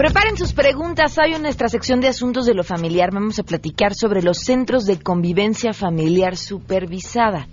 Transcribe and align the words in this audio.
Preparen 0.00 0.34
sus 0.34 0.54
preguntas. 0.54 1.18
Hoy 1.18 1.34
en 1.34 1.42
nuestra 1.42 1.68
sección 1.68 2.00
de 2.00 2.08
asuntos 2.08 2.46
de 2.46 2.54
lo 2.54 2.64
familiar 2.64 3.10
vamos 3.12 3.38
a 3.38 3.42
platicar 3.42 3.94
sobre 3.94 4.22
los 4.22 4.38
centros 4.38 4.86
de 4.86 4.98
convivencia 4.98 5.74
familiar 5.74 6.38
supervisada. 6.38 7.48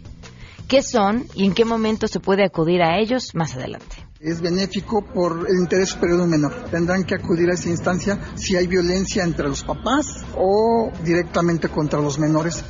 ¿Qué 0.69 0.81
son 0.81 1.25
y 1.35 1.43
en 1.45 1.53
qué 1.53 1.65
momento 1.65 2.07
se 2.07 2.21
puede 2.21 2.45
acudir 2.45 2.81
a 2.81 2.99
ellos 2.99 3.35
más 3.35 3.57
adelante? 3.57 3.97
Es 4.21 4.39
benéfico 4.39 5.01
por 5.01 5.45
el 5.49 5.57
interés 5.57 5.89
superior 5.89 6.21
del 6.21 6.29
menor. 6.29 6.53
Tendrán 6.71 7.03
que 7.03 7.15
acudir 7.15 7.49
a 7.49 7.53
esa 7.53 7.67
instancia 7.67 8.17
si 8.35 8.55
hay 8.55 8.65
violencia 8.65 9.25
entre 9.25 9.49
los 9.49 9.63
papás 9.63 10.23
o 10.37 10.89
directamente 11.03 11.67
contra 11.67 11.99
los 11.99 12.17
menores. 12.17 12.63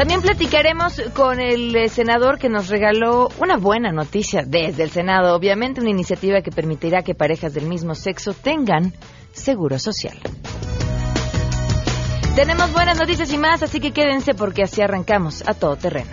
También 0.00 0.22
platicaremos 0.22 0.98
con 1.14 1.40
el 1.40 1.76
eh, 1.76 1.90
senador 1.90 2.38
que 2.38 2.48
nos 2.48 2.70
regaló 2.70 3.28
una 3.38 3.58
buena 3.58 3.92
noticia 3.92 4.44
desde 4.46 4.82
el 4.82 4.88
Senado, 4.88 5.36
obviamente 5.36 5.82
una 5.82 5.90
iniciativa 5.90 6.40
que 6.40 6.50
permitirá 6.50 7.02
que 7.02 7.14
parejas 7.14 7.52
del 7.52 7.66
mismo 7.66 7.94
sexo 7.94 8.32
tengan 8.32 8.94
seguro 9.32 9.78
social. 9.78 10.18
Tenemos 12.34 12.72
buenas 12.72 12.98
noticias 12.98 13.30
y 13.30 13.36
más, 13.36 13.62
así 13.62 13.78
que 13.78 13.92
quédense 13.92 14.32
porque 14.32 14.62
así 14.62 14.80
arrancamos 14.80 15.46
a 15.46 15.52
todo 15.52 15.76
terreno. 15.76 16.12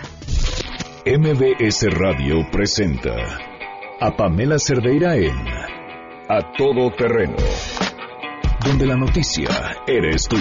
MBS 1.06 1.86
Radio 1.90 2.46
presenta 2.52 3.16
a 4.00 4.14
Pamela 4.14 4.58
Cerdeira 4.58 5.16
en 5.16 5.34
A 6.28 6.52
Todo 6.58 6.90
Terreno, 6.94 7.36
donde 8.66 8.84
la 8.84 8.96
noticia 8.96 9.48
eres 9.86 10.28
tú. 10.28 10.36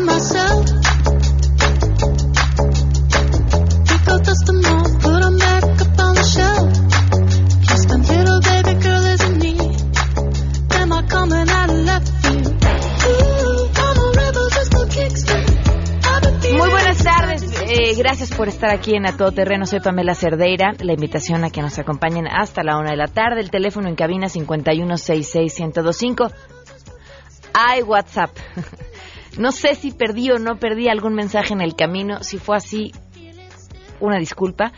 My 0.00 0.12
hands 0.12 0.26
on 0.34 0.46
myself. 0.46 0.64
Pick 3.86 4.08
up 4.08 4.22
dust 4.24 4.46
them 4.46 4.64
all, 4.66 4.84
put 5.00 5.20
them 5.22 5.38
back 5.38 5.64
up 5.64 5.98
on 5.98 6.14
the 6.14 6.24
shelf. 6.24 6.72
Just 7.62 7.90
a 7.90 7.96
little 7.98 8.40
baby 8.40 8.74
girl 8.82 9.04
isn't 9.04 9.38
me. 9.38 9.58
Am 10.80 10.92
I 10.92 11.02
coming 11.06 11.48
out 11.48 11.70
of 11.70 11.76
left 11.76 12.08
field? 12.22 12.64
Ooh, 13.06 13.68
I'm 13.76 13.98
a 13.98 14.12
rebel 14.16 14.48
just 14.50 14.72
for 14.72 14.86
kicks. 14.86 15.24
I've 15.28 16.22
been 16.22 16.40
feeling 16.40 16.58
Muy 16.58 16.70
buenas 16.70 17.02
tardes, 17.02 17.42
eh, 17.62 17.94
gracias 17.96 18.30
por 18.30 18.48
estar 18.48 18.70
aquí 18.70 18.94
en 18.94 19.06
A 19.06 19.16
Todo 19.16 19.32
Terreno. 19.32 19.66
Soy 19.66 19.80
Pamela 19.80 20.14
Cerdeira. 20.14 20.74
La 20.80 20.92
invitación 20.92 21.44
a 21.44 21.50
que 21.50 21.62
nos 21.62 21.78
acompañen 21.78 22.26
hasta 22.26 22.62
la 22.62 22.78
una 22.78 22.90
de 22.90 22.96
la 22.96 23.08
tarde. 23.08 23.40
El 23.40 23.50
teléfono 23.50 23.88
en 23.88 23.96
cabina 23.96 24.28
5166125. 24.28 26.32
Hay 27.54 27.82
WhatsApp. 27.82 28.30
No 29.38 29.52
sé 29.52 29.74
si 29.74 29.92
perdí 29.92 30.30
o 30.30 30.38
no 30.38 30.56
perdí 30.56 30.88
algún 30.88 31.14
mensaje 31.14 31.52
en 31.52 31.60
el 31.60 31.74
camino. 31.74 32.22
Si 32.22 32.38
fue 32.38 32.56
así, 32.56 32.92
una 34.00 34.18
disculpa. 34.18 34.72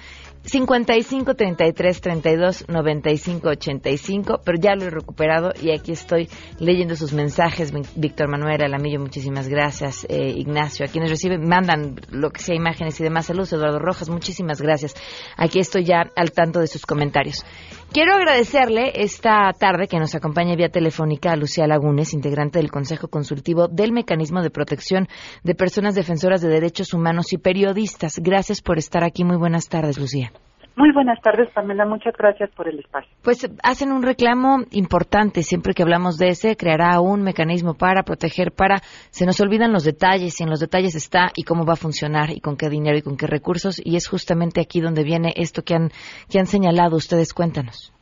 55 0.48 1.34
33 1.34 2.00
32 2.00 2.64
95 2.68 3.48
85, 3.48 4.40
pero 4.44 4.58
ya 4.58 4.74
lo 4.74 4.84
he 4.84 4.90
recuperado 4.90 5.50
y 5.60 5.72
aquí 5.72 5.92
estoy 5.92 6.28
leyendo 6.58 6.96
sus 6.96 7.12
mensajes. 7.12 7.72
Víctor 7.96 8.28
Manuel 8.28 8.62
Alamillo, 8.62 8.98
muchísimas 8.98 9.48
gracias. 9.48 10.06
Eh, 10.08 10.32
Ignacio, 10.36 10.86
a 10.86 10.88
quienes 10.88 11.10
reciben, 11.10 11.46
mandan 11.46 11.96
lo 12.10 12.30
que 12.30 12.40
sea 12.40 12.54
imágenes 12.54 12.98
y 13.00 13.04
demás. 13.04 13.26
Saludos, 13.26 13.52
Eduardo 13.52 13.78
Rojas, 13.78 14.08
muchísimas 14.08 14.62
gracias. 14.62 14.94
Aquí 15.36 15.58
estoy 15.58 15.84
ya 15.84 16.04
al 16.16 16.32
tanto 16.32 16.60
de 16.60 16.66
sus 16.66 16.86
comentarios. 16.86 17.44
Quiero 17.90 18.14
agradecerle 18.14 18.92
esta 19.02 19.50
tarde 19.58 19.88
que 19.88 19.98
nos 19.98 20.14
acompaña 20.14 20.54
vía 20.54 20.68
telefónica 20.68 21.32
a 21.32 21.36
Lucía 21.36 21.66
Lagunes, 21.66 22.12
integrante 22.12 22.58
del 22.58 22.70
Consejo 22.70 23.08
Consultivo 23.08 23.66
del 23.66 23.92
Mecanismo 23.92 24.42
de 24.42 24.50
Protección 24.50 25.08
de 25.42 25.54
Personas 25.54 25.94
Defensoras 25.94 26.42
de 26.42 26.50
Derechos 26.50 26.92
Humanos 26.92 27.32
y 27.32 27.38
Periodistas. 27.38 28.18
Gracias 28.18 28.60
por 28.60 28.76
estar 28.76 29.04
aquí. 29.04 29.24
Muy 29.24 29.38
buenas 29.38 29.70
tardes, 29.70 29.98
Lucía. 29.98 30.32
Muy 30.76 30.92
buenas 30.92 31.20
tardes, 31.20 31.50
Pamela. 31.50 31.84
Muchas 31.84 32.16
gracias 32.16 32.50
por 32.50 32.68
el 32.68 32.78
espacio. 32.78 33.10
Pues 33.22 33.50
hacen 33.62 33.90
un 33.90 34.02
reclamo 34.02 34.58
importante. 34.70 35.42
Siempre 35.42 35.74
que 35.74 35.82
hablamos 35.82 36.18
de 36.18 36.28
ese, 36.28 36.56
creará 36.56 37.00
un 37.00 37.22
mecanismo 37.22 37.74
para 37.74 38.02
proteger, 38.04 38.52
para. 38.52 38.76
Se 39.10 39.26
nos 39.26 39.40
olvidan 39.40 39.72
los 39.72 39.84
detalles 39.84 40.40
y 40.40 40.44
en 40.44 40.50
los 40.50 40.60
detalles 40.60 40.94
está 40.94 41.32
y 41.34 41.42
cómo 41.42 41.64
va 41.66 41.72
a 41.72 41.76
funcionar 41.76 42.30
y 42.30 42.40
con 42.40 42.56
qué 42.56 42.68
dinero 42.68 42.96
y 42.96 43.02
con 43.02 43.16
qué 43.16 43.26
recursos. 43.26 43.80
Y 43.84 43.96
es 43.96 44.08
justamente 44.08 44.60
aquí 44.60 44.80
donde 44.80 45.02
viene 45.02 45.32
esto 45.36 45.62
que 45.62 45.74
han, 45.74 45.90
que 46.30 46.38
han 46.38 46.46
señalado. 46.46 46.96
Ustedes 46.96 47.34
cuéntanos. 47.34 47.92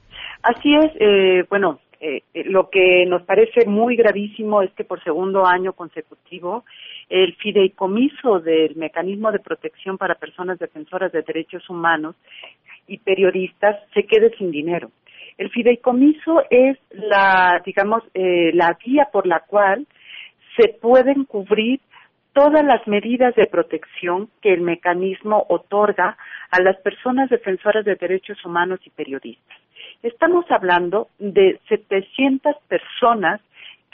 Así 0.43 0.75
es, 0.77 0.93
eh, 1.01 1.45
bueno, 1.49 1.81
eh, 1.99 2.23
eh, 2.35 2.45
lo 2.45 2.69
que 2.69 3.07
nos 3.07 3.23
parece 3.23 3.67
muy 3.67 3.97
gravísimo 3.97 4.63
es 4.63 4.71
que 4.75 4.85
por 4.85 5.03
segundo 5.03 5.47
año 5.47 5.73
consecutivo 5.73 6.65
el 7.09 7.35
fideicomiso 7.37 8.41
del 8.41 8.77
mecanismo 8.77 9.33
de 9.33 9.39
protección 9.39 9.97
para 9.97 10.17
personas 10.17 10.59
defensoras 10.59 11.11
de 11.13 11.23
derechos 11.23 11.69
humanos 11.71 12.15
y 12.87 12.99
periodistas 12.99 13.77
se 13.95 14.05
quede 14.05 14.31
sin 14.37 14.51
dinero. 14.51 14.91
El 15.39 15.51
fideicomiso 15.51 16.43
es 16.51 16.79
la, 16.91 17.61
digamos, 17.65 18.03
eh, 18.15 18.53
la 18.55 18.77
vía 18.85 19.09
por 19.13 19.27
la 19.27 19.41
cual 19.41 19.87
se 20.57 20.69
pueden 20.69 21.25
cubrir 21.25 21.81
todas 22.33 22.65
las 22.65 22.87
medidas 22.87 23.35
de 23.35 23.47
protección 23.47 24.29
que 24.43 24.53
el 24.53 24.61
mecanismo 24.61 25.47
otorga 25.49 26.17
a 26.51 26.61
las 26.61 26.77
personas 26.79 27.31
defensoras 27.31 27.85
de 27.85 27.97
derechos 27.97 28.43
humanos 28.45 28.81
y 28.85 28.91
periodistas. 28.91 29.59
Estamos 30.03 30.45
hablando 30.51 31.09
de 31.19 31.59
700 31.69 32.57
personas 32.69 33.41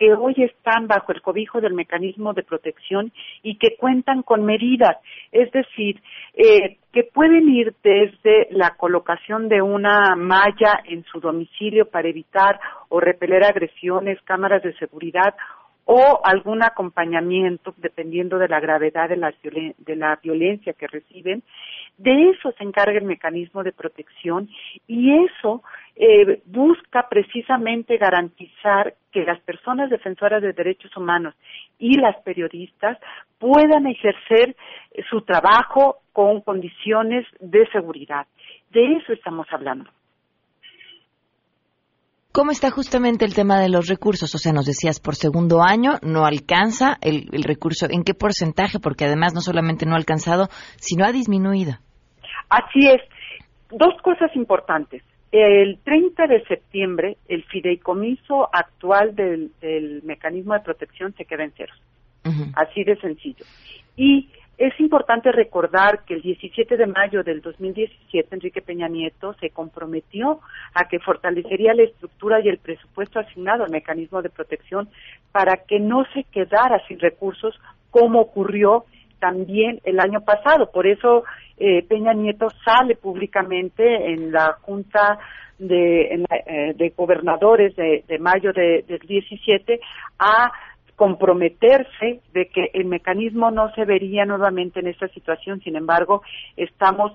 que 0.02 0.12
hoy 0.14 0.34
están 0.38 0.88
bajo 0.88 1.12
el 1.12 1.22
cobijo 1.22 1.60
del 1.60 1.74
mecanismo 1.74 2.32
de 2.32 2.42
protección 2.42 3.12
y 3.44 3.56
que 3.56 3.76
cuentan 3.76 4.24
con 4.24 4.44
medidas, 4.44 4.96
es 5.30 5.48
decir, 5.52 6.02
eh, 6.34 6.78
que 6.92 7.04
pueden 7.04 7.48
ir 7.48 7.72
desde 7.84 8.48
la 8.50 8.70
colocación 8.70 9.48
de 9.48 9.62
una 9.62 10.16
malla 10.16 10.82
en 10.86 11.04
su 11.04 11.20
domicilio 11.20 11.88
para 11.88 12.08
evitar 12.08 12.58
o 12.88 12.98
repeler 12.98 13.44
agresiones, 13.44 14.20
cámaras 14.22 14.64
de 14.64 14.74
seguridad 14.74 15.36
o 15.84 16.20
algún 16.24 16.62
acompañamiento 16.62 17.74
dependiendo 17.78 18.38
de 18.38 18.48
la 18.48 18.60
gravedad 18.60 19.08
de 19.08 19.16
la, 19.16 19.34
de 19.42 19.96
la 19.96 20.18
violencia 20.22 20.72
que 20.72 20.86
reciben. 20.86 21.42
De 21.98 22.30
eso 22.30 22.52
se 22.52 22.64
encarga 22.64 22.98
el 22.98 23.04
mecanismo 23.04 23.62
de 23.62 23.72
protección 23.72 24.48
y 24.86 25.12
eso 25.24 25.62
eh, 25.96 26.40
busca 26.46 27.08
precisamente 27.08 27.98
garantizar 27.98 28.94
que 29.10 29.24
las 29.24 29.40
personas 29.40 29.90
defensoras 29.90 30.40
de 30.40 30.52
derechos 30.52 30.96
humanos 30.96 31.34
y 31.78 31.98
las 31.98 32.16
periodistas 32.22 32.98
puedan 33.38 33.86
ejercer 33.86 34.56
eh, 34.92 35.02
su 35.10 35.20
trabajo 35.22 35.98
con 36.12 36.40
condiciones 36.40 37.26
de 37.40 37.66
seguridad. 37.68 38.26
De 38.70 38.94
eso 38.94 39.12
estamos 39.12 39.46
hablando. 39.50 39.90
¿Cómo 42.32 42.50
está 42.50 42.70
justamente 42.70 43.26
el 43.26 43.34
tema 43.34 43.60
de 43.60 43.68
los 43.68 43.88
recursos? 43.88 44.34
O 44.34 44.38
sea, 44.38 44.54
nos 44.54 44.64
decías, 44.64 45.00
por 45.00 45.14
segundo 45.14 45.62
año 45.62 45.98
no 46.00 46.24
alcanza 46.24 46.96
el, 47.02 47.28
el, 47.30 47.42
recurso. 47.42 47.86
¿En 47.90 48.04
qué 48.04 48.14
porcentaje? 48.14 48.78
Porque 48.80 49.04
además 49.04 49.34
no 49.34 49.42
solamente 49.42 49.84
no 49.84 49.92
ha 49.92 49.98
alcanzado, 49.98 50.48
sino 50.76 51.04
ha 51.04 51.12
disminuido. 51.12 51.74
Así 52.48 52.88
es. 52.88 53.02
Dos 53.70 54.00
cosas 54.02 54.34
importantes. 54.34 55.02
El 55.30 55.78
30 55.84 56.26
de 56.26 56.42
septiembre, 56.44 57.16
el 57.28 57.44
fideicomiso 57.44 58.48
actual 58.50 59.14
del, 59.14 59.50
del 59.60 60.02
mecanismo 60.02 60.54
de 60.54 60.60
protección 60.60 61.14
se 61.14 61.26
queda 61.26 61.44
en. 61.44 61.52
Uh 62.24 62.28
-huh. 62.28 62.52
Así 62.54 62.84
de 62.84 62.96
sencillo. 62.96 63.44
Y 63.96 64.30
es 64.62 64.78
importante 64.78 65.32
recordar 65.32 66.04
que 66.04 66.14
el 66.14 66.22
17 66.22 66.76
de 66.76 66.86
mayo 66.86 67.24
del 67.24 67.40
2017 67.40 68.32
Enrique 68.32 68.62
Peña 68.62 68.86
Nieto 68.86 69.34
se 69.40 69.50
comprometió 69.50 70.38
a 70.72 70.86
que 70.86 71.00
fortalecería 71.00 71.74
la 71.74 71.82
estructura 71.82 72.38
y 72.40 72.48
el 72.48 72.58
presupuesto 72.58 73.18
asignado 73.18 73.64
al 73.64 73.72
mecanismo 73.72 74.22
de 74.22 74.30
protección 74.30 74.88
para 75.32 75.56
que 75.66 75.80
no 75.80 76.04
se 76.14 76.22
quedara 76.30 76.80
sin 76.86 77.00
recursos 77.00 77.58
como 77.90 78.20
ocurrió 78.20 78.84
también 79.18 79.80
el 79.82 79.98
año 79.98 80.20
pasado. 80.20 80.70
Por 80.70 80.86
eso 80.86 81.24
eh, 81.58 81.84
Peña 81.88 82.12
Nieto 82.12 82.46
sale 82.64 82.94
públicamente 82.94 84.12
en 84.12 84.30
la 84.30 84.58
Junta 84.60 85.18
de, 85.58 86.14
en 86.14 86.20
la, 86.20 86.36
eh, 86.36 86.74
de 86.76 86.90
Gobernadores 86.90 87.74
de, 87.74 88.04
de 88.06 88.18
mayo 88.20 88.52
de, 88.52 88.84
del 88.86 89.00
17 89.00 89.80
a 90.20 90.52
comprometerse 91.02 92.20
de 92.32 92.46
que 92.46 92.70
el 92.74 92.84
mecanismo 92.84 93.50
no 93.50 93.74
se 93.74 93.84
vería 93.84 94.24
nuevamente 94.24 94.78
en 94.78 94.86
esta 94.86 95.08
situación. 95.08 95.60
Sin 95.62 95.74
embargo, 95.74 96.22
estamos 96.56 97.14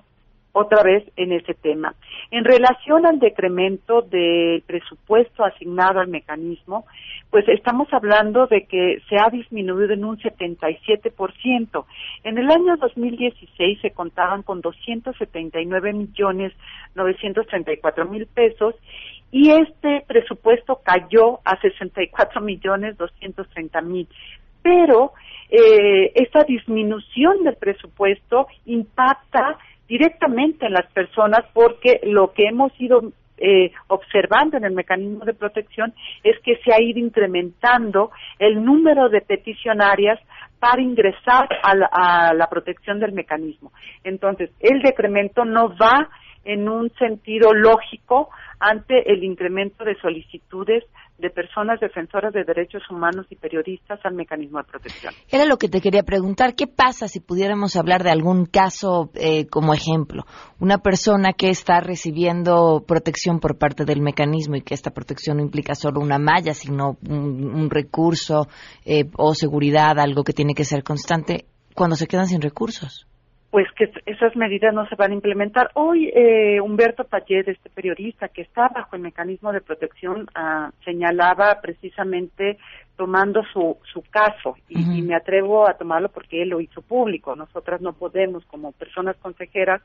otra 0.52 0.82
vez 0.82 1.04
en 1.16 1.32
ese 1.32 1.54
tema. 1.54 1.94
En 2.30 2.44
relación 2.44 3.06
al 3.06 3.18
decremento 3.18 4.02
del 4.02 4.60
presupuesto 4.66 5.42
asignado 5.42 6.00
al 6.00 6.08
mecanismo, 6.08 6.84
pues 7.30 7.48
estamos 7.48 7.88
hablando 7.90 8.46
de 8.46 8.66
que 8.66 9.00
se 9.08 9.16
ha 9.16 9.30
disminuido 9.30 9.94
en 9.94 10.04
un 10.04 10.18
77%. 10.18 11.84
En 12.24 12.36
el 12.36 12.50
año 12.50 12.76
2016 12.76 13.80
se 13.80 13.92
contaban 13.92 14.42
con 14.42 14.60
279 14.60 15.94
millones 15.94 16.52
934 16.94 18.04
mil 18.04 18.26
pesos 18.26 18.74
y 19.30 19.50
este 19.50 20.04
presupuesto 20.06 20.80
cayó 20.82 21.40
a 21.44 21.60
64 21.60 22.40
millones 22.40 22.96
230 22.96 23.80
mil. 23.82 24.08
pero 24.62 25.12
eh, 25.50 26.12
esta 26.14 26.44
disminución 26.44 27.42
del 27.44 27.56
presupuesto 27.56 28.48
impacta 28.66 29.56
directamente 29.88 30.66
en 30.66 30.74
las 30.74 30.86
personas 30.92 31.40
porque 31.54 32.00
lo 32.02 32.32
que 32.32 32.44
hemos 32.44 32.70
ido 32.78 33.12
eh, 33.38 33.70
observando 33.86 34.56
en 34.56 34.64
el 34.64 34.72
mecanismo 34.72 35.24
de 35.24 35.32
protección 35.32 35.94
es 36.22 36.38
que 36.40 36.56
se 36.64 36.74
ha 36.74 36.82
ido 36.82 36.98
incrementando 36.98 38.10
el 38.38 38.62
número 38.62 39.08
de 39.08 39.20
peticionarias 39.20 40.18
para 40.58 40.82
ingresar 40.82 41.48
a 41.62 41.70
a 41.92 42.34
la 42.34 42.48
protección 42.48 42.98
del 42.98 43.12
mecanismo. 43.12 43.72
Entonces, 44.02 44.50
el 44.60 44.82
decremento 44.82 45.44
no 45.44 45.74
va 45.76 46.10
en 46.48 46.66
un 46.66 46.90
sentido 46.98 47.52
lógico 47.52 48.30
ante 48.58 49.12
el 49.12 49.22
incremento 49.22 49.84
de 49.84 49.94
solicitudes 50.00 50.82
de 51.18 51.30
personas 51.30 51.78
defensoras 51.78 52.32
de 52.32 52.44
derechos 52.44 52.82
humanos 52.90 53.26
y 53.28 53.36
periodistas 53.36 54.00
al 54.04 54.14
mecanismo 54.14 54.58
de 54.58 54.64
protección. 54.64 55.12
Era 55.30 55.44
lo 55.44 55.58
que 55.58 55.68
te 55.68 55.80
quería 55.80 56.04
preguntar. 56.04 56.54
¿Qué 56.54 56.66
pasa 56.66 57.06
si 57.06 57.20
pudiéramos 57.20 57.76
hablar 57.76 58.02
de 58.02 58.10
algún 58.10 58.46
caso 58.46 59.10
eh, 59.14 59.46
como 59.48 59.74
ejemplo? 59.74 60.24
Una 60.58 60.78
persona 60.78 61.32
que 61.36 61.50
está 61.50 61.80
recibiendo 61.80 62.84
protección 62.86 63.40
por 63.40 63.58
parte 63.58 63.84
del 63.84 64.00
mecanismo 64.00 64.56
y 64.56 64.62
que 64.62 64.74
esta 64.74 64.92
protección 64.92 65.36
no 65.36 65.42
implica 65.42 65.74
solo 65.74 66.00
una 66.00 66.18
malla, 66.18 66.54
sino 66.54 66.96
un, 67.06 67.44
un 67.52 67.68
recurso 67.68 68.46
eh, 68.86 69.04
o 69.16 69.34
seguridad, 69.34 69.98
algo 69.98 70.24
que 70.24 70.32
tiene 70.32 70.54
que 70.54 70.64
ser 70.64 70.82
constante, 70.82 71.46
cuando 71.74 71.96
se 71.96 72.06
quedan 72.06 72.26
sin 72.26 72.40
recursos. 72.40 73.07
Pues 73.50 73.66
que 73.72 73.90
esas 74.04 74.36
medidas 74.36 74.74
no 74.74 74.86
se 74.88 74.94
van 74.94 75.10
a 75.10 75.14
implementar. 75.14 75.70
Hoy 75.74 76.10
eh, 76.14 76.60
Humberto 76.60 77.04
Payet, 77.04 77.48
este 77.48 77.70
periodista 77.70 78.28
que 78.28 78.42
está 78.42 78.68
bajo 78.68 78.94
el 78.94 79.02
mecanismo 79.02 79.52
de 79.52 79.62
protección, 79.62 80.26
ah, 80.34 80.70
señalaba 80.84 81.60
precisamente 81.62 82.58
tomando 82.96 83.42
su, 83.52 83.78
su 83.90 84.02
caso 84.02 84.56
y, 84.68 84.98
y 84.98 85.02
me 85.02 85.14
atrevo 85.14 85.68
a 85.68 85.74
tomarlo 85.74 86.10
porque 86.10 86.42
él 86.42 86.50
lo 86.50 86.60
hizo 86.60 86.82
público. 86.82 87.36
Nosotras 87.36 87.80
no 87.80 87.94
podemos, 87.94 88.44
como 88.46 88.72
personas 88.72 89.16
consejeras, 89.16 89.80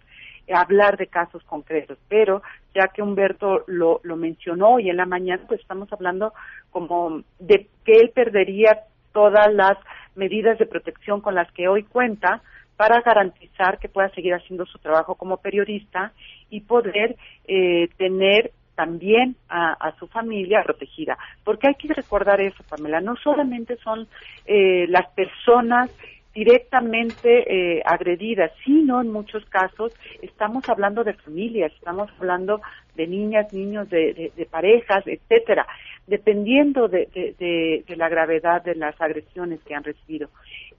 hablar 0.51 0.97
de 0.97 1.07
casos 1.07 1.41
concretos, 1.43 1.97
pero 2.09 2.41
ya 2.75 2.87
que 2.87 3.01
Humberto 3.01 3.63
lo, 3.67 4.01
lo 4.03 4.17
mencionó 4.17 4.79
y 4.79 4.89
en 4.89 4.97
la 4.97 5.05
mañana, 5.05 5.43
pues 5.47 5.61
estamos 5.61 5.91
hablando 5.93 6.33
como 6.71 7.21
de 7.39 7.67
que 7.85 7.93
él 7.93 8.11
perdería 8.13 8.81
todas 9.13 9.53
las 9.53 9.77
medidas 10.15 10.57
de 10.59 10.65
protección 10.65 11.21
con 11.21 11.35
las 11.35 11.49
que 11.53 11.67
hoy 11.67 11.83
cuenta 11.83 12.41
para 12.77 13.01
garantizar 13.01 13.79
que 13.79 13.89
pueda 13.89 14.09
seguir 14.09 14.33
haciendo 14.33 14.65
su 14.65 14.79
trabajo 14.79 15.15
como 15.15 15.37
periodista 15.37 16.13
y 16.49 16.61
poder 16.61 17.15
eh, 17.47 17.89
tener 17.97 18.51
también 18.75 19.35
a, 19.49 19.73
a 19.73 19.95
su 19.99 20.07
familia 20.07 20.63
protegida. 20.63 21.17
Porque 21.43 21.67
hay 21.67 21.75
que 21.75 21.93
recordar 21.93 22.41
eso, 22.41 22.63
Pamela, 22.67 23.01
no 23.01 23.15
solamente 23.17 23.77
son 23.77 24.07
eh, 24.45 24.87
las 24.89 25.07
personas 25.11 25.91
directamente 26.33 27.77
eh, 27.77 27.83
agredidas, 27.85 28.51
sino 28.65 28.99
en 29.01 29.11
muchos 29.11 29.45
casos 29.45 29.91
estamos 30.21 30.67
hablando 30.67 31.03
de 31.03 31.13
familias, 31.13 31.71
estamos 31.73 32.09
hablando 32.19 32.59
de 32.95 33.05
niñas, 33.07 33.53
niños, 33.53 33.87
de, 33.89 34.31
de- 34.35 34.45
parejas, 34.47 35.03
etcétera, 35.05 35.65
dependiendo 36.07 36.87
de, 36.87 37.07
de- 37.13 37.35
de- 37.37 37.83
de 37.87 37.95
la 37.95 38.09
gravedad 38.09 38.63
de 38.63 38.75
las 38.75 38.99
agresiones 38.99 39.59
que 39.63 39.75
han 39.75 39.83
recibido. 39.83 40.29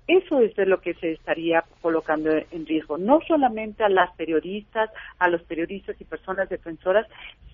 Eso 0.06 0.41
es 0.41 0.55
de 0.55 0.67
lo 0.67 0.81
que 0.81 0.95
se 0.95 1.12
estaría 1.12 1.65
colocando 1.81 2.31
en 2.31 2.67
riesgo, 2.67 2.99
no 2.99 3.21
solamente 3.27 3.85
a 3.85 3.89
las 3.89 4.15
periodistas, 4.17 4.91
a 5.19 5.29
los 5.29 5.43
periodistas 5.43 5.99
y 6.01 6.05
personas 6.05 6.49
defensoras, 6.49 7.06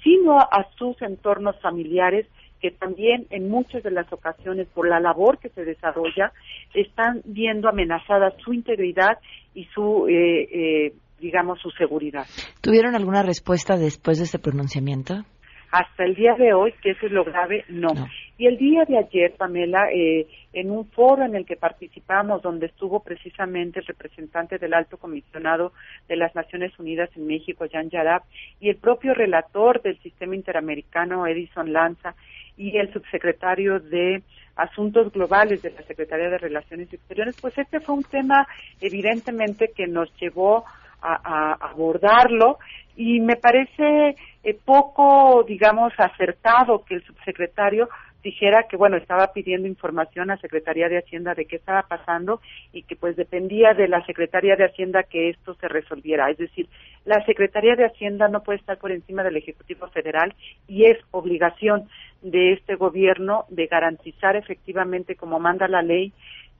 sino 0.02 0.38
a 0.38 0.66
sus 0.76 1.00
entornos 1.02 1.60
familiares 1.60 2.26
que 2.60 2.70
también 2.70 3.26
en 3.30 3.48
muchas 3.48 3.82
de 3.82 3.90
las 3.90 4.12
ocasiones 4.12 4.68
por 4.68 4.88
la 4.88 5.00
labor 5.00 5.38
que 5.38 5.48
se 5.50 5.64
desarrolla 5.64 6.32
están 6.74 7.22
viendo 7.24 7.68
amenazada 7.68 8.34
su 8.44 8.52
integridad 8.52 9.18
y 9.54 9.64
su 9.66 10.06
eh, 10.08 10.48
eh, 10.52 10.92
digamos 11.20 11.60
su 11.60 11.70
seguridad. 11.70 12.26
¿Tuvieron 12.60 12.94
alguna 12.94 13.22
respuesta 13.22 13.76
después 13.76 14.18
de 14.18 14.24
este 14.24 14.38
pronunciamiento? 14.38 15.24
Hasta 15.70 16.04
el 16.04 16.14
día 16.14 16.34
de 16.34 16.52
hoy, 16.52 16.72
que 16.82 16.90
eso 16.90 17.06
es 17.06 17.12
lo 17.12 17.24
grave, 17.24 17.64
no. 17.68 17.94
No. 17.94 18.08
Y 18.38 18.46
el 18.46 18.56
día 18.56 18.84
de 18.86 18.96
ayer, 18.96 19.34
Pamela, 19.36 19.90
eh, 19.92 20.26
en 20.52 20.70
un 20.70 20.86
foro 20.90 21.24
en 21.24 21.36
el 21.36 21.44
que 21.44 21.56
participamos, 21.56 22.40
donde 22.40 22.66
estuvo 22.66 23.00
precisamente 23.00 23.80
el 23.80 23.86
representante 23.86 24.58
del 24.58 24.72
alto 24.72 24.96
comisionado 24.96 25.72
de 26.08 26.16
las 26.16 26.34
Naciones 26.34 26.72
Unidas 26.78 27.10
en 27.16 27.26
México, 27.26 27.66
Jan 27.70 27.90
Yarab, 27.90 28.22
y 28.58 28.70
el 28.70 28.76
propio 28.76 29.12
relator 29.12 29.82
del 29.82 29.98
sistema 30.00 30.34
interamericano, 30.34 31.26
Edison 31.26 31.72
Lanza, 31.72 32.14
y 32.56 32.76
el 32.78 32.92
subsecretario 32.92 33.78
de 33.78 34.22
Asuntos 34.56 35.12
Globales 35.12 35.62
de 35.62 35.70
la 35.70 35.82
Secretaría 35.82 36.30
de 36.30 36.38
Relaciones 36.38 36.92
Exteriores, 36.92 37.36
pues 37.40 37.56
este 37.58 37.80
fue 37.80 37.94
un 37.94 38.04
tema 38.04 38.46
evidentemente 38.80 39.72
que 39.74 39.86
nos 39.86 40.14
llevó 40.18 40.64
a, 41.02 41.20
a 41.24 41.70
abordarlo 41.70 42.58
y 43.00 43.18
me 43.18 43.36
parece 43.36 44.14
eh, 44.44 44.58
poco, 44.62 45.42
digamos, 45.48 45.90
acertado 45.96 46.84
que 46.84 46.96
el 46.96 47.02
subsecretario 47.04 47.88
dijera 48.22 48.64
que, 48.68 48.76
bueno, 48.76 48.98
estaba 48.98 49.32
pidiendo 49.32 49.66
información 49.66 50.30
a 50.30 50.36
Secretaría 50.36 50.90
de 50.90 50.98
Hacienda 50.98 51.34
de 51.34 51.46
qué 51.46 51.56
estaba 51.56 51.84
pasando 51.84 52.42
y 52.74 52.82
que 52.82 52.96
pues 52.96 53.16
dependía 53.16 53.72
de 53.72 53.88
la 53.88 54.04
Secretaría 54.04 54.54
de 54.54 54.66
Hacienda 54.66 55.04
que 55.04 55.30
esto 55.30 55.54
se 55.54 55.68
resolviera. 55.68 56.28
Es 56.30 56.36
decir, 56.36 56.68
la 57.06 57.24
Secretaría 57.24 57.74
de 57.74 57.86
Hacienda 57.86 58.28
no 58.28 58.42
puede 58.42 58.58
estar 58.58 58.76
por 58.76 58.92
encima 58.92 59.22
del 59.22 59.38
Ejecutivo 59.38 59.88
Federal 59.88 60.34
y 60.68 60.84
es 60.84 60.98
obligación 61.10 61.88
de 62.20 62.52
este 62.52 62.74
gobierno 62.74 63.46
de 63.48 63.66
garantizar 63.66 64.36
efectivamente, 64.36 65.16
como 65.16 65.40
manda 65.40 65.66
la 65.68 65.80
ley, 65.80 66.12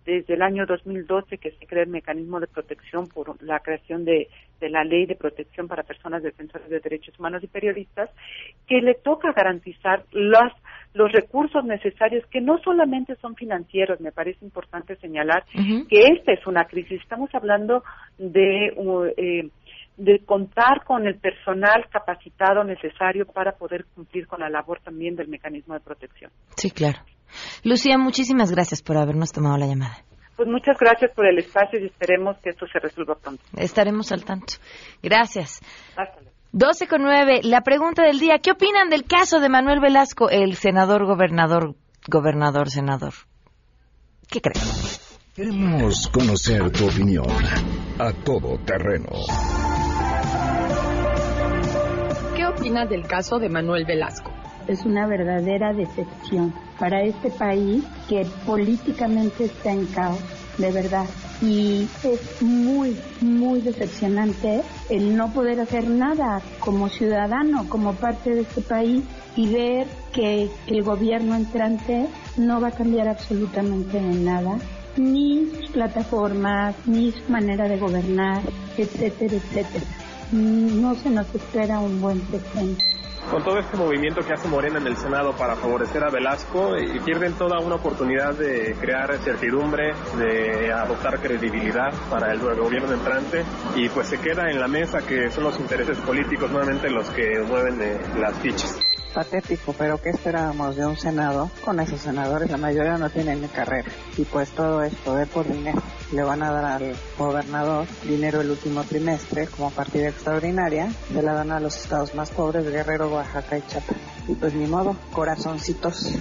desde 0.05 0.35
el 0.35 0.43
año 0.43 0.67
2012 0.67 1.39
que 1.39 1.51
se 1.53 1.67
crea 1.67 1.83
el 1.83 1.91
mecanismo 1.91 2.41
de 2.41 2.47
protección 2.47 3.07
por 3.07 3.43
la 3.43 3.61
creación 3.61 4.05
de, 4.05 4.29
de 4.61 4.71
la 4.71 4.85
ley 4.85 5.07
de 5.07 5.15
protección 5.15 5.69
para 5.69 5.83
personas 5.83 6.23
defensoras 6.23 6.69
de 6.69 6.81
derechos 6.81 7.19
humanos 7.19 7.43
y 7.43 7.49
periodistas, 7.49 8.11
que 8.67 8.81
le 8.81 8.95
toca 8.95 9.33
garantizar 9.33 10.05
las, 10.13 10.53
los 10.95 11.13
recursos 11.13 11.65
necesarios 11.65 12.25
que 12.27 12.41
no 12.41 12.59
solamente 12.59 13.17
son 13.17 13.35
financieros, 13.35 14.01
me 14.01 14.13
parece 14.13 14.45
importante 14.45 14.97
señalar 14.97 15.45
que 15.55 16.07
esta 16.07 16.33
es 16.33 16.47
una 16.47 16.65
crisis, 16.65 17.01
estamos 17.01 17.35
hablando 17.35 17.83
de 18.19 18.73
uh, 18.77 19.05
eh, 19.17 19.51
de 20.01 20.21
contar 20.21 20.83
con 20.85 21.07
el 21.07 21.17
personal 21.17 21.87
capacitado 21.91 22.65
necesario 22.65 23.27
para 23.27 23.53
poder 23.53 23.85
cumplir 23.95 24.27
con 24.27 24.41
la 24.41 24.49
labor 24.49 24.81
también 24.81 25.15
del 25.15 25.29
mecanismo 25.29 25.75
de 25.75 25.81
protección. 25.81 26.31
Sí, 26.57 26.71
claro. 26.71 27.01
Lucía, 27.65 27.99
muchísimas 27.99 28.51
gracias 28.51 28.83
por 28.83 28.97
habernos 28.97 29.33
tomado 29.33 29.57
la 29.57 29.67
llamada. 29.67 29.99
Pues 30.37 30.49
muchas 30.49 30.79
gracias 30.79 31.13
por 31.15 31.27
el 31.27 31.39
espacio 31.39 31.79
y 31.79 31.87
esperemos 31.87 32.39
que 32.39 32.51
esto 32.51 32.67
se 32.73 32.79
resuelva 32.79 33.15
pronto. 33.15 33.43
Estaremos 33.57 34.11
al 34.11 34.25
tanto. 34.25 34.55
Gracias. 35.03 35.61
Hasta 35.97 36.21
luego. 36.21 36.31
12 36.53 36.89
con 36.89 37.03
9. 37.03 37.41
La 37.45 37.61
pregunta 37.61 38.03
del 38.03 38.19
día. 38.19 38.39
¿Qué 38.39 38.51
opinan 38.51 38.89
del 38.89 39.05
caso 39.05 39.39
de 39.39 39.49
Manuel 39.49 39.81
Velasco, 39.81 40.31
el 40.31 40.55
senador, 40.57 41.05
gobernador, 41.05 41.75
gobernador, 42.09 42.71
senador? 42.71 43.13
¿Qué 44.31 44.41
creen? 44.41 44.65
Queremos 45.37 46.09
conocer 46.09 46.71
tu 46.71 46.87
opinión. 46.87 47.27
A 47.99 48.13
todo 48.25 48.59
terreno. 48.65 49.11
¿Qué 52.35 52.47
opinas 52.47 52.89
del 52.89 53.07
caso 53.07 53.39
de 53.39 53.49
Manuel 53.51 53.85
Velasco? 53.85 54.33
es 54.71 54.85
una 54.85 55.07
verdadera 55.07 55.73
decepción 55.73 56.55
para 56.81 57.03
este 57.03 57.31
país 57.31 57.85
que 58.09 58.27
políticamente 58.47 59.45
está 59.45 59.71
en 59.71 59.85
caos, 59.87 60.19
de 60.57 60.73
verdad. 60.73 61.05
Y 61.43 61.87
es 62.03 62.43
muy, 62.43 62.97
muy 63.21 63.61
decepcionante 63.61 64.63
el 64.89 65.17
no 65.17 65.33
poder 65.33 65.61
hacer 65.61 65.89
nada 65.89 66.41
como 66.59 66.89
ciudadano, 66.89 67.69
como 67.69 67.95
parte 67.95 68.35
de 68.35 68.41
este 68.41 68.63
país 68.63 69.05
y 69.37 69.49
ver 69.49 69.87
que 70.13 70.51
el 70.67 70.83
gobierno 70.83 71.37
entrante 71.37 72.07
no 72.37 72.61
va 72.61 72.69
a 72.69 72.73
cambiar 72.73 73.09
absolutamente 73.09 74.01
nada, 74.01 74.59
ni 74.97 75.47
sus 75.51 75.71
plataformas, 75.71 76.75
ni 76.87 77.13
su 77.13 77.31
manera 77.31 77.69
de 77.69 77.79
gobernar, 77.79 78.43
etcétera, 78.77 79.37
etcétera. 79.37 79.85
No 80.33 80.95
se 80.95 81.11
nos 81.11 81.33
espera 81.35 81.79
un 81.79 82.01
buen 82.01 82.21
presente. 82.21 83.00
Con 83.31 83.45
todo 83.45 83.59
este 83.59 83.77
movimiento 83.77 84.23
que 84.23 84.33
hace 84.33 84.49
Morena 84.49 84.79
en 84.79 84.87
el 84.87 84.97
Senado 84.97 85.33
para 85.33 85.57
favorecer 85.57 86.03
a 86.05 86.11
Velasco 86.11 86.77
y 86.77 86.99
pierden 87.01 87.35
toda 87.35 87.59
una 87.61 87.77
oportunidad 87.77 88.35
de 88.35 88.75
crear 88.81 89.17
certidumbre, 89.19 89.93
de 90.19 90.73
adoptar 90.73 91.21
credibilidad 91.21 91.93
para 92.09 92.33
el 92.33 92.41
gobierno 92.41 92.93
entrante 92.93 93.45
y 93.77 93.89
pues 93.89 94.09
se 94.09 94.19
queda 94.19 94.51
en 94.51 94.61
la 94.61 94.69
mesa 94.69 95.07
que 95.07 95.31
son 95.31 95.45
los 95.45 95.59
intereses 95.61 95.99
políticos 95.99 96.51
nuevamente 96.51 96.91
los 96.91 97.09
que 97.11 97.41
mueven 97.47 97.81
eh, 97.83 97.99
las 98.19 98.35
fichas. 98.39 98.90
Patético, 99.11 99.75
pero 99.77 99.99
¿qué 99.99 100.11
esperábamos 100.11 100.77
de 100.77 100.87
un 100.87 100.97
Senado? 100.97 101.51
Con 101.65 101.81
esos 101.81 102.01
senadores 102.01 102.51
la 102.51 102.57
mayoría 102.57 102.97
no 102.97 103.11
tienen 103.11 103.43
ni 103.43 103.49
carrera 103.49 103.91
y 104.17 104.25
pues 104.25 104.51
todo 104.51 104.83
es 104.83 104.95
poder 104.97 105.29
por 105.29 105.47
dinero. 105.47 105.83
Le 106.13 106.23
van 106.23 106.43
a 106.43 106.51
dar 106.51 106.65
al 106.65 106.97
gobernador 107.19 107.87
dinero 108.05 108.41
el 108.41 108.51
último 108.51 108.83
trimestre 108.85 109.47
como 109.47 109.71
partida 109.71 110.09
extraordinaria, 110.09 110.91
se 111.13 111.23
la 111.23 111.35
dan 111.35 111.53
a 111.53 111.61
los 111.61 111.77
estados 111.77 112.15
más 112.15 112.31
pobres, 112.31 112.65
Guerrero, 112.71 113.09
Oaxaca 113.09 113.59
y 113.59 113.63
Chiapas. 113.63 113.97
Y 114.29 114.35
pues 114.35 114.55
ni 114.55 114.67
modo, 114.67 114.97
corazoncitos, 115.13 116.13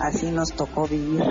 así 0.00 0.30
nos 0.30 0.52
tocó 0.52 0.86
vivir. 0.86 1.24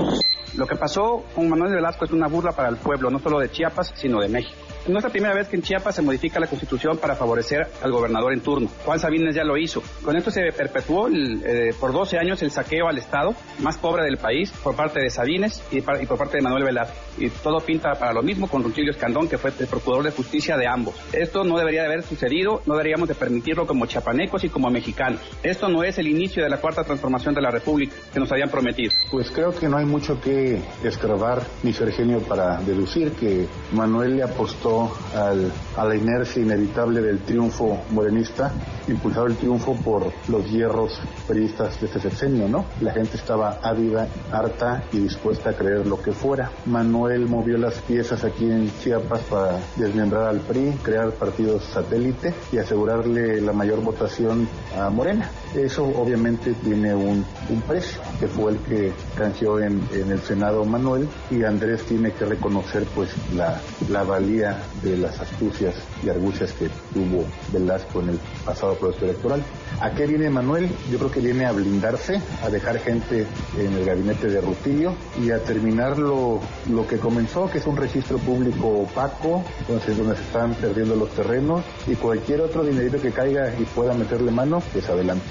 Lo 0.56 0.66
que 0.66 0.76
pasó 0.76 1.24
con 1.36 1.50
Manuel 1.50 1.76
Velasco 1.76 2.06
es 2.06 2.12
una 2.12 2.28
burla 2.28 2.52
para 2.52 2.70
el 2.70 2.78
pueblo, 2.78 3.10
no 3.10 3.20
solo 3.20 3.40
de 3.40 3.52
Chiapas, 3.52 3.94
sino 3.96 4.22
de 4.22 4.30
México. 4.30 4.67
No 4.88 5.00
es 5.00 5.04
la 5.04 5.10
primera 5.10 5.34
vez 5.34 5.50
que 5.50 5.58
en 5.58 5.62
Chiapas 5.62 5.96
se 5.96 6.02
modifica 6.02 6.40
la 6.40 6.48
constitución 6.48 6.98
para 6.98 7.14
favorecer 7.16 7.68
al 7.82 7.92
gobernador 7.92 8.32
en 8.32 8.40
turno. 8.40 8.70
Juan 8.86 9.00
Sabines 9.00 9.36
ya 9.36 9.44
lo 9.44 9.58
hizo. 9.58 9.84
Con 10.02 10.16
esto 10.16 10.32
se 10.32 10.42
perpetuó 10.56 11.10
eh, 11.10 11.74
por 11.78 11.92
12 11.92 12.18
años 12.18 12.42
el 12.42 12.52
saqueo 12.52 12.88
al 12.88 12.98
Estado 12.98 13.36
más 13.60 13.78
pobre 13.78 14.06
del 14.06 14.18
país 14.18 14.50
por 14.64 14.78
parte 14.78 15.02
de 15.02 15.10
Sabines 15.10 15.62
y, 15.72 15.82
por 15.82 16.18
parte 16.18 16.38
de 16.38 16.44
Manuel 16.44 16.64
Velasco. 16.64 16.96
Y 17.18 17.30
todo 17.30 17.60
pinta 17.60 17.96
para 17.96 18.14
lo 18.14 18.24
mismo 18.24 18.48
con 18.48 18.64
Rutilio 18.64 18.92
Escandón, 18.92 19.28
que 19.28 19.38
fue 19.38 19.52
el 19.60 19.68
procurador 19.68 20.06
de 20.06 20.12
justicia 20.12 20.56
de 20.56 20.68
ambos. 20.68 20.96
Esto 21.12 21.44
no 21.44 21.58
debería 21.58 21.82
de 21.82 21.88
haber 21.88 22.04
sucedido, 22.04 22.62
no 22.66 22.76
deberíamos 22.76 23.10
de 23.10 23.16
permitirlo 23.16 23.68
como 23.68 23.88
chapanecos 23.88 24.46
y 24.46 24.50
como 24.50 24.70
mexicanos. 24.70 25.20
Esto 25.44 25.68
no 25.68 25.84
es 25.84 25.98
el 25.98 26.08
inicio 26.08 26.44
de 26.44 26.50
la 26.50 26.62
cuarta 26.62 26.86
transformación 26.86 27.36
de 27.36 27.42
la 27.42 27.52
República 27.52 27.94
que 28.14 28.20
nos 28.22 28.32
habían 28.32 28.50
prometido. 28.50 28.94
Pues 29.12 29.32
creo 29.32 29.52
que 29.52 29.68
no 29.68 29.78
hay 29.78 29.86
mucho 29.86 30.22
que 30.22 30.62
escarbar 30.84 31.42
ni 31.64 31.74
Sergenio 31.74 32.20
para 32.20 32.62
deducir 32.62 33.12
que 33.12 33.48
Manuel 33.74 34.16
le 34.16 34.24
apostó 34.24 34.77
al, 35.16 35.52
a 35.76 35.86
la 35.86 35.96
inercia 35.96 36.42
inevitable 36.42 37.02
del 37.02 37.20
triunfo 37.20 37.80
morenista, 37.92 38.52
impulsado 38.88 39.28
el 39.28 39.36
triunfo 39.36 39.76
por 39.76 40.12
los 40.28 40.50
hierros 40.50 41.00
periodistas 41.28 41.80
de 41.80 41.88
este 41.88 42.00
sexenio, 42.00 42.48
¿no? 42.48 42.66
La 42.82 42.92
gente 42.92 43.18
estaba 43.18 43.60
ávida, 43.62 44.08
harta 44.32 44.84
y 44.92 45.00
dispuesta 45.00 45.52
a 45.52 45.54
creer 45.54 45.88
lo 45.88 46.02
que 46.02 46.12
fuera. 46.12 46.52
Manuel 46.66 47.28
movió 47.28 47.58
las 47.58 47.76
piezas 47.82 48.24
aquí 48.24 48.46
en 48.46 48.72
Chiapas 48.82 49.22
para 49.22 49.60
desmembrar 49.76 50.28
al 50.28 50.40
PRI, 50.40 50.72
crear 50.84 51.12
partidos 51.12 51.64
satélite 51.64 52.34
y 52.52 52.58
asegurarle 52.58 53.42
la 53.42 53.54
mayor 53.54 53.82
votación 53.82 54.48
a 54.78 54.90
Morena. 54.90 55.30
Eso 55.56 55.86
obviamente 55.86 56.54
tiene 56.64 56.94
un, 56.94 57.26
un 57.50 57.62
precio, 57.68 58.00
que 58.20 58.28
fue 58.28 58.52
el 58.52 58.58
que 58.60 58.94
canjeó 59.16 59.60
en, 59.60 59.82
en, 59.94 60.12
el 60.12 60.20
Senado 60.22 60.66
Manuel, 60.66 61.08
y 61.32 61.44
Andrés 61.44 61.84
tiene 61.84 62.12
que 62.12 62.26
reconocer 62.26 62.86
pues 62.96 63.10
la, 63.34 63.60
la 63.90 64.04
valía 64.04 64.58
de 64.82 64.98
las 64.98 65.20
astucias 65.20 65.76
y 66.04 66.10
argucias 66.10 66.52
que 66.54 66.70
tuvo 66.94 67.26
Velasco 67.52 68.02
en 68.02 68.10
el 68.10 68.20
pasado 68.46 68.76
proceso 68.76 69.06
electoral. 69.06 69.44
¿A 69.82 69.92
qué 69.92 70.06
viene 70.06 70.30
Manuel? 70.30 70.70
Yo 70.92 70.98
creo 70.98 71.12
que 71.12 71.20
viene 71.20 71.46
a 71.46 71.52
blindarse, 71.52 72.22
a 72.44 72.50
dejar 72.50 72.80
gente 72.80 73.26
en 73.58 73.74
el 73.74 73.86
gabinete 73.86 74.28
de 74.28 74.42
Rutilio 74.42 74.96
y 75.22 75.32
a 75.32 75.40
terminar 75.40 75.98
lo, 75.98 76.42
que 76.90 76.98
comenzó, 76.98 77.50
que 77.50 77.58
es 77.58 77.68
un 77.68 77.78
registro 77.78 78.18
público 78.18 78.68
opaco, 78.68 79.44
entonces 79.60 79.98
donde 79.98 80.16
se 80.16 80.24
están 80.24 80.54
perdiendo 80.56 80.96
los 80.96 81.10
terrenos 81.10 81.64
y 81.86 81.96
cualquier 81.96 82.42
otro 82.42 82.64
dinerito 82.64 83.02
que 83.02 83.12
caiga 83.12 83.54
y 83.60 83.64
pueda 83.64 83.94
meterle 83.94 84.32
mano, 84.32 84.62
pues 84.74 84.88
adelante. 84.90 85.26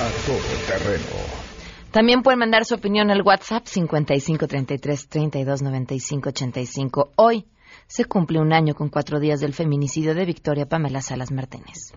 A 0.00 0.26
todo 0.26 0.38
terreno. 0.66 1.43
También 1.94 2.24
pueden 2.24 2.40
mandar 2.40 2.64
su 2.64 2.74
opinión 2.74 3.12
al 3.12 3.22
WhatsApp 3.22 3.66
5533 3.66 5.08
3295 5.08 6.28
85. 6.28 7.12
Hoy 7.14 7.46
se 7.86 8.04
cumple 8.06 8.40
un 8.40 8.52
año 8.52 8.74
con 8.74 8.88
cuatro 8.88 9.20
días 9.20 9.38
del 9.38 9.52
feminicidio 9.52 10.12
de 10.12 10.24
Victoria 10.24 10.66
Pamela 10.66 11.00
Salas 11.02 11.30
Martínez. 11.30 11.92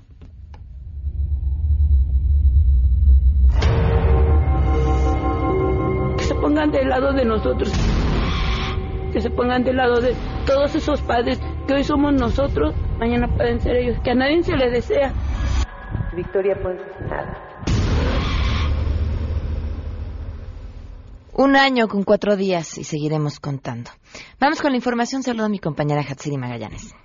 Que 6.15 6.23
se 6.25 6.35
pongan 6.35 6.69
del 6.69 6.89
lado 6.89 7.13
de 7.13 7.25
nosotros, 7.25 7.73
que 9.11 9.19
se 9.19 9.31
pongan 9.31 9.63
del 9.63 9.77
lado 9.77 9.99
de 9.99 10.13
todos 10.45 10.75
esos 10.75 11.01
padres 11.01 11.41
que 11.65 11.73
hoy 11.73 11.83
somos 11.83 12.13
nosotros, 12.13 12.75
mañana 12.99 13.35
pueden 13.35 13.59
ser 13.61 13.77
ellos, 13.77 13.97
que 14.03 14.11
a 14.11 14.13
nadie 14.13 14.43
se 14.43 14.55
les 14.57 14.71
desea. 14.71 15.11
Victoria 16.15 16.55
fue 16.61 16.75
asesinada. 16.75 17.46
Un 21.37 21.55
año 21.55 21.87
con 21.87 22.01
cuatro 22.01 22.35
días 22.35 22.79
y 22.79 22.83
seguiremos 22.83 23.39
contando. 23.39 23.91
Vamos 24.39 24.59
con 24.59 24.71
la 24.71 24.77
información. 24.77 25.21
Saludo 25.21 25.45
a 25.45 25.49
mi 25.49 25.59
compañera 25.59 26.01
Hatsiri 26.01 26.35
Magallanes. 26.35 26.95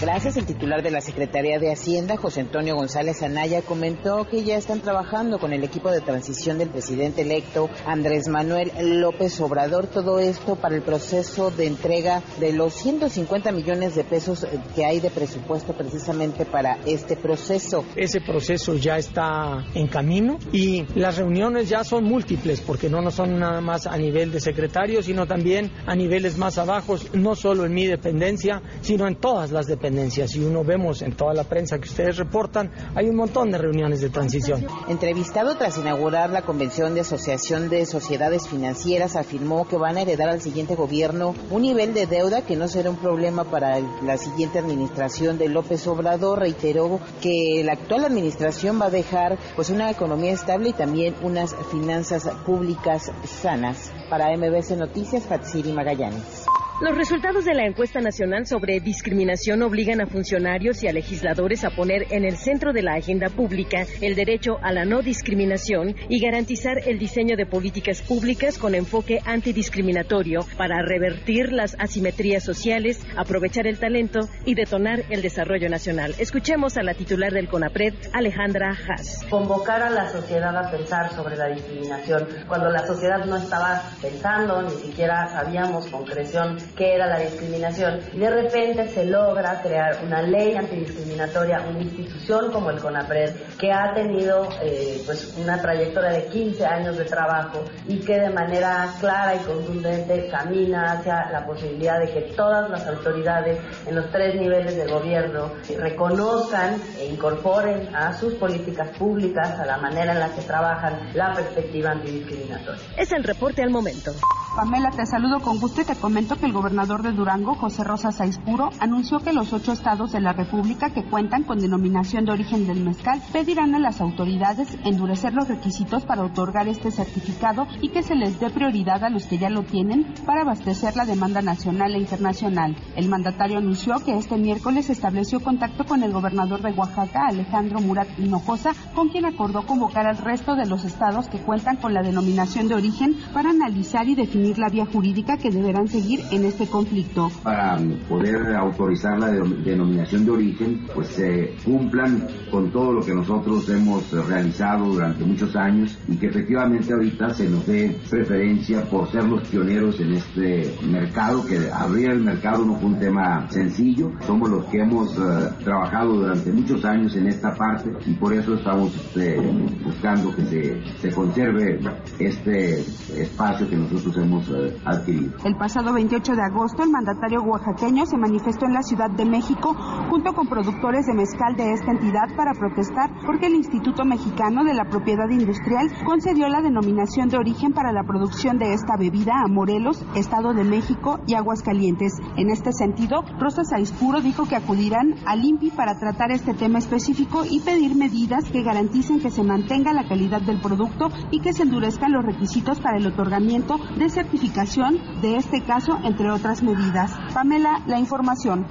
Gracias. 0.00 0.38
El 0.38 0.46
titular 0.46 0.82
de 0.82 0.90
la 0.90 1.02
Secretaría 1.02 1.58
de 1.58 1.70
Hacienda, 1.70 2.16
José 2.16 2.40
Antonio 2.40 2.74
González 2.74 3.22
Anaya, 3.22 3.60
comentó 3.60 4.26
que 4.26 4.44
ya 4.44 4.56
están 4.56 4.80
trabajando 4.80 5.38
con 5.38 5.52
el 5.52 5.62
equipo 5.62 5.90
de 5.90 6.00
transición 6.00 6.56
del 6.56 6.70
presidente 6.70 7.20
electo 7.20 7.68
Andrés 7.84 8.26
Manuel 8.26 8.72
López 8.80 9.38
Obrador. 9.42 9.88
Todo 9.88 10.18
esto 10.18 10.56
para 10.56 10.74
el 10.74 10.80
proceso 10.80 11.50
de 11.50 11.66
entrega 11.66 12.22
de 12.38 12.54
los 12.54 12.72
150 12.76 13.52
millones 13.52 13.94
de 13.94 14.04
pesos 14.04 14.46
que 14.74 14.86
hay 14.86 15.00
de 15.00 15.10
presupuesto 15.10 15.74
precisamente 15.74 16.46
para 16.46 16.78
este 16.86 17.16
proceso. 17.16 17.84
Ese 17.94 18.22
proceso 18.22 18.76
ya 18.76 18.96
está 18.96 19.66
en 19.74 19.86
camino 19.86 20.38
y 20.50 20.86
las 20.94 21.18
reuniones 21.18 21.68
ya 21.68 21.84
son 21.84 22.04
múltiples 22.04 22.62
porque 22.62 22.88
no, 22.88 23.02
no 23.02 23.10
son 23.10 23.38
nada 23.38 23.60
más 23.60 23.86
a 23.86 23.98
nivel 23.98 24.32
de 24.32 24.40
secretario, 24.40 25.02
sino 25.02 25.26
también 25.26 25.70
a 25.84 25.94
niveles 25.94 26.38
más 26.38 26.56
abajos, 26.56 27.12
no 27.12 27.34
solo 27.34 27.66
en 27.66 27.74
mi 27.74 27.86
dependencia, 27.86 28.62
sino 28.80 29.06
en 29.06 29.16
todas 29.16 29.50
las 29.50 29.66
dependencias 29.66 29.89
si 30.28 30.44
uno 30.44 30.64
vemos 30.64 31.02
en 31.02 31.12
toda 31.12 31.34
la 31.34 31.44
prensa 31.44 31.78
que 31.78 31.88
ustedes 31.88 32.16
reportan, 32.16 32.70
hay 32.94 33.08
un 33.08 33.16
montón 33.16 33.50
de 33.50 33.58
reuniones 33.58 34.00
de 34.00 34.10
transición. 34.10 34.66
Entrevistado 34.88 35.56
tras 35.56 35.78
inaugurar 35.78 36.30
la 36.30 36.42
Convención 36.42 36.94
de 36.94 37.00
Asociación 37.00 37.68
de 37.68 37.86
Sociedades 37.86 38.48
Financieras, 38.48 39.16
afirmó 39.16 39.66
que 39.66 39.76
van 39.76 39.96
a 39.96 40.02
heredar 40.02 40.28
al 40.28 40.40
siguiente 40.40 40.74
gobierno 40.74 41.34
un 41.50 41.62
nivel 41.62 41.94
de 41.94 42.06
deuda 42.06 42.42
que 42.42 42.56
no 42.56 42.68
será 42.68 42.90
un 42.90 42.96
problema 42.96 43.44
para 43.44 43.80
la 44.02 44.16
siguiente 44.16 44.58
administración 44.58 45.38
de 45.38 45.48
López 45.48 45.86
Obrador. 45.86 46.38
Reiteró 46.38 47.00
que 47.20 47.62
la 47.64 47.72
actual 47.72 48.04
administración 48.04 48.80
va 48.80 48.86
a 48.86 48.90
dejar 48.90 49.38
pues 49.56 49.70
una 49.70 49.90
economía 49.90 50.32
estable 50.32 50.70
y 50.70 50.72
también 50.72 51.14
unas 51.22 51.54
finanzas 51.70 52.28
públicas 52.46 53.10
sanas. 53.24 53.92
Para 54.08 54.36
MBC 54.36 54.76
Noticias, 54.76 55.24
Fatsiri 55.24 55.72
Magallanes. 55.72 56.49
Los 56.80 56.96
resultados 56.96 57.44
de 57.44 57.52
la 57.52 57.66
encuesta 57.66 58.00
nacional 58.00 58.46
sobre 58.46 58.80
discriminación 58.80 59.62
obligan 59.62 60.00
a 60.00 60.06
funcionarios 60.06 60.82
y 60.82 60.88
a 60.88 60.94
legisladores 60.94 61.62
a 61.62 61.68
poner 61.68 62.06
en 62.08 62.24
el 62.24 62.38
centro 62.38 62.72
de 62.72 62.80
la 62.80 62.94
agenda 62.94 63.28
pública 63.28 63.84
el 64.00 64.14
derecho 64.14 64.56
a 64.62 64.72
la 64.72 64.86
no 64.86 65.02
discriminación 65.02 65.94
y 66.08 66.24
garantizar 66.24 66.78
el 66.86 66.98
diseño 66.98 67.36
de 67.36 67.44
políticas 67.44 68.00
públicas 68.00 68.56
con 68.56 68.74
enfoque 68.74 69.20
antidiscriminatorio 69.26 70.40
para 70.56 70.80
revertir 70.80 71.52
las 71.52 71.76
asimetrías 71.78 72.44
sociales, 72.44 72.98
aprovechar 73.14 73.66
el 73.66 73.78
talento 73.78 74.20
y 74.46 74.54
detonar 74.54 75.02
el 75.10 75.20
desarrollo 75.20 75.68
nacional. 75.68 76.14
Escuchemos 76.18 76.78
a 76.78 76.82
la 76.82 76.94
titular 76.94 77.30
del 77.30 77.48
CONAPRED, 77.48 77.92
Alejandra 78.14 78.70
Haas. 78.70 79.22
Convocar 79.28 79.82
a 79.82 79.90
la 79.90 80.08
sociedad 80.08 80.56
a 80.56 80.70
pensar 80.70 81.12
sobre 81.12 81.36
la 81.36 81.48
discriminación 81.48 82.26
cuando 82.48 82.70
la 82.70 82.86
sociedad 82.86 83.22
no 83.26 83.36
estaba 83.36 83.82
pensando, 84.00 84.62
ni 84.62 84.70
siquiera 84.70 85.28
sabíamos 85.28 85.86
concreción 85.88 86.56
qué 86.76 86.94
era 86.94 87.06
la 87.06 87.18
discriminación. 87.18 88.00
Y 88.12 88.18
de 88.18 88.30
repente 88.30 88.88
se 88.88 89.04
logra 89.04 89.60
crear 89.62 89.98
una 90.04 90.22
ley 90.22 90.54
antidiscriminatoria, 90.54 91.64
una 91.68 91.80
institución 91.80 92.52
como 92.52 92.70
el 92.70 92.80
CONAPRED, 92.80 93.34
que 93.58 93.72
ha 93.72 93.92
tenido 93.94 94.48
eh, 94.62 95.02
pues 95.04 95.34
una 95.38 95.60
trayectoria 95.60 96.10
de 96.10 96.26
15 96.26 96.66
años 96.66 96.96
de 96.96 97.04
trabajo 97.04 97.64
y 97.86 98.00
que 98.00 98.20
de 98.20 98.30
manera 98.30 98.88
clara 99.00 99.34
y 99.34 99.38
contundente 99.40 100.28
camina 100.28 100.92
hacia 100.92 101.30
la 101.30 101.44
posibilidad 101.46 101.98
de 101.98 102.12
que 102.12 102.20
todas 102.34 102.70
las 102.70 102.86
autoridades 102.86 103.58
en 103.86 103.96
los 103.96 104.10
tres 104.10 104.34
niveles 104.34 104.76
de 104.76 104.86
gobierno 104.86 105.52
reconozcan 105.78 106.80
e 106.98 107.06
incorporen 107.06 107.94
a 107.94 108.12
sus 108.12 108.34
políticas 108.34 108.96
públicas, 108.96 109.58
a 109.58 109.66
la 109.66 109.78
manera 109.78 110.12
en 110.12 110.20
la 110.20 110.28
que 110.34 110.42
trabajan, 110.42 111.10
la 111.14 111.32
perspectiva 111.34 111.90
antidiscriminatoria. 111.90 112.82
Es 112.96 113.12
el 113.12 113.24
reporte 113.24 113.62
al 113.62 113.70
momento. 113.70 114.12
Pamela, 114.56 114.90
te 114.90 115.06
saludo 115.06 115.40
con 115.40 115.58
gusto 115.60 115.80
y 115.80 115.84
te 115.84 115.94
comento 115.96 116.36
que 116.36 116.46
el 116.46 116.52
gobernador 116.60 117.02
de 117.02 117.12
Durango, 117.12 117.54
José 117.54 117.84
Rosa 117.84 118.12
Saizpuro, 118.12 118.68
anunció 118.80 119.20
que 119.20 119.32
los 119.32 119.54
ocho 119.54 119.72
estados 119.72 120.12
de 120.12 120.20
la 120.20 120.34
República 120.34 120.90
que 120.90 121.04
cuentan 121.04 121.44
con 121.44 121.58
denominación 121.58 122.26
de 122.26 122.32
origen 122.32 122.66
del 122.66 122.84
mezcal 122.84 123.22
pedirán 123.32 123.74
a 123.74 123.78
las 123.78 124.02
autoridades 124.02 124.76
endurecer 124.84 125.32
los 125.32 125.48
requisitos 125.48 126.04
para 126.04 126.22
otorgar 126.22 126.68
este 126.68 126.90
certificado 126.90 127.66
y 127.80 127.88
que 127.88 128.02
se 128.02 128.14
les 128.14 128.38
dé 128.38 128.50
prioridad 128.50 129.02
a 129.04 129.08
los 129.08 129.24
que 129.24 129.38
ya 129.38 129.48
lo 129.48 129.62
tienen 129.62 130.12
para 130.26 130.42
abastecer 130.42 130.96
la 130.96 131.06
demanda 131.06 131.40
nacional 131.40 131.94
e 131.94 131.98
internacional. 131.98 132.76
El 132.94 133.08
mandatario 133.08 133.56
anunció 133.56 133.94
que 134.04 134.18
este 134.18 134.36
miércoles 134.36 134.90
estableció 134.90 135.40
contacto 135.40 135.86
con 135.86 136.02
el 136.02 136.12
gobernador 136.12 136.60
de 136.60 136.72
Oaxaca, 136.72 137.26
Alejandro 137.26 137.80
Murat 137.80 138.18
Hinojosa, 138.18 138.72
con 138.94 139.08
quien 139.08 139.24
acordó 139.24 139.64
convocar 139.64 140.06
al 140.06 140.18
resto 140.18 140.56
de 140.56 140.66
los 140.66 140.84
estados 140.84 141.28
que 141.28 141.38
cuentan 141.38 141.78
con 141.78 141.94
la 141.94 142.02
denominación 142.02 142.68
de 142.68 142.74
origen 142.74 143.16
para 143.32 143.48
analizar 143.48 144.06
y 144.10 144.14
definir 144.14 144.58
la 144.58 144.68
vía 144.68 144.84
jurídica 144.84 145.38
que 145.38 145.50
deberán 145.50 145.88
seguir 145.88 146.20
en 146.30 146.49
este 146.50 146.66
conflicto. 146.68 147.30
Para 147.42 147.78
poder 148.08 148.54
autorizar 148.56 149.18
la 149.18 149.28
de- 149.28 149.40
denominación 149.64 150.24
de 150.24 150.30
origen, 150.30 150.86
pues 150.94 151.08
se 151.08 151.54
cumplan 151.64 152.26
con 152.50 152.70
todo 152.70 152.92
lo 152.92 153.04
que 153.04 153.14
nosotros 153.14 153.68
hemos 153.70 154.10
realizado 154.28 154.84
durante 154.86 155.24
muchos 155.24 155.54
años 155.56 155.98
y 156.08 156.16
que 156.16 156.26
efectivamente 156.26 156.92
ahorita 156.92 157.32
se 157.34 157.48
nos 157.48 157.66
dé 157.66 157.96
preferencia 158.10 158.82
por 158.90 159.08
ser 159.10 159.24
los 159.24 159.42
pioneros 159.48 159.98
en 160.00 160.12
este 160.14 160.74
mercado, 160.86 161.44
que 161.46 161.70
abrir 161.72 162.10
el 162.10 162.20
mercado 162.20 162.64
no 162.64 162.74
fue 162.76 162.90
un 162.90 162.98
tema 162.98 163.48
sencillo, 163.50 164.12
somos 164.26 164.48
los 164.50 164.64
que 164.66 164.78
hemos 164.80 165.16
eh, 165.16 165.20
trabajado 165.64 166.14
durante 166.14 166.52
muchos 166.52 166.84
años 166.84 167.14
en 167.16 167.26
esta 167.28 167.54
parte 167.54 167.90
y 168.06 168.14
por 168.14 168.34
eso 168.34 168.54
estamos 168.54 168.94
este, 168.94 169.36
buscando 169.84 170.34
que 170.34 170.42
se, 170.44 170.82
se 171.00 171.10
conserve 171.14 171.80
este 172.18 172.80
espacio 173.16 173.68
que 173.68 173.76
nosotros 173.76 174.16
hemos 174.18 174.48
eh, 174.50 174.76
adquirido. 174.84 175.32
El 175.44 175.56
pasado 175.56 175.92
28 175.92 176.32
de 176.34 176.39
agosto, 176.40 176.82
el 176.82 176.90
mandatario 176.90 177.42
oaxaqueño 177.42 178.06
se 178.06 178.16
manifestó 178.16 178.66
en 178.66 178.74
la 178.74 178.82
Ciudad 178.82 179.10
de 179.10 179.24
México 179.24 179.74
junto 180.08 180.32
con 180.32 180.46
productores 180.46 181.06
de 181.06 181.14
mezcal 181.14 181.56
de 181.56 181.72
esta 181.72 181.92
entidad 181.92 182.34
para 182.36 182.52
protestar 182.54 183.10
porque 183.26 183.46
el 183.46 183.54
Instituto 183.54 184.04
Mexicano 184.04 184.64
de 184.64 184.74
la 184.74 184.84
Propiedad 184.84 185.28
Industrial 185.28 185.88
concedió 186.04 186.48
la 186.48 186.62
denominación 186.62 187.28
de 187.28 187.38
origen 187.38 187.72
para 187.72 187.92
la 187.92 188.02
producción 188.02 188.58
de 188.58 188.72
esta 188.72 188.96
bebida 188.98 189.32
a 189.44 189.48
Morelos, 189.48 190.04
Estado 190.14 190.52
de 190.52 190.64
México 190.64 191.20
y 191.26 191.34
Aguascalientes. 191.34 192.12
En 192.36 192.50
este 192.50 192.72
sentido, 192.72 193.22
Rosa 193.38 193.64
Saispuro 193.64 194.20
dijo 194.20 194.46
que 194.46 194.56
acudirán 194.56 195.14
al 195.26 195.44
INPI 195.44 195.70
para 195.70 195.98
tratar 195.98 196.30
este 196.30 196.54
tema 196.54 196.78
específico 196.78 197.44
y 197.48 197.60
pedir 197.60 197.96
medidas 197.96 198.50
que 198.50 198.62
garanticen 198.62 199.20
que 199.20 199.30
se 199.30 199.42
mantenga 199.42 199.92
la 199.92 200.08
calidad 200.08 200.40
del 200.40 200.60
producto 200.60 201.08
y 201.30 201.40
que 201.40 201.52
se 201.52 201.62
endurezcan 201.62 202.12
los 202.12 202.24
requisitos 202.24 202.80
para 202.80 202.98
el 202.98 203.06
otorgamiento 203.06 203.78
de 203.98 204.08
certificación 204.08 204.98
de 205.22 205.36
este 205.36 205.62
caso, 205.62 205.98
entre 206.04 206.19
otras 206.28 206.62
medidas. 206.62 207.12
Pamela, 207.32 207.80
la 207.86 207.98
información. 207.98 208.66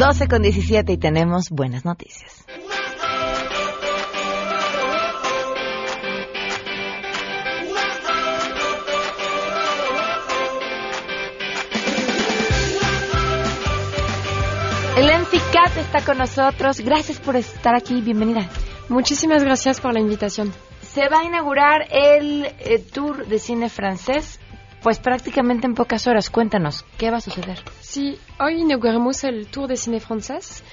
12 0.00 0.28
con 0.28 0.40
17 0.40 0.92
y 0.92 0.96
tenemos 0.96 1.50
buenas 1.50 1.84
noticias. 1.84 2.46
Helen 14.96 15.24
Cat 15.52 15.76
está 15.76 16.02
con 16.02 16.16
nosotros. 16.16 16.80
Gracias 16.80 17.18
por 17.18 17.36
estar 17.36 17.74
aquí. 17.74 18.00
Bienvenida. 18.00 18.48
Muchísimas 18.90 19.44
gracias 19.44 19.80
por 19.80 19.94
la 19.94 20.00
invitación. 20.00 20.52
Se 20.82 21.08
va 21.08 21.20
a 21.20 21.24
inaugurar 21.24 21.86
el 21.92 22.44
eh, 22.58 22.80
Tour 22.92 23.24
de 23.24 23.38
Cine 23.38 23.68
Francés, 23.68 24.40
pues 24.82 24.98
prácticamente 24.98 25.68
en 25.68 25.74
pocas 25.74 26.08
horas. 26.08 26.28
Cuéntanos, 26.28 26.84
¿qué 26.98 27.08
va 27.08 27.18
a 27.18 27.20
suceder? 27.20 27.60
Sí, 27.78 28.18
hoy 28.40 28.62
inauguramos 28.62 29.22
el 29.22 29.46
Tour 29.46 29.68
de 29.68 29.76
Cine 29.76 30.00
Francés. 30.00 30.64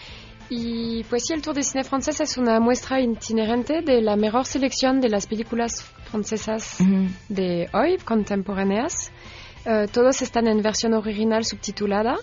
Y 0.50 1.04
pues 1.04 1.26
sí, 1.28 1.34
el 1.34 1.44
Tour 1.44 1.54
de 1.54 1.62
Cine 1.62 1.84
Francés 1.84 2.20
es 2.20 2.38
una 2.40 2.60
muestra 2.60 3.00
itinerante 3.00 3.82
de 3.84 4.02
la 4.02 4.16
mejor 4.16 4.48
selección 4.48 5.00
de 5.00 5.10
las 5.10 5.28
películas 5.28 5.84
francesas 6.10 6.80
de 7.30 7.70
hoy, 7.72 7.98
contemporáneas. 7.98 9.12
Eh, 9.64 9.86
todos 9.92 10.24
están 10.24 10.48
en 10.48 10.64
versión 10.64 10.96
original 10.96 11.46
subtitulada. 11.46 12.18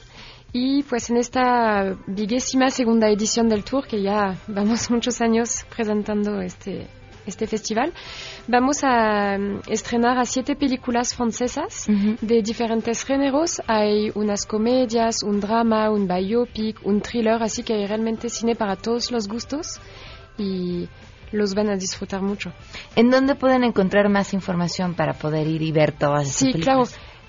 Y 0.56 0.84
pues 0.84 1.10
en 1.10 1.16
esta 1.16 1.96
vigésima 2.06 2.70
segunda 2.70 3.08
edición 3.08 3.48
del 3.48 3.64
Tour, 3.64 3.88
que 3.88 4.00
ya 4.00 4.36
vamos 4.46 4.88
muchos 4.90 5.20
años 5.20 5.66
presentando 5.74 6.40
este, 6.40 6.86
este 7.26 7.48
festival, 7.48 7.92
vamos 8.46 8.84
a 8.84 9.36
mm, 9.36 9.62
estrenar 9.66 10.16
a 10.16 10.24
siete 10.24 10.54
películas 10.54 11.12
francesas 11.12 11.88
de 11.88 12.40
diferentes 12.40 13.02
géneros. 13.02 13.60
Hay 13.66 14.12
unas 14.14 14.46
comedias, 14.46 15.24
un 15.24 15.40
drama, 15.40 15.90
un 15.90 16.06
biopic, 16.06 16.86
un 16.86 17.00
thriller, 17.00 17.42
así 17.42 17.64
que 17.64 17.74
hay 17.74 17.86
realmente 17.88 18.28
cine 18.28 18.54
para 18.54 18.76
todos 18.76 19.10
los 19.10 19.26
gustos 19.26 19.80
y 20.38 20.88
los 21.32 21.54
van 21.56 21.68
a 21.68 21.74
disfrutar 21.74 22.22
mucho. 22.22 22.52
¿En 22.94 23.10
dónde 23.10 23.34
pueden 23.34 23.64
encontrar 23.64 24.08
más 24.08 24.32
información 24.32 24.94
para 24.94 25.14
poder 25.14 25.48
ir 25.48 25.62
y 25.62 25.72
ver 25.72 25.90
todas 25.90 26.28
estas 26.28 26.52
Sí, 26.52 26.60
claro. 26.60 26.84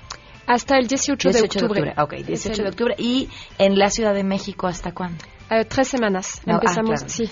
Hasta 0.45 0.78
el 0.78 0.88
18, 0.88 1.30
18 1.30 1.60
de 1.60 1.65
octubre. 1.65 1.93
Ok, 1.97 2.13
18 2.26 2.52
Es 2.52 2.58
de 2.58 2.67
octubre. 2.67 2.95
¿Y 2.97 3.30
en 3.58 3.78
la 3.78 3.89
Ciudad 3.89 4.13
de 4.13 4.23
México 4.23 4.67
hasta 4.67 4.91
cuándo? 4.91 5.23
Eh, 5.49 5.65
tres 5.65 5.88
semanas. 5.88 6.41
No, 6.45 6.54
ah, 6.54 6.60
Empezamos, 6.62 6.99
claro. 6.99 7.10
sí. 7.10 7.30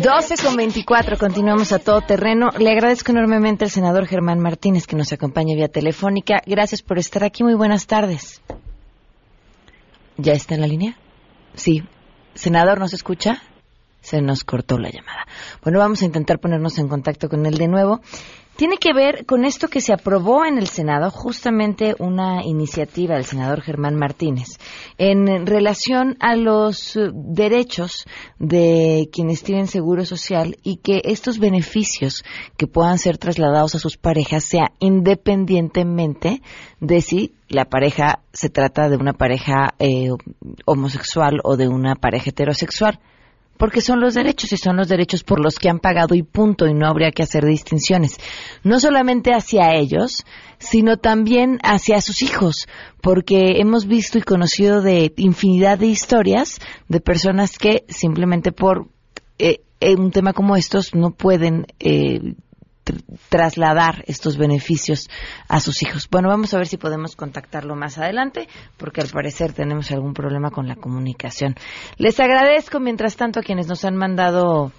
12 0.00 0.42
con 0.42 0.56
24, 0.56 1.18
continuamos 1.18 1.72
a 1.72 1.78
todo 1.78 2.00
terreno. 2.00 2.48
Le 2.58 2.70
agradezco 2.70 3.12
enormemente 3.12 3.66
al 3.66 3.70
senador 3.70 4.06
Germán 4.06 4.40
Martínez 4.40 4.86
que 4.86 4.96
nos 4.96 5.12
acompaña 5.12 5.54
vía 5.54 5.68
telefónica. 5.68 6.40
Gracias 6.46 6.80
por 6.80 6.98
estar 6.98 7.22
aquí. 7.22 7.44
Muy 7.44 7.52
buenas 7.52 7.86
tardes. 7.86 8.40
¿Ya 10.16 10.32
está 10.32 10.54
en 10.54 10.62
la 10.62 10.66
línea? 10.68 10.96
Sí. 11.54 11.82
Senador, 12.32 12.80
¿nos 12.80 12.94
escucha? 12.94 13.42
Se 14.00 14.22
nos 14.22 14.42
cortó 14.42 14.78
la 14.78 14.88
llamada. 14.88 15.26
Bueno, 15.62 15.78
vamos 15.80 16.00
a 16.00 16.06
intentar 16.06 16.38
ponernos 16.38 16.78
en 16.78 16.88
contacto 16.88 17.28
con 17.28 17.44
él 17.44 17.58
de 17.58 17.68
nuevo. 17.68 18.00
Tiene 18.56 18.76
que 18.76 18.92
ver 18.92 19.24
con 19.24 19.46
esto 19.46 19.68
que 19.68 19.80
se 19.80 19.92
aprobó 19.92 20.44
en 20.44 20.58
el 20.58 20.68
Senado, 20.68 21.10
justamente 21.10 21.94
una 21.98 22.44
iniciativa 22.44 23.14
del 23.14 23.24
senador 23.24 23.62
Germán 23.62 23.96
Martínez, 23.96 24.58
en 24.98 25.46
relación 25.46 26.16
a 26.20 26.36
los 26.36 26.94
eh, 26.96 27.10
derechos 27.14 28.06
de 28.38 29.08
quienes 29.12 29.42
tienen 29.42 29.66
seguro 29.66 30.04
social 30.04 30.58
y 30.62 30.76
que 30.76 31.00
estos 31.04 31.38
beneficios 31.38 32.22
que 32.58 32.66
puedan 32.66 32.98
ser 32.98 33.16
trasladados 33.16 33.74
a 33.76 33.78
sus 33.78 33.96
parejas 33.96 34.44
sea 34.44 34.72
independientemente 34.78 36.42
de 36.80 37.00
si 37.00 37.34
la 37.48 37.64
pareja 37.64 38.20
se 38.32 38.50
trata 38.50 38.90
de 38.90 38.96
una 38.96 39.14
pareja 39.14 39.74
eh, 39.78 40.10
homosexual 40.66 41.40
o 41.44 41.56
de 41.56 41.68
una 41.68 41.94
pareja 41.94 42.28
heterosexual 42.30 43.00
porque 43.60 43.82
son 43.82 44.00
los 44.00 44.14
derechos 44.14 44.50
y 44.54 44.56
son 44.56 44.78
los 44.78 44.88
derechos 44.88 45.22
por 45.22 45.38
los 45.38 45.56
que 45.56 45.68
han 45.68 45.80
pagado 45.80 46.14
y 46.14 46.22
punto, 46.22 46.66
y 46.66 46.72
no 46.72 46.86
habría 46.86 47.12
que 47.12 47.22
hacer 47.22 47.44
distinciones. 47.44 48.16
No 48.64 48.80
solamente 48.80 49.34
hacia 49.34 49.74
ellos, 49.74 50.24
sino 50.58 50.96
también 50.96 51.58
hacia 51.62 52.00
sus 52.00 52.22
hijos, 52.22 52.68
porque 53.02 53.60
hemos 53.60 53.86
visto 53.86 54.16
y 54.16 54.22
conocido 54.22 54.80
de 54.80 55.12
infinidad 55.18 55.78
de 55.78 55.88
historias 55.88 56.58
de 56.88 57.00
personas 57.02 57.58
que 57.58 57.84
simplemente 57.88 58.50
por 58.50 58.88
eh, 59.38 59.60
en 59.80 60.00
un 60.00 60.10
tema 60.10 60.32
como 60.32 60.56
estos 60.56 60.94
no 60.94 61.10
pueden 61.10 61.66
eh, 61.80 62.36
trasladar 63.28 64.04
estos 64.06 64.36
beneficios 64.36 65.08
a 65.48 65.60
sus 65.60 65.82
hijos. 65.82 66.08
Bueno, 66.10 66.28
vamos 66.28 66.54
a 66.54 66.58
ver 66.58 66.66
si 66.66 66.76
podemos 66.76 67.16
contactarlo 67.16 67.76
más 67.76 67.98
adelante, 67.98 68.48
porque 68.76 69.00
al 69.00 69.08
parecer 69.08 69.52
tenemos 69.52 69.90
algún 69.90 70.14
problema 70.14 70.50
con 70.50 70.68
la 70.68 70.76
comunicación. 70.76 71.54
Les 71.96 72.18
agradezco, 72.20 72.80
mientras 72.80 73.16
tanto, 73.16 73.40
a 73.40 73.42
quienes 73.42 73.66
nos 73.66 73.84
han 73.84 73.96
mandado 73.96 74.72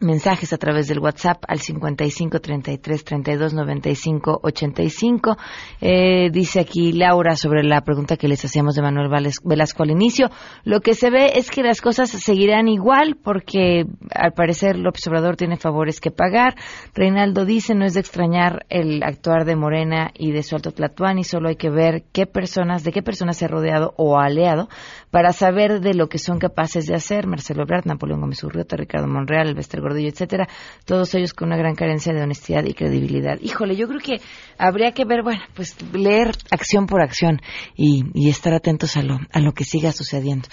mensajes 0.00 0.52
a 0.52 0.58
través 0.58 0.88
del 0.88 0.98
WhatsApp 0.98 1.44
al 1.46 1.60
55 1.60 2.40
33 2.40 3.04
32 3.04 3.54
95 3.54 4.40
85. 4.42 5.36
Eh, 5.80 6.30
dice 6.30 6.60
aquí 6.60 6.92
Laura 6.92 7.36
sobre 7.36 7.62
la 7.62 7.80
pregunta 7.82 8.16
que 8.16 8.28
les 8.28 8.44
hacíamos 8.44 8.74
de 8.74 8.82
Manuel 8.82 9.10
Velasco 9.44 9.82
al 9.82 9.90
inicio. 9.90 10.30
Lo 10.64 10.80
que 10.80 10.94
se 10.94 11.10
ve 11.10 11.32
es 11.34 11.50
que 11.50 11.62
las 11.62 11.80
cosas 11.80 12.10
seguirán 12.10 12.68
igual 12.68 13.16
porque 13.22 13.84
al 14.14 14.32
parecer 14.32 14.78
López 14.78 15.06
Obrador 15.08 15.36
tiene 15.36 15.56
favores 15.56 16.00
que 16.00 16.10
pagar. 16.10 16.54
Reinaldo 16.94 17.44
dice 17.44 17.74
no 17.74 17.84
es 17.84 17.94
de 17.94 18.00
extrañar 18.00 18.66
el 18.68 19.02
actuar 19.02 19.44
de 19.44 19.56
Morena 19.56 20.10
y 20.14 20.32
de 20.32 20.42
su 20.42 20.56
alto 20.56 20.72
Tlatuani, 20.72 21.24
solo 21.24 21.48
hay 21.48 21.56
que 21.56 21.70
ver 21.70 22.04
qué 22.12 22.26
personas, 22.26 22.84
de 22.84 22.92
qué 22.92 23.02
personas 23.02 23.36
se 23.36 23.44
ha 23.44 23.48
rodeado 23.48 23.94
o 23.96 24.18
aliado 24.18 24.68
para 25.10 25.32
saber 25.32 25.80
de 25.80 25.94
lo 25.94 26.08
que 26.08 26.18
son 26.18 26.38
capaces 26.38 26.86
de 26.86 26.94
hacer. 26.94 27.26
Marcelo 27.26 27.62
Ebrard, 27.62 27.86
Napoleón 27.86 28.20
Gómez 28.20 28.42
Urriota, 28.44 28.76
Ricardo 28.76 29.08
Monreal, 29.08 29.48
Elvester 29.48 29.80
Gordillo, 29.90 30.08
etcétera, 30.08 30.48
todos 30.84 31.14
ellos 31.14 31.34
con 31.34 31.48
una 31.48 31.56
gran 31.56 31.74
carencia 31.74 32.12
de 32.12 32.22
honestidad 32.22 32.64
y 32.64 32.74
credibilidad. 32.74 33.38
Híjole, 33.40 33.76
yo 33.76 33.88
creo 33.88 34.00
que 34.00 34.20
habría 34.56 34.92
que 34.92 35.04
ver, 35.04 35.22
bueno, 35.22 35.42
pues 35.54 35.76
leer 35.92 36.30
acción 36.50 36.86
por 36.86 37.02
acción 37.02 37.40
y, 37.74 38.04
y 38.14 38.28
estar 38.28 38.54
atentos 38.54 38.96
a 38.96 39.02
lo, 39.02 39.18
a 39.32 39.40
lo 39.40 39.52
que 39.52 39.64
siga 39.64 39.92
sucediendo. 39.92 40.48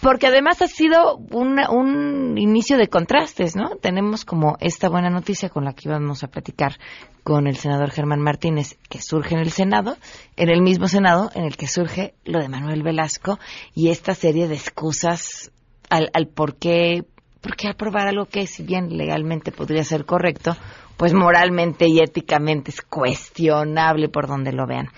Porque 0.00 0.28
además 0.28 0.62
ha 0.62 0.68
sido 0.68 1.16
un, 1.16 1.58
un 1.58 2.38
inicio 2.38 2.76
de 2.78 2.86
contrastes, 2.86 3.56
¿no? 3.56 3.70
Tenemos 3.82 4.24
como 4.24 4.56
esta 4.60 4.88
buena 4.88 5.10
noticia 5.10 5.48
con 5.48 5.64
la 5.64 5.72
que 5.72 5.88
íbamos 5.88 6.22
a 6.22 6.28
platicar 6.28 6.78
con 7.24 7.48
el 7.48 7.56
senador 7.56 7.90
Germán 7.90 8.20
Martínez, 8.20 8.78
que 8.88 9.02
surge 9.02 9.34
en 9.34 9.40
el 9.40 9.50
Senado, 9.50 9.96
en 10.36 10.50
el 10.50 10.62
mismo 10.62 10.86
Senado 10.86 11.30
en 11.34 11.44
el 11.44 11.56
que 11.56 11.66
surge 11.66 12.14
lo 12.24 12.38
de 12.38 12.48
Manuel 12.48 12.84
Velasco 12.84 13.40
y 13.74 13.88
esta 13.88 14.14
serie 14.14 14.46
de 14.46 14.54
excusas 14.54 15.50
al, 15.90 16.10
al 16.14 16.28
por 16.28 16.56
qué, 16.56 17.04
por 17.40 17.56
qué 17.56 17.68
aprobar 17.68 18.08
algo 18.08 18.26
que 18.26 18.46
si 18.46 18.62
bien 18.62 18.96
legalmente 18.96 19.52
podría 19.52 19.84
ser 19.84 20.04
correcto, 20.04 20.56
pues 20.96 21.14
moralmente 21.14 21.86
y 21.88 22.00
éticamente 22.00 22.70
es 22.70 22.82
cuestionable 22.82 24.08
por 24.08 24.26
donde 24.26 24.52
lo 24.52 24.66
vean. 24.66 24.88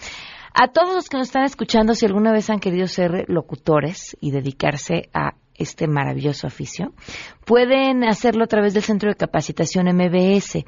A 0.52 0.68
todos 0.68 0.94
los 0.94 1.08
que 1.08 1.16
nos 1.16 1.28
están 1.28 1.44
escuchando, 1.44 1.94
si 1.94 2.06
alguna 2.06 2.32
vez 2.32 2.50
han 2.50 2.58
querido 2.58 2.86
ser 2.86 3.26
locutores 3.28 4.16
y 4.20 4.30
dedicarse 4.32 5.08
a 5.14 5.34
este 5.60 5.86
maravilloso 5.86 6.46
oficio, 6.46 6.94
pueden 7.44 8.04
hacerlo 8.04 8.44
a 8.44 8.48
través 8.48 8.72
del 8.74 8.82
Centro 8.82 9.10
de 9.10 9.16
Capacitación 9.16 9.86
MBS. 9.86 10.64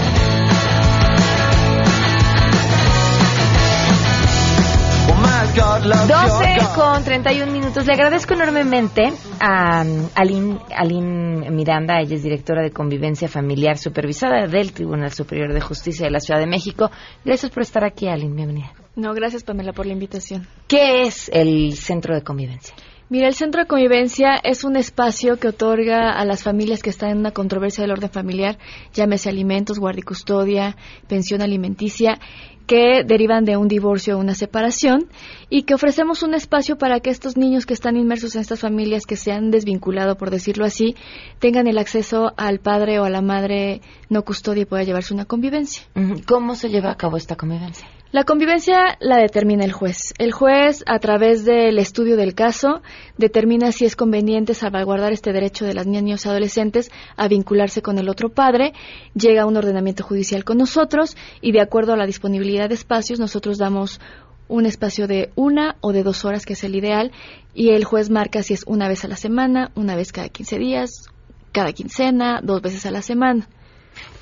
12 5.83 6.75
con 6.75 7.03
31 7.03 7.51
minutos. 7.51 7.87
Le 7.87 7.93
agradezco 7.93 8.35
enormemente 8.35 9.11
a 9.39 9.83
Aline, 10.13 10.59
Aline 10.75 11.49
Miranda, 11.49 11.99
ella 11.99 12.15
es 12.15 12.21
directora 12.21 12.61
de 12.61 12.69
Convivencia 12.69 13.27
Familiar 13.27 13.79
Supervisada 13.79 14.45
del 14.45 14.73
Tribunal 14.73 15.11
Superior 15.11 15.53
de 15.53 15.59
Justicia 15.59 16.05
de 16.05 16.11
la 16.11 16.19
Ciudad 16.19 16.39
de 16.39 16.45
México. 16.45 16.91
Gracias 17.25 17.51
por 17.51 17.63
estar 17.63 17.83
aquí, 17.83 18.07
Aline, 18.07 18.35
bienvenida. 18.35 18.71
No, 18.95 19.13
gracias 19.15 19.43
Pamela 19.43 19.73
por 19.73 19.87
la 19.87 19.93
invitación. 19.93 20.45
¿Qué 20.67 21.01
es 21.01 21.31
el 21.33 21.73
Centro 21.73 22.13
de 22.13 22.21
Convivencia? 22.21 22.75
Mira, 23.11 23.27
el 23.27 23.33
Centro 23.33 23.63
de 23.63 23.67
Convivencia 23.67 24.39
es 24.41 24.63
un 24.63 24.77
espacio 24.77 25.35
que 25.35 25.49
otorga 25.49 26.13
a 26.13 26.23
las 26.23 26.43
familias 26.43 26.81
que 26.81 26.89
están 26.89 27.09
en 27.09 27.17
una 27.17 27.31
controversia 27.31 27.81
del 27.81 27.91
orden 27.91 28.09
familiar, 28.09 28.57
llámese 28.93 29.27
alimentos, 29.27 29.79
guardia 29.79 29.99
y 29.99 30.03
custodia, 30.03 30.77
pensión 31.09 31.41
alimenticia, 31.41 32.19
que 32.67 33.03
derivan 33.05 33.43
de 33.43 33.57
un 33.57 33.67
divorcio 33.67 34.15
o 34.15 34.21
una 34.21 34.33
separación, 34.33 35.09
y 35.49 35.63
que 35.63 35.73
ofrecemos 35.73 36.23
un 36.23 36.35
espacio 36.35 36.77
para 36.77 37.01
que 37.01 37.09
estos 37.09 37.35
niños 37.35 37.65
que 37.65 37.73
están 37.73 37.97
inmersos 37.97 38.33
en 38.35 38.43
estas 38.43 38.61
familias 38.61 39.05
que 39.05 39.17
se 39.17 39.33
han 39.33 39.51
desvinculado, 39.51 40.15
por 40.15 40.29
decirlo 40.29 40.63
así, 40.63 40.95
tengan 41.39 41.67
el 41.67 41.79
acceso 41.79 42.31
al 42.37 42.59
padre 42.59 43.01
o 43.01 43.03
a 43.03 43.09
la 43.09 43.21
madre 43.21 43.81
no 44.07 44.23
custodia 44.23 44.61
y 44.61 44.65
pueda 44.65 44.83
llevarse 44.83 45.13
una 45.13 45.25
convivencia. 45.25 45.83
¿Cómo 46.25 46.55
se 46.55 46.69
lleva 46.69 46.91
a 46.91 46.95
cabo 46.95 47.17
esta 47.17 47.35
convivencia? 47.35 47.89
La 48.11 48.25
convivencia 48.25 48.97
la 48.99 49.15
determina 49.15 49.63
el 49.63 49.71
juez. 49.71 50.13
El 50.17 50.33
juez, 50.33 50.83
a 50.85 50.99
través 50.99 51.45
del 51.45 51.79
estudio 51.79 52.17
del 52.17 52.35
caso, 52.35 52.81
determina 53.17 53.71
si 53.71 53.85
es 53.85 53.95
conveniente 53.95 54.53
salvaguardar 54.53 55.13
este 55.13 55.31
derecho 55.31 55.63
de 55.63 55.73
las 55.73 55.87
niñas 55.87 56.25
y 56.25 56.27
adolescentes 56.27 56.91
a 57.15 57.29
vincularse 57.29 57.81
con 57.81 57.97
el 57.99 58.09
otro 58.09 58.27
padre, 58.27 58.73
llega 59.13 59.45
un 59.45 59.55
ordenamiento 59.55 60.03
judicial 60.03 60.43
con 60.43 60.57
nosotros 60.57 61.15
y 61.39 61.53
de 61.53 61.61
acuerdo 61.61 61.93
a 61.93 61.97
la 61.97 62.05
disponibilidad 62.05 62.67
de 62.67 62.75
espacios, 62.75 63.17
nosotros 63.17 63.57
damos 63.57 64.01
un 64.49 64.65
espacio 64.65 65.07
de 65.07 65.31
una 65.35 65.77
o 65.79 65.93
de 65.93 66.03
dos 66.03 66.25
horas, 66.25 66.45
que 66.45 66.53
es 66.53 66.65
el 66.65 66.75
ideal, 66.75 67.13
y 67.53 67.69
el 67.69 67.85
juez 67.85 68.09
marca 68.09 68.43
si 68.43 68.53
es 68.53 68.65
una 68.67 68.89
vez 68.89 69.05
a 69.05 69.07
la 69.07 69.15
semana, 69.15 69.71
una 69.75 69.95
vez 69.95 70.11
cada 70.11 70.27
15 70.27 70.57
días, 70.57 71.05
cada 71.53 71.71
quincena, 71.71 72.41
dos 72.43 72.61
veces 72.61 72.85
a 72.85 72.91
la 72.91 73.01
semana. 73.01 73.47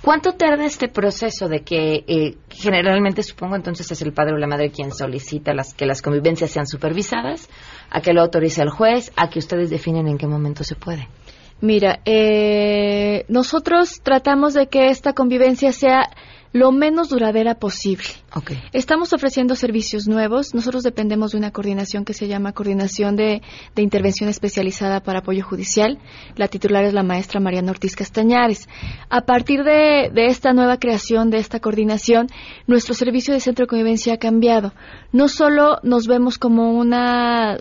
¿Cuánto 0.01 0.33
tarda 0.33 0.65
este 0.65 0.87
proceso 0.87 1.49
de 1.49 1.61
que 1.61 2.05
eh, 2.07 2.37
generalmente 2.49 3.21
supongo 3.21 3.55
entonces 3.55 3.91
es 3.91 4.01
el 4.01 4.13
padre 4.13 4.33
o 4.33 4.37
la 4.37 4.47
madre 4.47 4.71
quien 4.71 4.91
solicita 4.91 5.53
las, 5.53 5.73
que 5.73 5.85
las 5.85 6.01
convivencias 6.01 6.51
sean 6.51 6.67
supervisadas, 6.67 7.49
a 7.89 8.01
que 8.01 8.13
lo 8.13 8.21
autorice 8.21 8.61
el 8.61 8.69
juez, 8.69 9.11
a 9.17 9.29
que 9.29 9.39
ustedes 9.39 9.69
definen 9.69 10.07
en 10.07 10.17
qué 10.17 10.25
momento 10.25 10.63
se 10.63 10.75
puede? 10.75 11.09
Mira, 11.61 11.99
eh, 12.05 13.25
nosotros 13.27 13.99
tratamos 14.01 14.53
de 14.53 14.67
que 14.67 14.87
esta 14.87 15.11
convivencia 15.11 15.73
sea 15.73 16.09
lo 16.51 16.71
menos 16.71 17.09
duradera 17.09 17.55
posible. 17.55 18.05
Estamos 18.73 19.13
ofreciendo 19.13 19.55
servicios 19.55 20.07
nuevos. 20.07 20.53
Nosotros 20.53 20.83
dependemos 20.83 21.31
de 21.31 21.37
una 21.37 21.51
coordinación 21.51 22.05
que 22.05 22.13
se 22.13 22.27
llama 22.27 22.53
Coordinación 22.53 23.15
de, 23.15 23.41
de 23.75 23.81
Intervención 23.81 24.29
Especializada 24.29 25.01
para 25.01 25.19
Apoyo 25.19 25.43
Judicial. 25.43 25.99
La 26.35 26.47
titular 26.47 26.83
es 26.85 26.93
la 26.93 27.03
maestra 27.03 27.39
Mariana 27.39 27.71
Ortiz 27.71 27.95
Castañares. 27.95 28.67
A 29.09 29.21
partir 29.21 29.63
de, 29.63 30.09
de 30.13 30.27
esta 30.27 30.53
nueva 30.53 30.77
creación 30.77 31.29
de 31.29 31.37
esta 31.37 31.59
coordinación, 31.59 32.27
nuestro 32.67 32.93
servicio 32.93 33.33
de 33.33 33.39
centro 33.39 33.63
de 33.63 33.69
convivencia 33.69 34.15
ha 34.15 34.17
cambiado. 34.17 34.73
No 35.11 35.27
solo 35.27 35.77
nos 35.83 36.07
vemos 36.07 36.37
como 36.37 36.71
una 36.71 37.57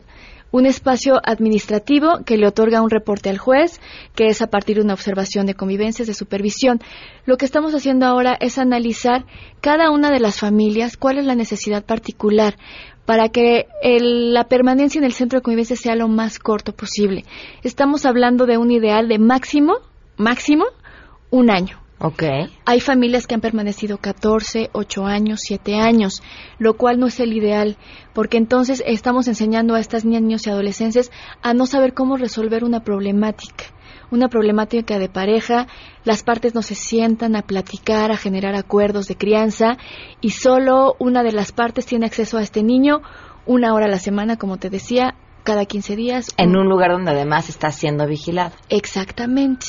un 0.51 0.67
espacio 0.67 1.21
administrativo 1.23 2.25
que 2.25 2.37
le 2.37 2.47
otorga 2.47 2.83
un 2.83 2.91
reporte 2.91 3.29
al 3.29 3.39
juez, 3.39 3.81
que 4.15 4.29
es 4.29 4.41
a 4.43 4.47
partir 4.47 4.77
de 4.77 4.83
una 4.83 4.95
observación 4.95 5.47
de 5.47 5.55
convivencias, 5.55 6.09
de 6.09 6.15
supervisión. 6.15 6.81
Lo 7.27 7.37
que 7.37 7.45
estamos 7.45 7.75
haciendo 7.75 8.07
ahora 8.07 8.37
es 8.41 8.59
analizar 8.59 9.27
cada 9.61 9.91
una 9.91 10.11
de 10.11 10.21
las 10.21 10.39
familias, 10.39 10.97
cuál 10.97 11.19
es 11.19 11.27
la 11.27 11.35
necesidad 11.35 11.85
particular 11.85 12.57
para 13.05 13.31
que 13.31 13.67
la 13.83 14.45
permanencia 14.49 14.99
en 14.99 15.05
el 15.05 15.15
centro 15.15 15.39
de 15.39 15.43
convivencia 15.43 15.77
sea 15.77 15.97
lo 15.97 16.09
más 16.09 16.39
corto 16.39 16.73
posible. 16.73 17.25
Estamos 17.63 18.05
hablando 18.05 18.45
de 18.45 18.59
un 18.59 18.71
ideal 18.71 19.09
de 19.09 19.19
máximo, 19.19 19.79
máximo, 20.19 20.67
un 21.31 21.51
año. 21.51 21.88
Hay 22.65 22.81
familias 22.81 23.27
que 23.27 23.35
han 23.35 23.41
permanecido 23.41 23.99
14, 23.99 24.71
8 24.73 25.07
años, 25.07 25.41
7 25.43 25.77
años, 25.77 26.23
lo 26.59 26.75
cual 26.75 27.01
no 27.01 27.07
es 27.07 27.19
el 27.21 27.33
ideal, 27.33 27.77
porque 28.15 28.37
entonces 28.37 28.83
estamos 28.87 29.27
enseñando 29.29 29.75
a 29.75 29.81
estas 29.81 30.05
niños 30.05 30.47
y 30.47 30.51
adolescentes 30.51 31.11
a 31.43 31.55
no 31.55 31.67
saber 31.67 31.95
cómo 31.95 32.17
resolver 32.17 32.65
una 32.65 32.81
problemática 32.81 33.65
una 34.11 34.29
problemática 34.29 34.99
de 34.99 35.09
pareja, 35.09 35.67
las 36.05 36.23
partes 36.23 36.55
no 36.55 36.63
se 36.63 36.75
sientan 36.75 37.37
a 37.37 37.43
platicar, 37.43 38.11
a 38.11 38.17
generar 38.17 38.55
acuerdos 38.55 39.07
de 39.07 39.17
crianza 39.17 39.77
y 40.21 40.31
solo 40.31 40.97
una 40.99 41.23
de 41.23 41.33
las 41.33 41.53
partes 41.53 41.87
tiene 41.87 42.07
acceso 42.07 42.39
a 42.39 42.43
este 42.43 42.63
niño 42.63 43.03
una 43.45 43.75
hora 43.75 43.87
a 43.87 43.91
la 43.91 43.99
semana, 43.99 44.37
como 44.37 44.57
te 44.57 44.71
decía, 44.71 45.15
cada 45.43 45.65
15 45.65 45.97
días. 45.97 46.29
En 46.37 46.57
un 46.57 46.69
lugar 46.69 46.91
donde 46.93 47.11
además 47.11 47.49
está 47.49 47.71
siendo 47.71 48.07
vigilado. 48.07 48.55
Exactamente. 48.69 49.67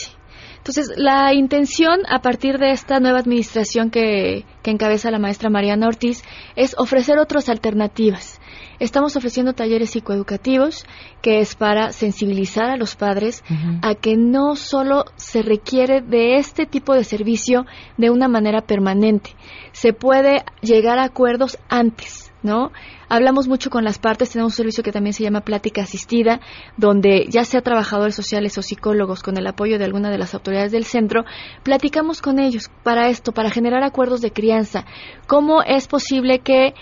Entonces, 0.60 0.92
la 0.98 1.34
intención 1.34 2.02
a 2.08 2.22
partir 2.22 2.58
de 2.58 2.72
esta 2.72 3.00
nueva 3.00 3.20
administración 3.20 3.90
que, 3.90 4.46
que 4.62 4.72
encabeza 4.72 5.10
la 5.10 5.18
maestra 5.18 5.50
Mariana 5.50 5.88
Ortiz 5.88 6.24
es 6.56 6.76
ofrecer 6.78 7.18
otras 7.18 7.50
alternativas. 7.50 8.40
Estamos 8.80 9.18
ofreciendo 9.18 9.54
talleres 9.54 9.90
psicoeducativos 9.90 10.86
que 11.22 11.40
es 11.40 11.56
para 11.56 11.92
sensibilizar 11.92 12.70
a 12.70 12.78
los 12.78 12.96
padres 12.96 13.44
a 13.82 13.96
que 13.96 14.16
no 14.16 14.56
solo 14.56 15.04
se 15.18 15.42
requiere 15.42 16.02
de 16.02 16.38
este 16.38 16.66
tipo 16.66 16.94
de 16.94 17.04
servicio 17.04 17.66
de 17.98 18.10
una 18.10 18.30
manera 18.30 18.62
permanente, 18.62 19.32
se 19.74 19.92
puede 19.92 20.44
llegar 20.62 20.98
a 20.98 21.04
acuerdos 21.04 21.58
antes, 21.68 22.29
¿no? 22.44 22.72
Hablamos 23.08 23.48
mucho 23.48 23.70
con 23.70 23.84
las 23.84 24.00
partes, 24.00 24.30
tenemos 24.30 24.54
un 24.54 24.58
servicio 24.58 24.84
que 24.84 24.92
también 24.92 25.14
se 25.14 25.24
llama 25.24 25.42
plática 25.42 25.82
asistida, 25.82 26.40
donde 26.78 27.28
ya 27.30 27.44
sea 27.44 27.62
trabajadores 27.62 28.16
sociales 28.16 28.58
o 28.58 28.62
psicólogos 28.62 29.24
con 29.24 29.38
el 29.38 29.48
apoyo 29.48 29.78
de 29.78 29.86
alguna 29.86 30.10
de 30.10 30.18
las 30.18 30.34
autoridades 30.34 30.72
del 30.72 30.86
centro, 30.86 31.26
platicamos 31.64 32.22
con 32.22 32.40
ellos 32.40 32.70
para 32.84 33.10
esto, 33.10 33.32
para 33.32 33.50
generar 33.50 33.84
acuerdos 33.84 34.22
de 34.22 34.32
crianza. 34.32 34.86
¿Cómo 35.28 35.64
es 35.64 35.88
posible 35.88 36.40
que 36.40 36.74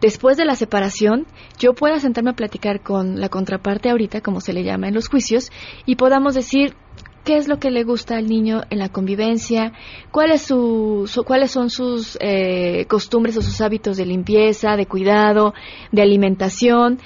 después 0.00 0.36
de 0.36 0.44
la 0.44 0.54
separación, 0.54 1.26
yo 1.58 1.74
pueda 1.74 1.98
sentarme 1.98 2.30
a 2.30 2.34
platicar 2.34 2.80
con 2.80 3.20
la 3.20 3.28
contraparte 3.28 3.90
ahorita, 3.90 4.20
como 4.20 4.40
se 4.40 4.52
le 4.52 4.64
llama 4.64 4.88
en 4.88 4.94
los 4.94 5.08
juicios, 5.08 5.50
y 5.86 5.96
podamos 5.96 6.34
decir 6.34 6.74
qué 7.24 7.36
es 7.36 7.48
lo 7.48 7.58
que 7.58 7.70
le 7.70 7.84
gusta 7.84 8.16
al 8.16 8.26
niño 8.26 8.62
en 8.70 8.78
la 8.78 8.88
convivencia, 8.88 9.72
cuáles, 10.10 10.42
su, 10.42 11.08
cuáles 11.26 11.50
son 11.50 11.70
sus 11.70 12.16
eh, 12.20 12.86
costumbres 12.88 13.36
o 13.36 13.42
sus 13.42 13.60
hábitos 13.60 13.96
de 13.96 14.06
limpieza, 14.06 14.76
de 14.76 14.86
cuidado, 14.86 15.54
de 15.92 16.02
alimentación, 16.02 16.98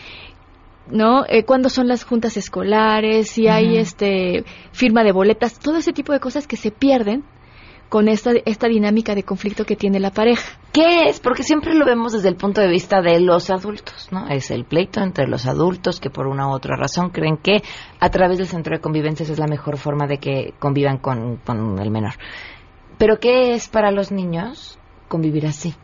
¿no? 0.91 1.25
Eh, 1.29 1.45
cuándo 1.45 1.69
son 1.69 1.89
las 1.89 2.05
juntas 2.05 2.37
escolares, 2.37 3.31
si 3.31 3.49
hay 3.49 3.77
este 3.77 4.45
firma 4.73 5.03
de 5.03 5.13
boletas, 5.13 5.59
todo 5.59 5.79
ese 5.79 5.93
tipo 5.93 6.13
de 6.13 6.21
cosas 6.21 6.47
que 6.47 6.57
se 6.57 6.71
pierden 6.71 7.25
con 7.89 8.09
esta, 8.09 8.33
esta 8.45 8.69
dinámica 8.69 9.15
de 9.15 9.23
conflicto 9.23 9.65
que 9.65 9.77
tiene 9.77 10.01
la 10.01 10.11
pareja. 10.11 10.59
¿Qué 10.73 11.09
es? 11.09 11.21
Porque 11.21 11.45
siempre 11.45 11.75
lo 11.75 11.85
vemos 11.85 12.13
desde 12.13 12.29
el 12.29 12.37
punto 12.37 12.61
de 12.61 12.69
vista 12.69 13.01
de 13.01 13.21
los 13.21 13.51
adultos, 13.51 14.09
¿no? 14.11 14.29
Es 14.29 14.51
el 14.51 14.65
pleito 14.65 15.01
entre 15.01 15.29
los 15.29 15.47
adultos 15.47 16.01
que 16.01 16.11
por 16.11 16.27
una 16.27 16.49
u 16.49 16.53
otra 16.53 16.77
razón 16.77 17.11
creen 17.11 17.37
que 17.37 17.63
a 18.01 18.11
través 18.11 18.39
del 18.39 18.49
centro 18.49 18.75
de 18.75 18.81
convivencia 18.81 19.23
es 19.23 19.39
la 19.39 19.47
mejor 19.47 19.77
forma 19.77 20.07
de 20.07 20.19
que 20.19 20.55
convivan 20.59 20.99
con, 20.99 21.41
el 21.81 21.91
menor. 21.91 22.15
Pero 22.99 23.19
¿qué 23.19 23.55
es 23.55 23.69
para 23.69 23.91
los 23.91 24.11
niños 24.11 24.79
convivir 25.09 25.47
así? 25.47 25.75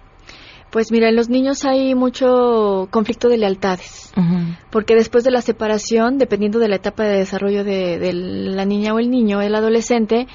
Pues 0.70 0.92
mira, 0.92 1.08
en 1.08 1.16
los 1.16 1.28
niños 1.28 1.64
hay 1.64 1.96
mucho 1.96 2.88
conflicto 2.90 3.28
de 3.28 3.38
lealtades, 3.38 4.12
porque 4.70 4.94
después 4.94 5.24
de 5.24 5.32
la 5.32 5.40
separación, 5.40 6.16
dependiendo 6.16 6.60
de 6.60 6.68
la 6.68 6.76
etapa 6.76 7.02
de 7.02 7.18
desarrollo 7.18 7.64
de, 7.64 7.98
de 7.98 8.12
la 8.12 8.64
niña 8.64 8.94
o 8.94 9.00
el 9.00 9.10
niño, 9.10 9.42
el 9.42 9.56
adolescente, 9.56 10.28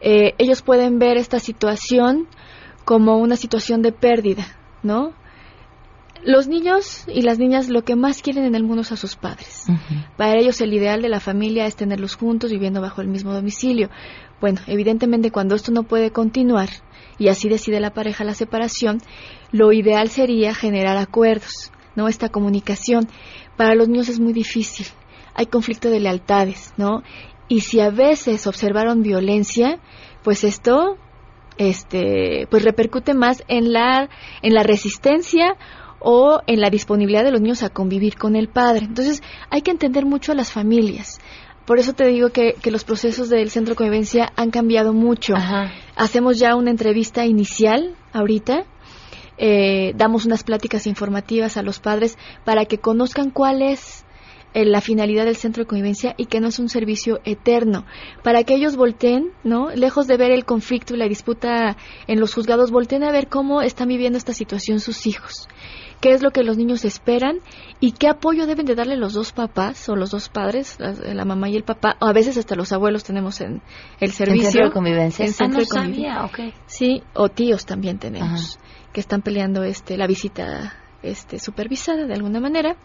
eh, 0.00 0.34
ellos 0.38 0.62
pueden 0.62 0.98
ver 0.98 1.16
esta 1.16 1.40
situación 1.40 2.28
como 2.84 3.18
una 3.18 3.36
situación 3.36 3.82
de 3.82 3.92
pérdida, 3.92 4.46
¿no? 4.82 5.12
Los 6.24 6.48
niños 6.48 7.04
y 7.06 7.22
las 7.22 7.38
niñas 7.38 7.68
lo 7.68 7.84
que 7.84 7.94
más 7.94 8.22
quieren 8.22 8.44
en 8.44 8.54
el 8.54 8.64
mundo 8.64 8.82
es 8.82 8.92
a 8.92 8.96
sus 8.96 9.14
padres. 9.16 9.66
Para 10.16 10.38
ellos 10.38 10.60
el 10.60 10.74
ideal 10.74 11.00
de 11.00 11.08
la 11.08 11.20
familia 11.20 11.66
es 11.66 11.76
tenerlos 11.76 12.16
juntos 12.16 12.50
viviendo 12.50 12.80
bajo 12.80 13.00
el 13.00 13.08
mismo 13.08 13.32
domicilio. 13.32 13.88
Bueno, 14.40 14.60
evidentemente 14.66 15.30
cuando 15.30 15.54
esto 15.54 15.70
no 15.70 15.84
puede 15.84 16.10
continuar 16.10 16.68
y 17.18 17.28
así 17.28 17.48
decide 17.48 17.80
la 17.80 17.92
pareja 17.92 18.24
la 18.24 18.34
separación, 18.34 18.98
lo 19.52 19.72
ideal 19.72 20.08
sería 20.08 20.54
generar 20.54 20.96
acuerdos, 20.96 21.72
¿no? 21.94 22.08
Esta 22.08 22.28
comunicación. 22.28 23.08
Para 23.56 23.74
los 23.74 23.88
niños 23.88 24.08
es 24.08 24.18
muy 24.18 24.32
difícil. 24.32 24.86
Hay 25.34 25.46
conflicto 25.46 25.88
de 25.88 26.00
lealtades, 26.00 26.72
¿no? 26.76 27.02
Y 27.48 27.60
si 27.60 27.80
a 27.80 27.90
veces 27.90 28.46
observaron 28.46 29.02
violencia, 29.02 29.78
pues 30.22 30.44
esto 30.44 30.96
este 31.56 32.46
pues 32.50 32.62
repercute 32.62 33.14
más 33.14 33.42
en 33.48 33.72
la 33.72 34.08
en 34.42 34.54
la 34.54 34.62
resistencia 34.62 35.56
o 36.00 36.40
en 36.46 36.60
la 36.60 36.70
disponibilidad 36.70 37.24
de 37.24 37.32
los 37.32 37.40
niños 37.40 37.62
a 37.62 37.70
convivir 37.70 38.16
con 38.16 38.36
el 38.36 38.48
padre. 38.48 38.84
Entonces, 38.84 39.22
hay 39.50 39.62
que 39.62 39.70
entender 39.70 40.06
mucho 40.06 40.32
a 40.32 40.34
las 40.34 40.52
familias. 40.52 41.18
Por 41.66 41.78
eso 41.78 41.92
te 41.92 42.06
digo 42.06 42.30
que, 42.30 42.54
que 42.62 42.70
los 42.70 42.84
procesos 42.84 43.28
del 43.28 43.50
centro 43.50 43.72
de 43.72 43.76
convivencia 43.76 44.32
han 44.36 44.50
cambiado 44.50 44.92
mucho. 44.94 45.34
Hacemos 45.96 46.38
ya 46.38 46.54
una 46.54 46.70
entrevista 46.70 47.26
inicial 47.26 47.94
ahorita. 48.12 48.64
Eh, 49.36 49.92
damos 49.94 50.24
unas 50.24 50.44
pláticas 50.44 50.86
informativas 50.86 51.56
a 51.56 51.62
los 51.62 51.78
padres 51.78 52.16
para 52.44 52.64
que 52.64 52.78
conozcan 52.78 53.30
cuál 53.30 53.62
es 53.62 54.04
la 54.54 54.80
finalidad 54.80 55.24
del 55.24 55.36
centro 55.36 55.62
de 55.62 55.68
convivencia 55.68 56.14
y 56.16 56.26
que 56.26 56.40
no 56.40 56.48
es 56.48 56.58
un 56.58 56.68
servicio 56.68 57.20
eterno, 57.24 57.84
para 58.22 58.44
que 58.44 58.54
ellos 58.54 58.76
volteen, 58.76 59.30
¿no? 59.44 59.70
Lejos 59.70 60.06
de 60.06 60.16
ver 60.16 60.30
el 60.30 60.44
conflicto 60.44 60.94
y 60.94 60.98
la 60.98 61.08
disputa 61.08 61.76
en 62.06 62.20
los 62.20 62.34
juzgados, 62.34 62.70
volteen 62.70 63.04
a 63.04 63.12
ver 63.12 63.28
cómo 63.28 63.62
están 63.62 63.88
viviendo 63.88 64.18
esta 64.18 64.32
situación 64.32 64.80
sus 64.80 65.06
hijos, 65.06 65.48
qué 66.00 66.12
es 66.12 66.22
lo 66.22 66.30
que 66.30 66.42
los 66.42 66.56
niños 66.56 66.84
esperan 66.84 67.40
y 67.80 67.92
qué 67.92 68.08
apoyo 68.08 68.46
deben 68.46 68.66
de 68.66 68.74
darle 68.74 68.96
los 68.96 69.12
dos 69.12 69.32
papás 69.32 69.88
o 69.88 69.96
los 69.96 70.10
dos 70.10 70.28
padres, 70.28 70.78
la, 70.78 71.24
mamá 71.24 71.48
y 71.48 71.56
el 71.56 71.64
papá, 71.64 71.96
o 72.00 72.06
a 72.06 72.12
veces 72.12 72.36
hasta 72.38 72.54
los 72.54 72.72
abuelos 72.72 73.04
tenemos 73.04 73.40
en 73.40 73.62
el 74.00 74.10
servicio. 74.12 74.48
¿En 74.48 74.52
centro 74.52 74.68
de 74.68 74.72
convivencia? 74.72 75.24
En 75.24 75.32
centro 75.32 75.62
ah, 75.76 76.28
Sí, 76.66 77.02
o 77.14 77.28
tíos 77.28 77.66
también 77.66 77.98
tenemos, 77.98 78.58
que 78.92 79.00
están 79.00 79.22
peleando 79.22 79.62
este 79.62 79.96
la 79.96 80.06
visita 80.06 80.74
este, 81.02 81.38
supervisada 81.38 82.06
de 82.06 82.14
alguna 82.14 82.40
manera 82.40 82.76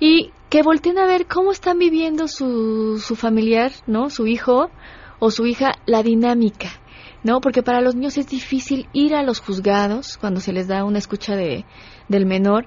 y 0.00 0.30
que 0.50 0.62
volteen 0.62 0.98
a 0.98 1.06
ver 1.06 1.26
cómo 1.26 1.52
están 1.52 1.78
viviendo 1.78 2.28
su, 2.28 2.98
su 2.98 3.16
familiar, 3.16 3.72
¿no? 3.86 4.10
Su 4.10 4.26
hijo 4.26 4.70
o 5.18 5.30
su 5.30 5.46
hija, 5.46 5.72
la 5.86 6.02
dinámica, 6.02 6.68
¿no? 7.22 7.40
Porque 7.40 7.62
para 7.62 7.80
los 7.80 7.94
niños 7.94 8.18
es 8.18 8.28
difícil 8.28 8.88
ir 8.92 9.14
a 9.14 9.22
los 9.22 9.40
juzgados 9.40 10.18
cuando 10.18 10.40
se 10.40 10.52
les 10.52 10.68
da 10.68 10.84
una 10.84 10.98
escucha 10.98 11.36
de, 11.36 11.64
del 12.08 12.26
menor 12.26 12.66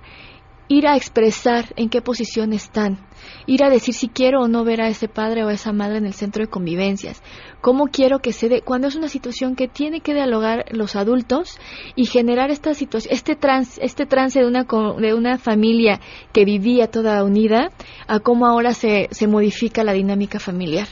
ir 0.68 0.88
a 0.88 0.96
expresar 0.96 1.74
en 1.76 1.90
qué 1.90 2.02
posición 2.02 2.54
están, 2.54 2.98
ir 3.46 3.64
a 3.64 3.70
decir 3.70 3.94
si 3.94 4.08
quiero 4.08 4.42
o 4.42 4.48
no 4.48 4.64
ver 4.64 4.82
a 4.82 4.88
ese 4.88 5.08
padre 5.08 5.44
o 5.44 5.50
a 5.50 5.54
esa 5.54 5.72
madre 5.72 5.98
en 5.98 6.06
el 6.06 6.14
centro 6.14 6.44
de 6.44 6.50
convivencias, 6.50 7.22
cómo 7.62 7.88
quiero 7.88 8.20
que 8.20 8.34
se 8.34 8.50
dé, 8.50 8.62
cuando 8.62 8.88
es 8.88 8.96
una 8.96 9.08
situación 9.08 9.56
que 9.56 9.68
tiene 9.68 10.02
que 10.02 10.14
dialogar 10.14 10.66
los 10.72 10.96
adultos 10.96 11.60
y 11.96 12.06
generar 12.06 12.50
esta 12.52 12.74
situación, 12.74 13.14
este 13.14 13.36
trans, 13.36 13.78
este 13.80 14.06
trance 14.06 14.40
de 14.40 14.48
una, 14.48 14.66
de 15.00 15.14
una 15.14 15.38
familia 15.38 16.00
que 16.34 16.46
vivía 16.46 16.88
toda 16.88 17.24
unida, 17.24 17.72
a 18.08 18.20
cómo 18.20 18.48
ahora 18.48 18.74
se, 18.74 19.08
se 19.12 19.28
modifica 19.28 19.84
la 19.84 19.94
dinámica 19.94 20.40
familiar. 20.40 20.88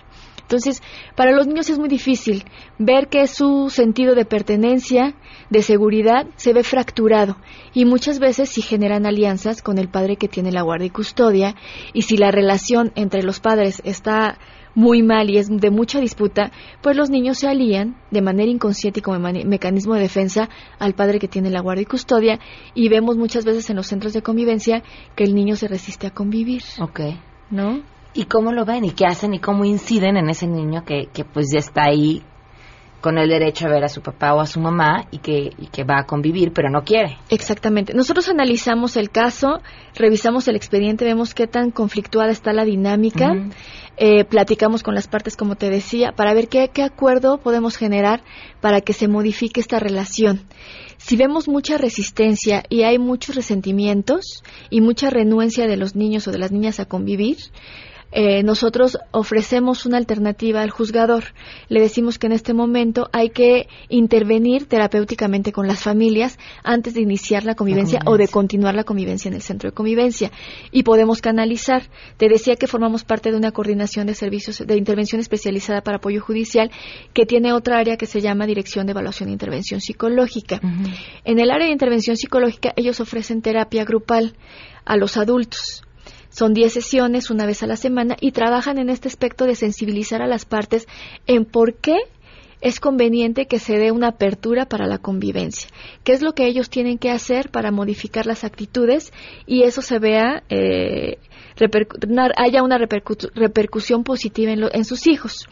Entonces, 0.53 0.83
para 1.15 1.31
los 1.31 1.47
niños 1.47 1.71
es 1.71 1.79
muy 1.79 1.89
difícil 1.89 2.43
ver 2.77 3.07
que 3.07 3.25
su 3.25 3.71
sentido 3.71 4.13
de 4.13 4.23
pertenencia, 4.23 5.15
de 5.49 5.63
seguridad, 5.63 6.27
se 6.35 6.53
ve 6.53 6.63
fracturado 6.63 7.37
y 7.73 7.85
muchas 7.85 8.19
veces 8.19 8.49
si 8.49 8.61
generan 8.61 9.07
alianzas 9.07 9.63
con 9.63 9.79
el 9.79 9.89
padre 9.89 10.15
que 10.15 10.27
tiene 10.27 10.51
la 10.51 10.61
guardia 10.61 10.85
y 10.85 10.91
custodia 10.91 11.55
y 11.91 12.03
si 12.03 12.17
la 12.17 12.29
relación 12.29 12.91
entre 12.93 13.23
los 13.23 13.39
padres 13.39 13.81
está 13.83 14.37
muy 14.75 15.01
mal 15.01 15.31
y 15.31 15.39
es 15.39 15.49
de 15.49 15.71
mucha 15.71 15.99
disputa, 15.99 16.51
pues 16.83 16.95
los 16.95 17.09
niños 17.09 17.39
se 17.39 17.47
alían 17.47 17.95
de 18.11 18.21
manera 18.21 18.51
inconsciente 18.51 18.99
y 18.99 19.03
como 19.03 19.17
mecanismo 19.17 19.95
de 19.95 20.01
defensa 20.01 20.49
al 20.77 20.93
padre 20.93 21.17
que 21.17 21.27
tiene 21.27 21.49
la 21.49 21.61
guardia 21.61 21.81
y 21.81 21.85
custodia 21.85 22.39
y 22.75 22.89
vemos 22.89 23.17
muchas 23.17 23.43
veces 23.43 23.71
en 23.71 23.77
los 23.77 23.87
centros 23.87 24.13
de 24.13 24.21
convivencia 24.21 24.83
que 25.15 25.23
el 25.23 25.33
niño 25.33 25.55
se 25.55 25.67
resiste 25.67 26.05
a 26.05 26.11
convivir. 26.11 26.61
Ok. 26.79 26.99
¿No? 27.49 27.81
¿Y 28.13 28.25
cómo 28.25 28.51
lo 28.51 28.65
ven? 28.65 28.85
¿Y 28.85 28.91
qué 28.91 29.05
hacen? 29.05 29.33
¿Y 29.33 29.39
cómo 29.39 29.65
inciden 29.65 30.17
en 30.17 30.29
ese 30.29 30.47
niño 30.47 30.83
que, 30.85 31.07
que 31.11 31.25
pues 31.25 31.47
ya 31.51 31.59
está 31.59 31.85
ahí 31.85 32.23
con 33.03 33.17
el 33.17 33.27
derecho 33.27 33.67
a 33.67 33.69
ver 33.69 33.83
a 33.83 33.89
su 33.89 34.01
papá 34.01 34.33
o 34.33 34.39
a 34.39 34.45
su 34.45 34.61
mamá 34.61 35.07
y 35.11 35.17
que, 35.17 35.51
y 35.57 35.67
que 35.67 35.83
va 35.83 35.99
a 35.99 36.05
convivir, 36.05 36.53
pero 36.53 36.69
no 36.69 36.85
quiere. 36.85 37.17
Exactamente. 37.29 37.93
Nosotros 37.93 38.29
analizamos 38.29 38.95
el 38.95 39.09
caso, 39.09 39.59
revisamos 39.93 40.47
el 40.47 40.55
expediente, 40.55 41.03
vemos 41.03 41.33
qué 41.33 41.45
tan 41.45 41.71
conflictuada 41.71 42.31
está 42.31 42.53
la 42.53 42.63
dinámica, 42.63 43.35
eh, 43.97 44.23
platicamos 44.23 44.83
con 44.83 44.95
las 44.95 45.09
partes, 45.09 45.35
como 45.35 45.55
te 45.57 45.69
decía, 45.69 46.13
para 46.13 46.33
ver 46.33 46.47
qué, 46.47 46.69
qué 46.73 46.81
acuerdo 46.81 47.39
podemos 47.39 47.75
generar 47.75 48.23
para 48.61 48.79
que 48.79 48.93
se 48.93 49.09
modifique 49.09 49.59
esta 49.59 49.79
relación. 49.79 50.43
Si 50.95 51.17
vemos 51.17 51.49
mucha 51.49 51.77
resistencia 51.77 52.63
y 52.69 52.83
hay 52.83 52.99
muchos 52.99 53.35
resentimientos 53.35 54.43
y 54.69 54.79
mucha 54.79 55.09
renuencia 55.09 55.67
de 55.67 55.75
los 55.75 55.97
niños 55.97 56.25
o 56.29 56.31
de 56.31 56.37
las 56.37 56.53
niñas 56.53 56.79
a 56.79 56.85
convivir, 56.85 57.35
eh, 58.15 58.43
nosotros 58.43 58.99
ofrecemos 59.11 59.87
una 59.87 59.97
alternativa 59.97 60.61
al 60.61 60.69
juzgador. 60.69 61.23
Le 61.67 61.81
decimos 61.81 62.19
que 62.19 62.27
en 62.27 62.33
este 62.33 62.53
momento 62.53 63.09
hay 63.11 63.29
que 63.29 63.67
intervenir 63.89 64.67
terapéuticamente 64.67 65.51
con 65.51 65.67
las 65.67 65.81
familias 65.81 66.37
antes 66.63 66.93
de 66.93 67.01
iniciar 67.01 67.43
la 67.43 67.55
convivencia, 67.55 68.01
o 68.05 68.17
de 68.17 68.27
continuar 68.27 68.75
la 68.75 68.83
convivencia 68.83 69.29
en 69.29 69.35
el 69.35 69.41
centro 69.41 69.69
de 69.69 69.73
convivencia. 69.73 70.31
Y 70.71 70.83
podemos 70.83 71.21
canalizar. 71.21 71.89
Te 72.17 72.29
decía 72.29 72.55
que 72.55 72.67
formamos 72.67 73.03
parte 73.03 73.31
de 73.31 73.37
una 73.37 73.51
coordinación 73.51 74.05
de 74.05 74.13
servicios 74.13 74.63
de 74.65 74.77
intervención 74.77 75.19
especializada 75.19 75.81
para 75.81 75.97
apoyo 75.97 76.21
judicial 76.21 76.69
que 77.13 77.25
tiene 77.25 77.51
otra 77.51 77.79
área 77.79 77.97
que 77.97 78.05
se 78.05 78.21
llama 78.21 78.45
Dirección 78.45 78.85
de 78.85 78.91
Evaluación 78.91 79.29
e 79.29 79.31
Intervención 79.31 79.81
Psicológica. 79.81 80.61
En 81.25 81.39
el 81.39 81.49
área 81.49 81.65
de 81.65 81.73
intervención 81.73 82.15
psicológica 82.15 82.73
ellos 82.75 82.99
ofrecen 82.99 83.41
terapia 83.41 83.85
grupal 83.85 84.35
a 84.85 84.97
los 84.97 85.17
adultos 85.17 85.83
son 86.33 86.53
10 86.53 86.73
sesiones 86.73 87.29
una 87.29 87.45
vez 87.45 87.61
a 87.61 87.67
la 87.67 87.75
semana 87.75 88.17
y 88.19 88.31
trabajan 88.31 88.79
en 88.79 88.89
este 88.89 89.07
aspecto 89.07 89.45
de 89.45 89.55
sensibilizar 89.55 90.21
a 90.21 90.27
las 90.27 90.45
partes 90.45 90.87
en 91.27 91.45
por 91.45 91.75
qué 91.75 91.95
es 92.59 92.79
conveniente 92.79 93.45
que 93.45 93.59
se 93.59 93.77
dé 93.77 93.91
una 93.91 94.07
apertura 94.07 94.65
para 94.65 94.87
la 94.87 94.97
convivencia. 94.97 95.69
¿Qué 96.03 96.13
es 96.13 96.21
lo 96.21 96.33
que 96.33 96.47
ellos 96.47 96.69
tienen 96.69 96.97
que 96.97 97.11
hacer 97.11 97.49
para 97.49 97.71
modificar 97.71 98.25
las 98.25 98.43
actitudes 98.43 99.13
y 99.45 99.63
eso 99.63 99.81
se 99.81 99.99
vea, 99.99 100.43
eh, 100.49 101.17
haya 102.37 102.63
una 102.63 102.79
repercusión 102.79 104.03
positiva 104.03 104.53
en, 104.53 104.63
en 104.71 104.85
sus 104.85 105.05
hijos? 105.07 105.47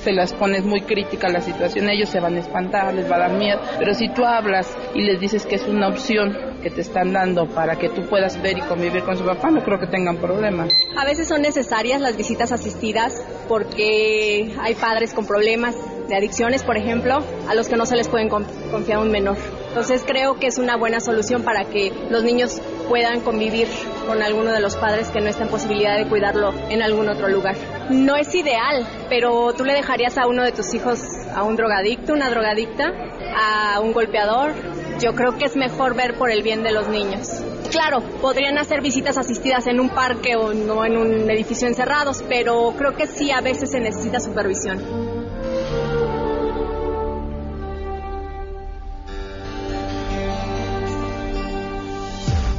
se 0.03 0.13
las 0.13 0.33
pones 0.33 0.65
muy 0.65 0.83
crítica 0.83 1.29
a 1.29 1.31
la 1.31 1.41
situación, 1.41 1.89
ellos 1.89 2.09
se 2.09 2.21
van 2.21 2.37
a 2.37 2.41
espantar, 2.41 2.95
les 2.95 3.11
va 3.11 3.17
a 3.17 3.21
dar 3.21 3.33
miedo. 3.33 3.61
Pero 3.79 3.95
si 3.95 4.09
tú 4.09 4.25
hablas 4.25 4.77
y 4.95 5.03
les 5.03 5.21
dices 5.21 5.47
que 5.47 5.57
es 5.57 5.67
una 5.67 5.89
opción 5.89 6.37
que 6.63 6.71
te 6.71 6.81
están 6.81 7.13
dando 7.13 7.47
para 7.49 7.77
que 7.77 7.89
tú 7.89 8.03
puedas 8.09 8.41
ver 8.43 8.59
y 8.59 8.61
convivir 8.63 9.03
con 9.05 9.17
su 9.17 9.25
papá, 9.25 9.51
no 9.51 9.63
creo 9.63 9.79
que 9.79 9.87
tengan 9.87 10.17
problema. 10.17 10.67
A 10.97 11.05
veces 11.05 11.29
son 11.29 11.43
necesarias 11.43 12.01
las 12.01 12.17
visitas 12.17 12.53
asistidas 12.53 13.25
porque 13.49 14.55
hay 14.61 14.75
padres 14.75 15.15
con 15.15 15.27
problemas 15.27 15.77
de 16.09 16.17
adicciones, 16.17 16.63
por 16.65 16.77
ejemplo, 16.77 17.19
a 17.49 17.55
los 17.55 17.69
que 17.69 17.77
no 17.77 17.87
se 17.87 17.97
les 17.97 18.09
pueden 18.09 18.29
confiar 18.29 18.99
un 18.99 19.11
menor. 19.11 19.37
Entonces 19.69 20.03
creo 20.07 20.39
que 20.39 20.47
es 20.47 20.59
una 20.59 20.77
buena 20.77 21.01
solución 21.01 21.43
para 21.43 21.65
que 21.65 21.93
los 22.11 22.25
niños 22.25 22.61
puedan 22.89 23.21
convivir 23.21 23.69
con 24.07 24.23
alguno 24.23 24.51
de 24.51 24.61
los 24.61 24.77
padres 24.77 25.09
que 25.11 25.21
no 25.21 25.29
está 25.29 25.45
en 25.45 25.51
posibilidad 25.51 25.97
de 25.97 26.09
cuidarlo 26.09 26.53
en 26.71 26.83
algún 26.83 27.09
otro 27.09 27.29
lugar. 27.29 27.57
No 27.91 28.17
es 28.17 28.35
ideal, 28.35 28.87
pero 29.09 29.53
tú 29.53 29.65
le 29.65 29.75
dejarías 29.75 30.17
a 30.17 30.27
uno 30.27 30.43
de 30.43 30.53
tus 30.53 30.73
hijos 30.75 31.01
a 31.35 31.43
un 31.43 31.57
drogadicto, 31.57 32.15
una 32.15 32.31
drogadicta, 32.31 32.93
a 33.37 33.81
un 33.81 33.93
golpeador. 33.93 34.53
Yo 35.01 35.15
creo 35.15 35.37
que 35.37 35.45
es 35.45 35.55
mejor 35.55 35.95
ver 35.95 36.15
por 36.15 36.31
el 36.31 36.43
bien 36.43 36.63
de 36.63 36.73
los 36.73 36.89
niños. 36.89 37.43
Claro, 37.71 38.01
podrían 38.21 38.57
hacer 38.59 38.81
visitas 38.81 39.19
asistidas 39.19 39.67
en 39.67 39.79
un 39.79 39.91
parque 39.91 40.37
o 40.37 40.55
no 40.55 40.85
en 40.85 40.97
un 40.97 41.31
edificio 41.31 41.69
encerrados, 41.69 42.25
pero 42.29 42.73
creo 42.77 42.97
que 42.97 43.07
sí 43.07 43.31
a 43.31 43.43
veces 43.43 43.71
se 43.71 43.79
necesita 43.79 44.19
supervisión. 44.19 45.18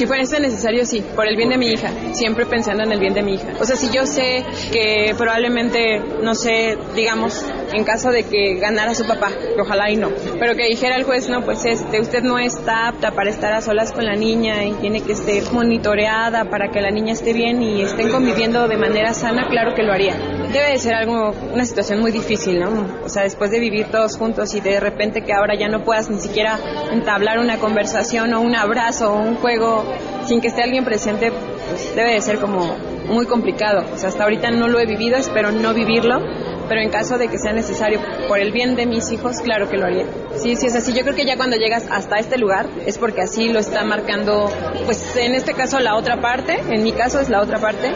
Si 0.00 0.06
fuese 0.06 0.40
necesario, 0.40 0.86
sí, 0.86 1.04
por 1.14 1.28
el 1.28 1.36
bien 1.36 1.50
de 1.50 1.58
mi 1.58 1.72
hija, 1.72 1.90
siempre 2.14 2.46
pensando 2.46 2.82
en 2.84 2.90
el 2.90 2.98
bien 2.98 3.12
de 3.12 3.22
mi 3.22 3.34
hija. 3.34 3.48
O 3.60 3.66
sea, 3.66 3.76
si 3.76 3.90
yo 3.90 4.06
sé 4.06 4.46
que 4.72 5.14
probablemente, 5.14 6.00
no 6.22 6.34
sé, 6.34 6.78
digamos, 6.96 7.44
en 7.74 7.84
caso 7.84 8.10
de 8.10 8.22
que 8.22 8.54
ganara 8.54 8.94
su 8.94 9.06
papá, 9.06 9.30
ojalá 9.60 9.90
y 9.90 9.96
no, 9.96 10.08
pero 10.38 10.54
que 10.54 10.64
dijera 10.64 10.96
el 10.96 11.04
juez, 11.04 11.28
no, 11.28 11.44
pues 11.44 11.66
este, 11.66 12.00
usted 12.00 12.22
no 12.22 12.38
está 12.38 12.88
apta 12.88 13.10
para 13.10 13.28
estar 13.28 13.52
a 13.52 13.60
solas 13.60 13.92
con 13.92 14.06
la 14.06 14.16
niña 14.16 14.64
y 14.64 14.72
tiene 14.80 15.02
que 15.02 15.12
estar 15.12 15.52
monitoreada 15.52 16.46
para 16.46 16.70
que 16.70 16.80
la 16.80 16.90
niña 16.90 17.12
esté 17.12 17.34
bien 17.34 17.62
y 17.62 17.82
estén 17.82 18.10
conviviendo 18.10 18.68
de 18.68 18.78
manera 18.78 19.12
sana, 19.12 19.48
claro 19.50 19.74
que 19.74 19.82
lo 19.82 19.92
haría. 19.92 20.39
Debe 20.52 20.70
de 20.72 20.78
ser 20.78 20.94
algo, 20.94 21.32
una 21.52 21.64
situación 21.64 22.00
muy 22.00 22.10
difícil, 22.10 22.58
¿no? 22.58 22.70
O 23.04 23.08
sea, 23.08 23.22
después 23.22 23.52
de 23.52 23.60
vivir 23.60 23.86
todos 23.86 24.16
juntos 24.16 24.52
y 24.54 24.60
de 24.60 24.80
repente 24.80 25.22
que 25.22 25.32
ahora 25.32 25.54
ya 25.54 25.68
no 25.68 25.84
puedas 25.84 26.10
ni 26.10 26.18
siquiera 26.18 26.58
entablar 26.90 27.38
una 27.38 27.58
conversación 27.58 28.34
o 28.34 28.40
un 28.40 28.56
abrazo 28.56 29.12
o 29.12 29.18
un 29.20 29.36
juego 29.36 29.84
sin 30.24 30.40
que 30.40 30.48
esté 30.48 30.62
alguien 30.62 30.84
presente, 30.84 31.30
pues 31.68 31.94
debe 31.94 32.14
de 32.14 32.20
ser 32.20 32.38
como 32.38 32.76
muy 33.06 33.26
complicado. 33.26 33.84
O 33.94 33.96
sea, 33.96 34.08
hasta 34.08 34.24
ahorita 34.24 34.50
no 34.50 34.66
lo 34.66 34.80
he 34.80 34.86
vivido, 34.86 35.16
espero 35.16 35.52
no 35.52 35.72
vivirlo, 35.72 36.20
pero 36.70 36.82
en 36.82 36.90
caso 36.90 37.18
de 37.18 37.26
que 37.26 37.36
sea 37.36 37.52
necesario 37.52 38.00
por 38.28 38.38
el 38.38 38.52
bien 38.52 38.76
de 38.76 38.86
mis 38.86 39.10
hijos, 39.10 39.40
claro 39.40 39.68
que 39.68 39.76
lo 39.76 39.86
haría. 39.86 40.06
Sí, 40.36 40.54
sí 40.54 40.68
es 40.68 40.76
así. 40.76 40.92
Yo 40.92 41.02
creo 41.02 41.16
que 41.16 41.26
ya 41.26 41.36
cuando 41.36 41.56
llegas 41.56 41.84
hasta 41.90 42.20
este 42.20 42.38
lugar 42.38 42.70
es 42.86 42.96
porque 42.96 43.22
así 43.22 43.48
lo 43.48 43.58
está 43.58 43.82
marcando, 43.82 44.48
pues 44.84 45.16
en 45.16 45.34
este 45.34 45.52
caso 45.52 45.80
la 45.80 45.96
otra 45.96 46.20
parte, 46.20 46.60
en 46.70 46.84
mi 46.84 46.92
caso 46.92 47.18
es 47.18 47.28
la 47.28 47.42
otra 47.42 47.58
parte, 47.58 47.90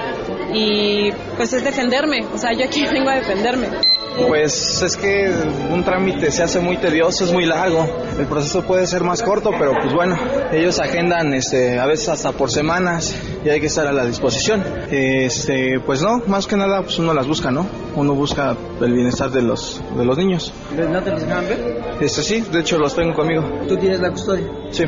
y 0.52 1.12
pues 1.36 1.52
es 1.52 1.62
defenderme. 1.62 2.26
O 2.34 2.36
sea, 2.36 2.52
yo 2.52 2.64
aquí 2.64 2.84
vengo 2.92 3.10
a 3.10 3.14
defenderme. 3.14 3.68
Pues 4.16 4.82
es 4.82 4.96
que 4.96 5.28
un 5.70 5.82
trámite 5.82 6.30
se 6.30 6.42
hace 6.42 6.60
muy 6.60 6.76
tedioso, 6.76 7.24
es 7.24 7.32
muy 7.32 7.46
largo. 7.46 7.86
El 8.18 8.26
proceso 8.26 8.62
puede 8.62 8.86
ser 8.86 9.02
más 9.02 9.22
corto, 9.22 9.50
pero 9.58 9.72
pues 9.80 9.92
bueno, 9.92 10.16
ellos 10.52 10.78
agendan 10.78 11.34
este, 11.34 11.78
a 11.78 11.86
veces 11.86 12.08
hasta 12.08 12.32
por 12.32 12.50
semanas 12.50 13.16
y 13.44 13.48
hay 13.48 13.60
que 13.60 13.66
estar 13.66 13.86
a 13.86 13.92
la 13.92 14.04
disposición. 14.04 14.62
Este, 14.90 15.80
pues 15.80 16.00
no, 16.02 16.22
más 16.28 16.46
que 16.46 16.56
nada 16.56 16.82
pues 16.82 16.98
uno 16.98 17.12
las 17.12 17.26
busca, 17.26 17.50
¿no? 17.50 17.66
Uno 17.96 18.14
busca 18.14 18.56
el 18.80 18.92
bienestar 18.92 19.30
de 19.30 19.42
los 19.42 19.82
de 19.96 20.04
los 20.04 20.16
niños. 20.16 20.52
¿No 20.76 21.02
te 21.02 21.10
los 21.10 21.20
dejan 21.20 21.48
ver? 21.48 21.82
Este 22.00 22.22
sí, 22.22 22.40
de 22.40 22.60
hecho 22.60 22.78
los 22.78 22.94
tengo 22.94 23.14
conmigo. 23.14 23.42
¿Tú 23.68 23.76
tienes 23.76 24.00
la 24.00 24.10
custodia? 24.10 24.46
Sí. 24.70 24.84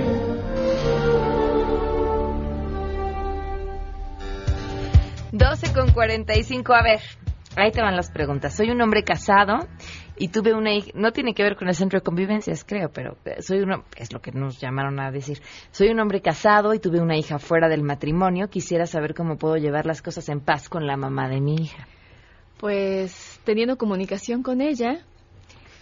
12 5.32 5.72
con 5.74 5.90
45, 5.90 6.72
a 6.72 6.82
ver, 6.82 7.00
Ahí 7.56 7.70
te 7.70 7.80
van 7.80 7.96
las 7.96 8.10
preguntas. 8.10 8.54
Soy 8.54 8.68
un 8.68 8.82
hombre 8.82 9.02
casado 9.02 9.66
y 10.18 10.28
tuve 10.28 10.52
una 10.52 10.74
hija, 10.74 10.90
no 10.94 11.12
tiene 11.12 11.32
que 11.32 11.42
ver 11.42 11.56
con 11.56 11.68
el 11.68 11.74
centro 11.74 11.98
de 11.98 12.04
convivencias, 12.04 12.64
creo, 12.64 12.90
pero 12.92 13.16
eh, 13.24 13.40
soy 13.40 13.60
uno, 13.60 13.84
es 13.96 14.12
lo 14.12 14.20
que 14.20 14.30
nos 14.30 14.60
llamaron 14.60 15.00
a 15.00 15.10
decir. 15.10 15.40
Soy 15.70 15.88
un 15.88 15.98
hombre 15.98 16.20
casado 16.20 16.74
y 16.74 16.80
tuve 16.80 17.00
una 17.00 17.16
hija 17.16 17.38
fuera 17.38 17.68
del 17.70 17.82
matrimonio. 17.82 18.48
Quisiera 18.48 18.84
saber 18.84 19.14
cómo 19.14 19.38
puedo 19.38 19.56
llevar 19.56 19.86
las 19.86 20.02
cosas 20.02 20.28
en 20.28 20.40
paz 20.40 20.68
con 20.68 20.86
la 20.86 20.98
mamá 20.98 21.30
de 21.30 21.40
mi 21.40 21.54
hija. 21.54 21.88
Pues 22.58 23.40
teniendo 23.44 23.78
comunicación 23.78 24.42
con 24.42 24.60
ella 24.60 25.06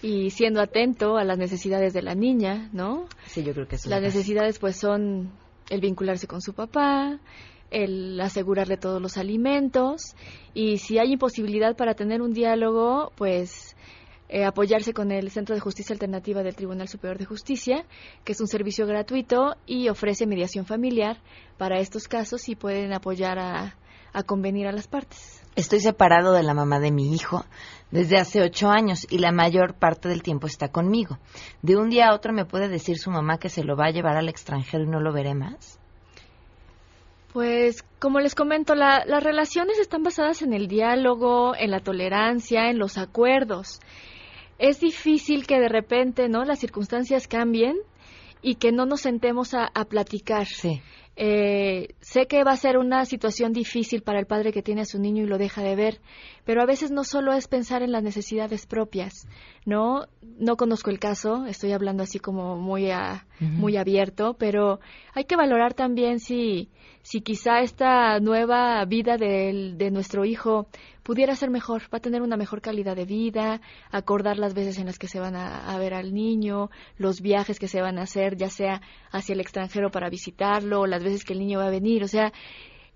y 0.01 0.31
siendo 0.31 0.61
atento 0.61 1.17
a 1.17 1.25
las 1.25 1.39
necesidades 1.39 1.93
de 1.93 2.03
la 2.03 2.15
niña, 2.15 2.69
¿no? 2.73 3.07
Sí, 3.27 3.43
yo 3.43 3.53
creo 3.53 3.67
que 3.67 3.77
eso 3.77 3.91
Las 3.91 4.01
necesidades 4.01 4.61
pues 4.61 4.77
son 4.77 5.33
el 5.71 5.81
vincularse 5.81 6.29
con 6.29 6.41
su 6.41 6.53
papá, 6.53 7.19
el 7.75 8.21
asegurarle 8.21 8.77
todos 8.77 9.03
los 9.03 9.19
alimentos 9.19 10.15
y 10.55 10.79
si 10.79 10.99
hay 10.99 11.13
imposibilidad 11.13 11.77
para 11.77 11.95
tener 11.95 12.23
un 12.23 12.33
diálogo, 12.33 13.13
pues 13.17 13.77
eh, 14.29 14.45
apoyarse 14.45 14.95
con 14.95 15.11
el 15.11 15.31
Centro 15.31 15.55
de 15.55 15.61
Justicia 15.61 15.93
Alternativa 15.93 16.43
del 16.43 16.55
Tribunal 16.55 16.89
Superior 16.89 17.19
de 17.19 17.25
Justicia, 17.25 17.85
que 18.25 18.33
es 18.33 18.41
un 18.41 18.47
servicio 18.47 18.87
gratuito 18.87 19.57
y 19.67 19.89
ofrece 19.89 20.27
mediación 20.27 20.67
familiar 20.67 21.19
para 21.59 21.81
estos 21.81 22.07
casos 22.07 22.49
y 22.49 22.55
pueden 22.55 22.93
apoyar 22.93 23.39
a, 23.41 23.75
a 24.13 24.23
convenir 24.23 24.69
a 24.69 24.73
las 24.73 24.87
partes. 24.87 25.43
Estoy 25.57 25.81
separado 25.81 26.33
de 26.33 26.45
la 26.45 26.55
mamá 26.55 26.79
de 26.79 26.93
mi 26.93 27.13
hijo 27.13 27.45
desde 27.91 28.19
hace 28.19 28.41
ocho 28.41 28.71
años 28.71 29.07
y 29.11 29.19
la 29.19 29.33
mayor 29.33 29.75
parte 29.75 30.09
del 30.09 30.23
tiempo 30.23 30.47
está 30.47 30.69
conmigo. 30.69 31.19
De 31.63 31.77
un 31.77 31.91
día 31.91 32.09
a 32.09 32.15
otro 32.15 32.33
me 32.33 32.45
puede 32.45 32.69
decir 32.69 32.99
su 32.99 33.11
mamá 33.11 33.39
que 33.39 33.49
se 33.49 33.65
lo 33.65 33.77
va 33.77 33.87
a 33.87 33.91
llevar 33.91 34.17
al 34.17 34.29
extranjero 34.29 34.85
y 34.85 34.89
no 34.89 35.01
lo 35.01 35.13
veré 35.13 35.35
más. 35.35 35.81
Pues, 37.35 37.83
como 37.99 38.21
les 38.21 38.35
comento, 38.37 38.75
la- 38.77 39.05
las 39.07 39.23
relaciones 39.23 39.79
están 39.81 40.03
basadas 40.05 40.41
en 40.43 40.53
el 40.55 40.69
diálogo, 40.69 41.55
en 41.57 41.71
la 41.73 41.81
tolerancia, 41.81 42.71
en 42.71 42.79
los 42.79 42.97
acuerdos. 42.97 43.81
Es 44.61 44.79
difícil 44.81 45.47
que 45.47 45.59
de 45.59 45.69
repente, 45.69 46.29
¿no? 46.29 46.45
Las 46.45 46.61
circunstancias 46.61 47.27
cambien 47.27 47.77
y 48.41 48.55
que 48.55 48.71
no 48.71 48.87
nos 48.87 49.01
sentemos 49.01 49.53
a, 49.53 49.67
a 49.75 49.85
platicar. 49.85 50.47
Eh, 51.17 51.95
sé 52.01 52.27
que 52.27 52.43
va 52.43 52.53
a 52.53 52.57
ser 52.57 52.77
una 52.77 53.05
situación 53.05 53.53
difícil 53.53 54.03
para 54.03 54.19
el 54.19 54.27
padre 54.27 54.53
que 54.53 54.63
tiene 54.63 54.81
a 54.81 54.85
su 54.85 54.99
niño 54.99 55.23
y 55.23 55.27
lo 55.27 55.39
deja 55.39 55.63
de 55.63 55.77
ver, 55.77 56.01
pero 56.45 56.61
a 56.61 56.67
veces 56.67 56.91
no 56.91 57.05
solo 57.05 57.33
es 57.33 57.47
pensar 57.47 57.83
en 57.83 57.93
las 57.93 58.03
necesidades 58.03 58.67
propias, 58.67 59.29
¿no? 59.65 60.07
No 60.41 60.57
conozco 60.57 60.91
el 60.91 60.99
caso, 60.99 61.47
estoy 61.47 61.71
hablando 61.73 62.03
así 62.03 62.19
como 62.19 62.57
muy, 62.57 62.91
a- 62.91 63.27
muy 63.41 63.77
abierto, 63.77 64.35
pero 64.39 64.81
hay 65.15 65.25
que 65.25 65.37
valorar 65.37 65.75
también 65.75 66.19
si, 66.19 66.69
si 67.03 67.21
quizá 67.21 67.61
esta 67.61 68.19
nueva 68.19 68.85
vida 68.85 69.17
del- 69.17 69.79
de 69.79 69.91
nuestro 69.93 70.25
hijo 70.25 70.67
pudiera 71.05 71.37
ser 71.37 71.51
mejor, 71.51 71.83
va 71.83 71.99
a 71.99 72.01
tener 72.01 72.23
una 72.23 72.37
mejor 72.37 72.61
calidad 72.61 72.97
de 72.97 73.05
vida, 73.05 73.61
acordar 73.93 74.39
las 74.39 74.55
veces 74.55 74.79
en 74.79 74.87
las 74.87 74.99
que 74.99 75.07
se 75.07 75.21
van 75.21 75.37
a, 75.37 75.73
a 75.73 75.79
ver 75.79 75.95
al 75.95 76.13
niño, 76.13 76.71
los 76.97 77.21
viajes 77.21 77.61
que 77.61 77.69
se 77.69 77.81
van 77.81 77.99
a 77.99 78.03
hacer, 78.03 78.37
ya 78.37 78.51
sea 78.51 78.81
hacia 79.13 79.35
el 79.35 79.41
extranjero 79.41 79.91
para 79.91 80.11
visitarlo, 80.11 80.81
o 80.81 80.87
las 80.87 81.05
veces 81.05 81.25
que 81.25 81.35
el 81.35 81.39
niño 81.39 81.61
va 81.61 81.67
a 81.67 81.71
venir, 81.71 82.03
o 82.03 82.09
sea, 82.09 82.33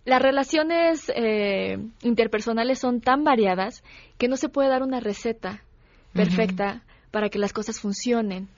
las 0.08 0.22
relaciones 0.22 1.12
eh, 1.14 1.78
interpersonales 2.02 2.78
son 2.78 3.02
tan 3.02 3.24
variadas 3.24 3.84
que 4.16 4.26
no 4.26 4.36
se 4.36 4.48
puede 4.48 4.70
dar 4.70 4.82
una 4.82 5.00
receta 5.00 5.62
perfecta 6.14 6.82
para 7.10 7.28
que 7.28 7.38
las 7.38 7.52
cosas 7.52 7.78
funcionen, 7.78 8.48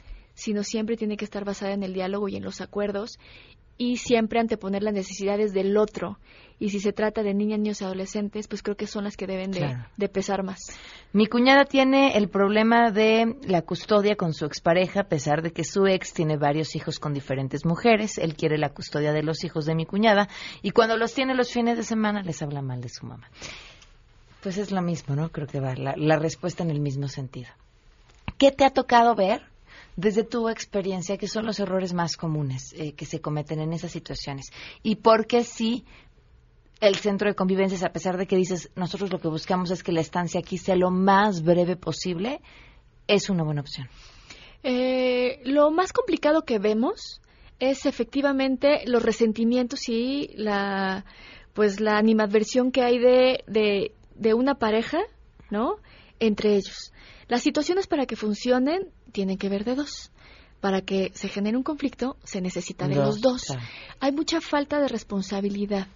sino 0.41 0.65
siempre 0.65 0.97
tiene 0.97 1.19
que 1.19 1.27
estar 1.27 1.45
basada 1.45 1.75
en 1.75 1.83
el 1.83 1.93
diálogo 1.93 2.27
y 2.29 2.37
en 2.37 2.43
los 2.43 2.63
acuerdos 2.63 3.19
y 3.77 3.99
siempre 3.99 4.41
anteponer 4.41 4.83
las 4.83 4.95
necesidades 4.95 5.53
del 5.53 5.77
otro. 5.77 6.19
Y 6.59 6.71
si 6.71 6.81
se 6.81 6.93
trata 6.93 7.23
de 7.23 7.35
niñas, 7.35 7.59
niños 7.59 7.81
y 7.81 7.85
adolescentes, 7.85 8.49
pues 8.49 8.63
creo 8.63 8.75
que 8.77 8.87
son 8.87 9.05
las 9.05 9.17
que 9.19 9.27
deben 9.27 9.51
de, 9.51 9.59
Claro. 9.61 9.87
de 9.99 10.09
pesar 10.09 10.43
más. 10.43 10.59
Mi 11.13 11.27
cuñada 11.27 11.65
tiene 11.67 12.17
el 12.17 12.29
problema 12.31 12.91
de 12.91 13.37
la 13.47 13.63
custodia 13.63 14.17
con 14.17 14.33
su 14.33 14.47
expareja, 14.47 15.01
a 15.01 15.09
pesar 15.09 15.43
de 15.43 15.53
que 15.53 15.65
su 15.65 15.87
ex 15.87 16.15
tiene 16.15 16.37
varios 16.39 16.75
hijos 16.75 16.99
con 16.99 17.13
diferentes 17.13 17.65
mujeres. 17.67 18.17
Él 18.19 18.35
quiere 18.35 18.57
la 18.57 18.71
custodia 18.71 19.13
de 19.13 19.23
los 19.23 19.45
hijos 19.45 19.67
de 19.67 19.75
mi 19.75 19.85
cuñada 19.85 20.29
y 20.63 20.71
cuando 20.71 20.97
los 20.97 21.13
tiene 21.13 21.35
los 21.35 21.51
fines 21.53 21.77
de 21.77 21.85
semana 21.85 22.23
les 22.23 22.41
habla 22.43 22.63
mal 22.63 22.81
de 22.81 22.89
su 22.89 23.05
mamá. 23.07 23.29
Pues 24.43 24.57
es 24.57 24.71
lo 24.73 24.81
mismo, 24.81 25.17
¿no? 25.17 25.29
Creo 25.31 25.47
que 25.47 25.61
va 25.61 25.75
la, 25.75 25.95
la 25.97 26.19
respuesta 26.19 26.63
en 26.63 26.71
el 26.71 26.81
mismo 26.81 27.09
sentido. 27.09 27.49
¿Qué 28.39 28.53
te 28.53 28.65
ha 28.65 28.71
tocado 28.71 29.15
ver 29.15 29.43
desde 30.01 30.25
tu 30.25 30.49
experiencia 30.49 31.19
que 31.19 31.29
son 31.29 31.47
los 31.47 31.61
errores 31.61 31.93
más 31.93 32.17
comunes 32.17 32.73
eh, 32.73 32.93
que 32.93 33.05
se 33.05 33.21
cometen 33.21 33.61
en 33.61 33.73
esas 33.73 33.93
situaciones? 33.93 34.51
¿Y 34.83 34.97
por 34.97 35.27
qué 35.27 35.45
sí 35.45 35.85
el 36.81 36.97
centro 36.97 37.29
de 37.29 37.35
convivencias, 37.35 37.83
a 37.83 37.93
pesar 37.93 38.17
de 38.17 38.27
que 38.27 38.37
dices, 38.37 38.71
nosotros 38.75 39.13
lo 39.13 39.21
que 39.21 39.29
buscamos 39.29 39.71
es 39.71 39.83
que 39.83 39.93
la 39.93 40.01
estancia 40.01 40.41
aquí 40.41 40.57
sea 40.57 40.77
lo 40.77 40.91
más 40.91 41.43
breve 41.43 41.77
posible, 41.77 42.41
es 43.07 43.29
una 43.29 43.45
buena 43.45 43.61
opción? 43.61 43.89
Eh, 44.63 45.41
lo 45.45 45.71
más 45.71 45.93
complicado 45.93 46.43
que 46.43 46.59
vemos 46.59 47.21
es 47.59 47.85
efectivamente 47.85 48.83
los 48.87 49.03
resentimientos 49.03 49.89
y 49.89 50.31
la 50.35 51.05
pues 51.53 51.81
la 51.81 51.99
animadversión 51.99 52.71
que 52.71 52.83
hay 52.83 52.99
de, 52.99 53.45
de, 53.47 53.93
de 54.15 54.35
una 54.35 54.55
pareja, 54.55 55.01
¿no? 55.51 55.77
Entre 56.21 56.55
ellos. 56.55 56.93
Las 57.29 57.43
situaciones 57.43 57.87
para 57.87 58.07
que 58.07 58.17
funcionen 58.17 58.89
tienen 59.11 59.39
que 59.39 59.49
ver 59.49 59.65
de 59.65 59.75
dos. 59.75 60.11
Para 60.61 60.83
que 60.83 61.11
se 61.15 61.29
genere 61.29 61.57
un 61.57 61.63
conflicto 61.63 62.17
se 62.23 62.41
necesita 62.41 62.87
de 62.87 62.97
Dos, 62.97 63.07
los 63.07 63.21
dos. 63.21 63.43
claro. 63.47 63.63
Hay 64.01 64.13
mucha 64.13 64.41
falta 64.41 64.79
de 64.79 64.89
responsabilidad 64.89 65.89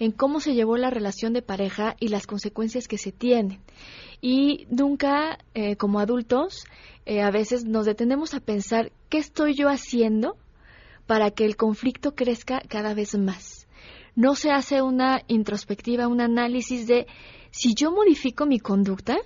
en 0.00 0.12
cómo 0.12 0.40
se 0.40 0.54
llevó 0.54 0.76
la 0.76 0.90
relación 0.90 1.32
de 1.32 1.42
pareja 1.42 1.96
y 2.00 2.08
las 2.08 2.26
consecuencias 2.26 2.88
que 2.88 2.98
se 2.98 3.12
tienen. 3.12 3.60
Y 4.20 4.66
nunca, 4.70 5.38
eh, 5.54 5.76
como 5.76 6.00
adultos, 6.00 6.64
eh, 7.06 7.20
a 7.22 7.30
veces 7.30 7.64
nos 7.64 7.86
detenemos 7.86 8.34
a 8.34 8.40
pensar 8.40 8.92
qué 9.08 9.18
estoy 9.18 9.54
yo 9.54 9.68
haciendo 9.68 10.36
para 11.06 11.30
que 11.30 11.44
el 11.44 11.56
conflicto 11.56 12.14
crezca 12.14 12.60
cada 12.68 12.94
vez 12.94 13.16
más. 13.16 13.66
No 14.14 14.34
se 14.34 14.50
hace 14.50 14.82
una 14.82 15.22
introspectiva, 15.28 16.08
un 16.08 16.20
análisis 16.20 16.86
de 16.86 17.06
si 17.50 17.74
yo 17.74 17.90
modifico 17.92 18.46
mi 18.46 18.58
conducta, 18.58 19.16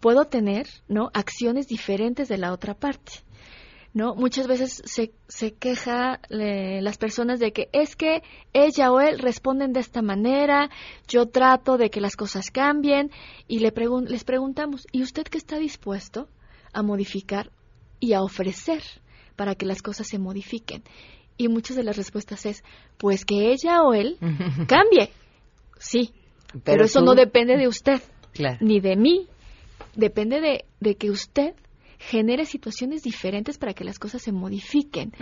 puedo 0.00 0.24
tener 0.26 0.66
¿no? 0.88 1.10
acciones 1.14 1.66
diferentes 1.68 2.28
de 2.28 2.38
la 2.38 2.52
otra 2.52 2.74
parte. 2.74 3.12
¿no? 3.94 4.14
Muchas 4.14 4.46
veces 4.46 4.82
se, 4.84 5.12
se 5.26 5.54
queja 5.54 6.20
eh, 6.28 6.80
las 6.82 6.98
personas 6.98 7.40
de 7.40 7.52
que 7.52 7.68
es 7.72 7.96
que 7.96 8.22
ella 8.52 8.92
o 8.92 9.00
él 9.00 9.18
responden 9.18 9.72
de 9.72 9.80
esta 9.80 10.02
manera, 10.02 10.68
yo 11.08 11.26
trato 11.26 11.78
de 11.78 11.88
que 11.88 12.02
las 12.02 12.14
cosas 12.14 12.50
cambien 12.50 13.10
y 13.48 13.60
le 13.60 13.72
pregun- 13.72 14.06
les 14.06 14.22
preguntamos, 14.24 14.86
¿y 14.92 15.02
usted 15.02 15.22
qué 15.24 15.38
está 15.38 15.56
dispuesto 15.58 16.28
a 16.74 16.82
modificar 16.82 17.50
y 17.98 18.12
a 18.12 18.20
ofrecer 18.22 18.82
para 19.34 19.54
que 19.54 19.64
las 19.64 19.80
cosas 19.80 20.06
se 20.08 20.18
modifiquen? 20.18 20.82
Y 21.38 21.48
muchas 21.48 21.76
de 21.76 21.82
las 21.84 21.96
respuestas 21.96 22.44
es, 22.44 22.62
pues 22.98 23.24
que 23.24 23.50
ella 23.50 23.82
o 23.82 23.94
él 23.94 24.18
cambie. 24.68 25.10
Sí, 25.78 26.12
pero, 26.50 26.60
Pero 26.64 26.84
eso 26.84 26.98
tú- 27.00 27.06
no 27.06 27.14
depende 27.14 27.56
de 27.56 27.66
usted, 27.68 28.02
Claro. 28.34 28.58
ni 28.60 28.80
de 28.80 28.96
mí. 28.96 29.26
Depende 29.94 30.40
de, 30.40 30.64
de 30.80 30.96
que 30.96 31.10
usted 31.10 31.54
genere 31.98 32.44
situaciones 32.44 33.02
diferentes 33.02 33.58
para 33.58 33.74
que 33.74 33.84
las 33.84 33.98
cosas 33.98 34.22
se 34.22 34.32
modifiquen. 34.32 35.12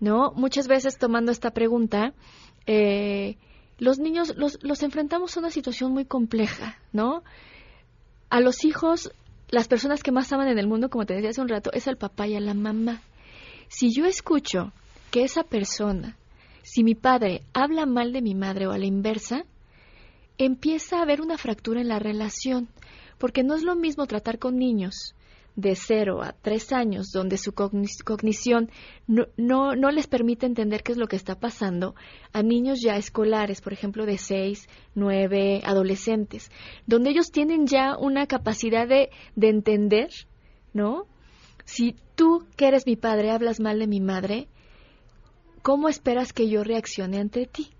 ¿no? 0.00 0.32
Muchas 0.32 0.68
veces 0.68 0.98
tomando 0.98 1.32
esta 1.32 1.50
pregunta, 1.50 2.12
eh, 2.66 3.36
los 3.78 3.98
niños 3.98 4.34
los, 4.36 4.58
los 4.62 4.82
enfrentamos 4.82 5.36
a 5.36 5.40
una 5.40 5.50
situación 5.50 5.92
muy 5.92 6.04
compleja, 6.04 6.78
¿no? 6.92 7.22
A 8.28 8.40
los 8.40 8.64
hijos, 8.64 9.12
las 9.48 9.66
personas 9.66 10.02
que 10.02 10.12
más 10.12 10.32
aman 10.32 10.48
en 10.48 10.58
el 10.58 10.68
mundo, 10.68 10.90
como 10.90 11.06
te 11.06 11.14
decía 11.14 11.30
hace 11.30 11.40
un 11.40 11.48
rato, 11.48 11.70
es 11.72 11.88
al 11.88 11.96
papá 11.96 12.28
y 12.28 12.36
a 12.36 12.40
la 12.40 12.54
mamá. 12.54 13.02
Si 13.68 13.92
yo 13.92 14.04
escucho 14.04 14.72
que 15.10 15.24
esa 15.24 15.42
persona, 15.42 16.16
si 16.62 16.84
mi 16.84 16.94
padre 16.94 17.42
habla 17.54 17.86
mal 17.86 18.12
de 18.12 18.22
mi 18.22 18.34
madre 18.34 18.66
o 18.66 18.72
a 18.72 18.78
la 18.78 18.86
inversa, 18.86 19.44
empieza 20.38 20.98
a 20.98 21.02
haber 21.02 21.20
una 21.20 21.38
fractura 21.38 21.80
en 21.80 21.88
la 21.88 21.98
relación, 21.98 22.68
porque 23.20 23.44
no 23.44 23.54
es 23.54 23.62
lo 23.62 23.76
mismo 23.76 24.06
tratar 24.06 24.40
con 24.40 24.56
niños 24.56 25.14
de 25.56 25.74
0 25.76 26.22
a 26.22 26.32
3 26.32 26.72
años, 26.72 27.10
donde 27.12 27.36
su 27.36 27.52
cogni- 27.52 28.02
cognición 28.04 28.70
no, 29.06 29.26
no, 29.36 29.74
no 29.76 29.90
les 29.90 30.06
permite 30.06 30.46
entender 30.46 30.82
qué 30.82 30.92
es 30.92 30.98
lo 30.98 31.06
que 31.06 31.16
está 31.16 31.38
pasando, 31.38 31.94
a 32.32 32.42
niños 32.42 32.78
ya 32.82 32.96
escolares, 32.96 33.60
por 33.60 33.72
ejemplo, 33.72 34.06
de 34.06 34.16
6, 34.16 34.68
9, 34.94 35.60
adolescentes, 35.64 36.50
donde 36.86 37.10
ellos 37.10 37.30
tienen 37.30 37.66
ya 37.66 37.96
una 37.98 38.26
capacidad 38.26 38.88
de, 38.88 39.10
de 39.36 39.48
entender, 39.50 40.08
¿no? 40.72 41.06
Si 41.66 41.94
tú, 42.14 42.46
que 42.56 42.68
eres 42.68 42.86
mi 42.86 42.96
padre, 42.96 43.30
hablas 43.30 43.60
mal 43.60 43.78
de 43.78 43.86
mi 43.86 44.00
madre, 44.00 44.48
¿cómo 45.62 45.88
esperas 45.88 46.32
que 46.32 46.48
yo 46.48 46.64
reaccione 46.64 47.18
ante 47.18 47.46
ti? 47.46 47.70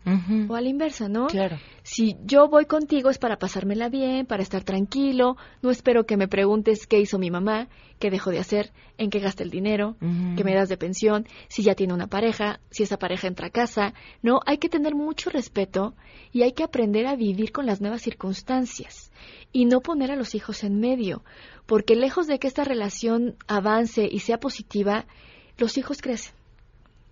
O 0.49 0.55
a 0.55 0.61
la 0.61 0.69
inversa, 0.69 1.09
¿no? 1.09 1.27
Claro. 1.27 1.59
Si 1.83 2.17
yo 2.25 2.49
voy 2.49 2.67
contigo 2.67 3.11
es 3.11 3.19
para 3.19 3.39
pasármela 3.39 3.89
bien, 3.89 4.27
para 4.27 4.43
estar 4.43 4.65
tranquilo, 4.65 5.37
no 5.63 5.71
espero 5.71 6.05
que 6.05 6.17
me 6.17 6.29
preguntes 6.29 6.87
qué 6.87 7.01
hizo 7.01 7.19
mi 7.19 7.31
mamá, 7.31 7.69
qué 7.99 8.11
dejó 8.11 8.31
de 8.31 8.39
hacer, 8.39 8.73
en 8.99 9.11
qué 9.11 9.19
gasta 9.19 9.43
el 9.43 9.51
dinero, 9.51 9.97
qué 10.37 10.45
me 10.45 10.55
das 10.55 10.69
de 10.69 10.77
pensión, 10.77 11.27
si 11.49 11.63
ya 11.63 11.75
tiene 11.75 11.95
una 11.95 12.07
pareja, 12.07 12.61
si 12.71 12.83
esa 12.83 12.99
pareja 12.99 13.29
entra 13.29 13.49
a 13.49 13.51
casa. 13.51 13.95
No, 14.23 14.41
hay 14.47 14.59
que 14.59 14.69
tener 14.69 14.95
mucho 14.95 15.31
respeto 15.31 15.95
y 16.33 16.43
hay 16.43 16.53
que 16.53 16.65
aprender 16.65 17.07
a 17.07 17.17
vivir 17.17 17.53
con 17.53 17.67
las 17.67 17.81
nuevas 17.81 18.03
circunstancias 18.03 19.11
y 19.53 19.65
no 19.65 19.81
poner 19.81 20.11
a 20.11 20.17
los 20.17 20.35
hijos 20.35 20.65
en 20.65 20.81
medio, 20.81 21.23
porque 21.67 21.95
lejos 21.95 22.27
de 22.27 22.39
que 22.39 22.49
esta 22.49 22.65
relación 22.65 23.37
avance 23.47 24.09
y 24.11 24.21
sea 24.21 24.39
positiva, 24.39 25.07
los 25.57 25.77
hijos 25.79 26.01
crecen 26.03 26.40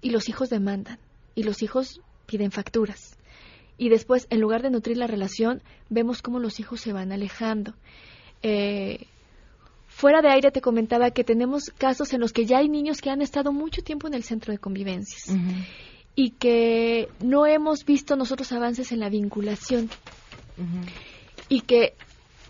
y 0.01 0.11
los 0.11 0.29
hijos 0.29 0.51
demandan 0.51 0.99
y 1.35 1.43
los 1.43 1.63
hijos 1.63 2.01
piden 2.27 2.51
facturas. 2.51 3.17
Y 3.77 3.91
después, 3.91 4.27
en 4.31 4.41
lugar 4.41 4.63
de 4.63 4.71
nutrir 4.71 4.97
la 4.97 5.07
relación, 5.07 5.63
vemos 5.89 6.21
cómo 6.21 6.41
los 6.41 6.59
hijos 6.59 6.81
se 6.81 6.93
van 6.93 7.13
alejando. 7.13 7.75
Eh, 8.43 9.07
fuera 9.87 10.21
de 10.21 10.29
aire 10.29 10.51
te 10.51 10.61
comentaba 10.61 11.11
que 11.11 11.25
tenemos 11.25 11.71
casos 11.77 12.13
en 12.13 12.21
los 12.21 12.33
que 12.33 12.45
ya 12.45 12.59
hay 12.59 12.69
niños 12.69 13.01
que 13.01 13.11
han 13.11 13.23
estado 13.23 13.53
mucho 13.53 13.83
tiempo 13.83 14.07
en 14.07 14.15
el 14.15 14.23
centro 14.23 14.53
de 14.53 14.59
convivencias 14.59 15.37
y 16.15 16.31
que 16.31 17.09
no 17.21 17.47
hemos 17.47 17.85
visto 17.85 18.15
nosotros 18.15 18.53
avances 18.53 18.93
en 18.93 19.01
la 19.01 19.09
vinculación 19.09 19.89
y 21.49 21.63
que 21.63 21.95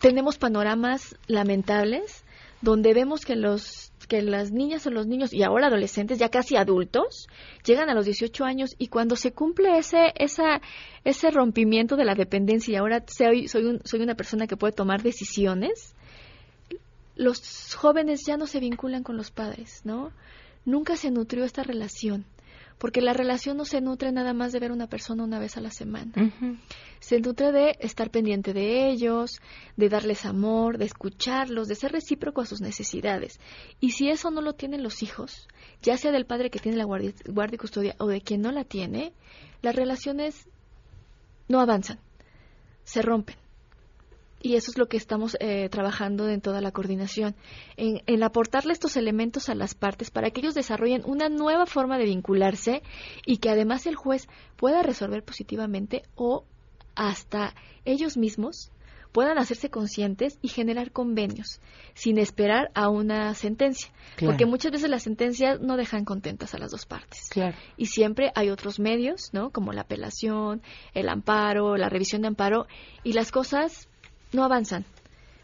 tenemos 0.01 0.37
panoramas 0.37 1.17
lamentables 1.27 2.25
donde 2.61 2.93
vemos 2.93 3.25
que 3.25 3.37
los 3.37 3.93
que 4.09 4.23
las 4.23 4.51
niñas 4.51 4.87
o 4.87 4.91
los 4.91 5.07
niños 5.07 5.33
y 5.33 5.43
ahora 5.43 5.67
adolescentes 5.69 6.19
ya 6.19 6.31
casi 6.31 6.57
adultos 6.57 7.29
llegan 7.65 7.91
a 7.91 7.95
los 7.95 8.07
18 8.07 8.45
años 8.45 8.75
y 8.79 8.89
cuando 8.89 9.15
se 9.17 9.33
cumple 9.33 9.79
ese 9.79 10.13
esa 10.17 10.61
ese 11.05 11.31
rompimiento 11.31 11.97
de 11.97 12.05
la 12.05 12.15
dependencia 12.15 12.73
y 12.73 12.77
ahora 12.77 13.05
soy 13.07 13.49
soy, 13.49 13.65
un, 13.67 13.81
soy 13.85 14.01
una 14.01 14.15
persona 14.15 14.47
que 14.47 14.57
puede 14.57 14.73
tomar 14.73 15.03
decisiones 15.03 15.95
los 17.15 17.75
jóvenes 17.75 18.23
ya 18.27 18.37
no 18.37 18.47
se 18.47 18.61
vinculan 18.61 19.03
con 19.03 19.17
los 19.17 19.33
padres, 19.33 19.81
¿no? 19.85 20.13
Nunca 20.65 20.97
se 20.97 21.11
nutrió 21.11 21.45
esta 21.45 21.65
relación 21.65 22.25
porque 22.79 23.01
la 23.01 23.13
relación 23.13 23.57
no 23.57 23.65
se 23.65 23.81
nutre 23.81 24.13
nada 24.13 24.33
más 24.33 24.53
de 24.53 24.61
ver 24.61 24.71
a 24.71 24.75
una 24.75 24.87
persona 24.87 25.25
una 25.25 25.39
vez 25.39 25.57
a 25.57 25.61
la 25.61 25.71
semana. 25.71 26.13
Se 27.01 27.21
nutre 27.21 27.53
de 27.53 27.77
estar 27.81 28.11
pendiente 28.11 28.53
de 28.53 28.89
ellos, 28.89 29.41
de 29.77 29.89
darles 29.89 30.25
amor, 30.25 30.79
de 30.79 30.85
escucharlos, 30.85 31.69
de 31.69 31.75
ser 31.75 31.93
recíproco 31.93 32.41
a 32.41 32.47
sus 32.47 32.61
necesidades. 32.61 33.41
Y 33.81 33.91
si 33.91 34.09
eso 34.09 34.31
no 34.31 34.41
lo 34.41 34.55
tienen 34.55 34.83
los 34.83 35.03
hijos, 35.03 35.49
ya 35.83 35.97
sea 35.97 36.13
del 36.13 36.27
padre 36.27 36.51
que 36.51 36.61
tiene 36.61 36.79
la 36.79 36.85
guardia, 36.85 37.13
guardia 37.27 37.57
y 37.57 37.59
custodia 37.59 37.97
o 37.99 38.07
de 38.07 38.21
quien 38.21 38.43
no 38.43 38.53
la 38.53 38.65
tiene, 38.65 39.13
las 39.63 39.75
relaciones 39.75 40.49
no 41.49 41.61
avanzan, 41.61 41.99
se 42.85 43.03
rompen. 43.03 43.37
Y 44.41 44.55
eso 44.55 44.71
es 44.71 44.79
lo 44.79 44.87
que 44.87 44.97
estamos 44.97 45.37
eh, 45.41 45.69
trabajando 45.69 46.29
en 46.29 46.41
toda 46.41 46.61
la 46.61 46.71
coordinación, 46.71 47.35
en, 47.77 48.03
en, 48.07 48.23
aportarle 48.23 48.73
estos 48.73 48.97
elementos 48.97 49.49
a 49.49 49.55
las 49.55 49.75
partes 49.75 50.11
para 50.11 50.31
que 50.31 50.41
ellos 50.41 50.55
desarrollen 50.55 51.03
una 51.05 51.29
nueva 51.29 51.67
forma 51.67 51.99
de 51.99 52.05
vincularse 52.05 52.83
y 53.27 53.39
que 53.39 53.51
además 53.51 53.87
el 53.87 53.97
juez 53.97 54.29
pueda 54.57 54.83
resolver 54.83 55.25
positivamente 55.25 56.03
o 56.15 56.45
hasta 56.95 57.55
ellos 57.85 58.17
mismos 58.17 58.71
puedan 59.13 59.39
hacerse 59.39 59.71
conscientes 59.71 60.39
y 60.43 60.49
generar 60.49 60.93
convenios 60.93 61.61
sin 61.95 62.19
esperar 62.19 62.71
a 62.75 62.89
una 62.89 63.35
sentencia, 63.35 63.91
porque 64.21 64.47
muchas 64.47 64.73
veces 64.73 64.91
las 64.91 65.03
sentencias 65.03 65.61
no 65.61 65.77
dejan 65.77 66.05
contentas 66.05 66.55
a 66.55 66.59
las 66.59 66.71
dos 66.71 66.87
partes. 66.87 67.29
Y 67.77 67.87
siempre 67.87 68.31
hay 68.35 68.51
otros 68.51 68.79
medios, 68.79 69.31
¿no? 69.33 69.51
Como 69.51 69.73
la 69.73 69.83
apelación, 69.83 70.63
el 70.95 71.09
amparo, 71.09 71.77
la 71.77 71.89
revisión 71.89 72.23
de 72.23 72.29
amparo 72.29 72.67
y 73.03 73.13
las 73.13 73.33
cosas 73.33 73.88
no 74.33 74.45
avanzan 74.45 74.85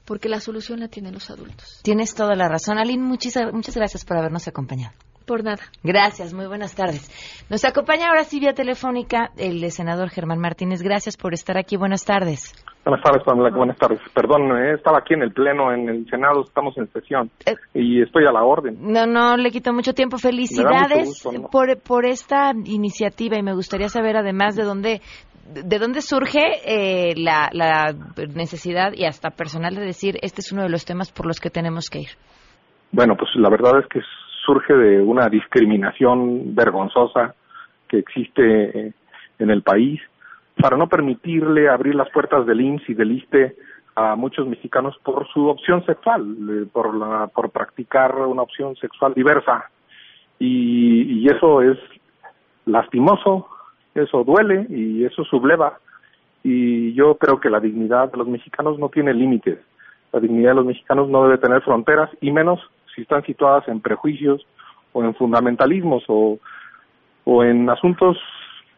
porque 0.05 0.29
la 0.29 0.41
solución 0.41 0.81
la 0.81 0.89
tienen 0.89 1.15
los 1.15 1.31
adultos. 1.31 1.81
Tienes 1.83 2.15
toda 2.15 2.35
la 2.35 2.49
razón, 2.49 2.79
Aline. 2.79 3.03
Muchas, 3.03 3.53
muchas 3.53 3.77
gracias 3.77 4.05
por 4.05 4.19
habernos 4.19 4.47
acompañado. 4.49 4.95
Por 5.27 5.43
nada. 5.43 5.63
Gracias, 5.83 6.35
muy 6.35 6.47
buenas 6.47 6.75
tardes. 6.75 7.09
Nos 7.49 7.65
acompaña 7.65 8.09
ahora 8.09 8.25
sí 8.25 8.41
vía 8.41 8.53
telefónica 8.53 9.31
el 9.39 9.71
senador 9.71 10.11
Germán 10.11 10.39
Martínez. 10.39 10.83
Gracias 10.83 11.17
por 11.17 11.33
estar 11.33 11.57
aquí. 11.57 11.79
Buenas 11.79 12.05
tardes. 12.05 12.53
Buenas 12.85 13.03
tardes, 13.03 13.23
Pamela. 13.25 13.49
Buenas 13.57 13.79
tardes. 13.79 13.99
Perdón, 14.13 14.55
eh, 14.59 14.75
estaba 14.75 14.99
aquí 14.99 15.15
en 15.15 15.23
el 15.23 15.33
Pleno, 15.33 15.73
en 15.73 15.89
el 15.89 16.07
Senado, 16.11 16.43
estamos 16.45 16.77
en 16.77 16.93
sesión 16.93 17.31
Eh, 17.47 17.55
y 17.73 18.03
estoy 18.03 18.27
a 18.27 18.33
la 18.33 18.45
orden. 18.45 18.77
No, 18.79 19.07
no 19.07 19.39
le 19.39 19.51
quito 19.51 19.73
mucho 19.73 19.95
tiempo. 19.95 20.19
Felicidades 20.19 21.07
gusto, 21.07 21.33
¿no? 21.33 21.49
por, 21.49 21.81
por 21.81 22.05
esta 22.05 22.51
iniciativa 22.67 23.39
y 23.39 23.43
me 23.43 23.55
gustaría 23.55 23.89
saber 23.89 24.19
además 24.19 24.57
de 24.57 24.65
dónde 24.65 25.01
de 25.53 25.79
dónde 25.79 26.01
surge 26.01 26.41
eh, 26.65 27.15
la, 27.17 27.51
la 27.53 27.95
necesidad 28.35 28.93
y 28.95 29.05
hasta 29.05 29.31
personal 29.31 29.75
de 29.75 29.83
decir 29.83 30.17
este 30.23 30.41
es 30.41 30.53
uno 30.53 30.63
de 30.63 30.71
los 30.71 30.85
temas 30.85 31.13
por 31.13 31.27
los 31.27 31.41
que 31.41 31.51
tenemos 31.51 31.91
que 31.91 32.01
ir. 32.01 32.11
Bueno, 32.93 33.17
pues 33.17 33.31
la 33.37 33.51
verdad 33.51 33.81
es 33.81 33.87
que 33.89 34.01
surge 34.47 34.75
de 34.75 35.01
una 35.01 35.29
discriminación 35.29 36.55
vergonzosa 36.55 37.35
que 37.89 37.99
existe 37.99 38.43
eh, 38.79 38.93
en 39.39 39.51
el 39.51 39.63
país 39.63 40.01
para 40.61 40.77
no 40.77 40.87
permitirle 40.87 41.69
abrir 41.69 41.95
las 41.95 42.11
puertas 42.11 42.47
del 42.47 42.61
IMSS 42.61 42.91
y 42.91 42.95
del 42.95 43.13
ISTE 43.13 43.57
a 43.97 44.17
muchos 44.17 44.47
mexicanos 44.47 44.97
por 45.05 45.27
su 45.29 45.47
opción 45.47 45.85
sexual, 45.85 46.23
eh, 46.51 46.67
por, 46.73 46.95
la, 46.95 47.29
por 47.29 47.51
practicar 47.51 48.15
una 48.17 48.43
opción 48.43 48.77
sexual 48.77 49.15
diversa. 49.15 49.71
Y, 50.39 51.21
y 51.21 51.27
eso 51.29 51.63
es 51.63 51.79
lastimoso, 52.67 53.49
eso 53.95 54.25
duele 54.25 54.67
y 54.69 55.05
eso 55.05 55.25
subleva. 55.25 55.79
Y 56.43 56.93
yo 56.95 57.17
creo 57.17 57.41
que 57.41 57.51
la 57.51 57.61
dignidad 57.61 58.11
de 58.11 58.19
los 58.19 58.29
mexicanos 58.29 58.79
no 58.79 58.89
tiene 58.89 59.15
límites. 59.15 59.59
La 60.13 60.21
dignidad 60.21 60.51
de 60.51 60.57
los 60.57 60.67
mexicanos 60.67 61.09
no 61.09 61.25
debe 61.25 61.39
tener 61.39 61.63
fronteras 61.63 62.11
y 62.21 62.31
menos 62.31 62.61
si 62.95 63.03
están 63.03 63.25
situadas 63.25 63.67
en 63.69 63.81
prejuicios 63.81 64.47
o 64.93 65.03
en 65.03 65.15
fundamentalismos 65.15 66.05
o, 66.09 66.39
o 67.25 67.45
en 67.45 67.69
asuntos 67.71 68.19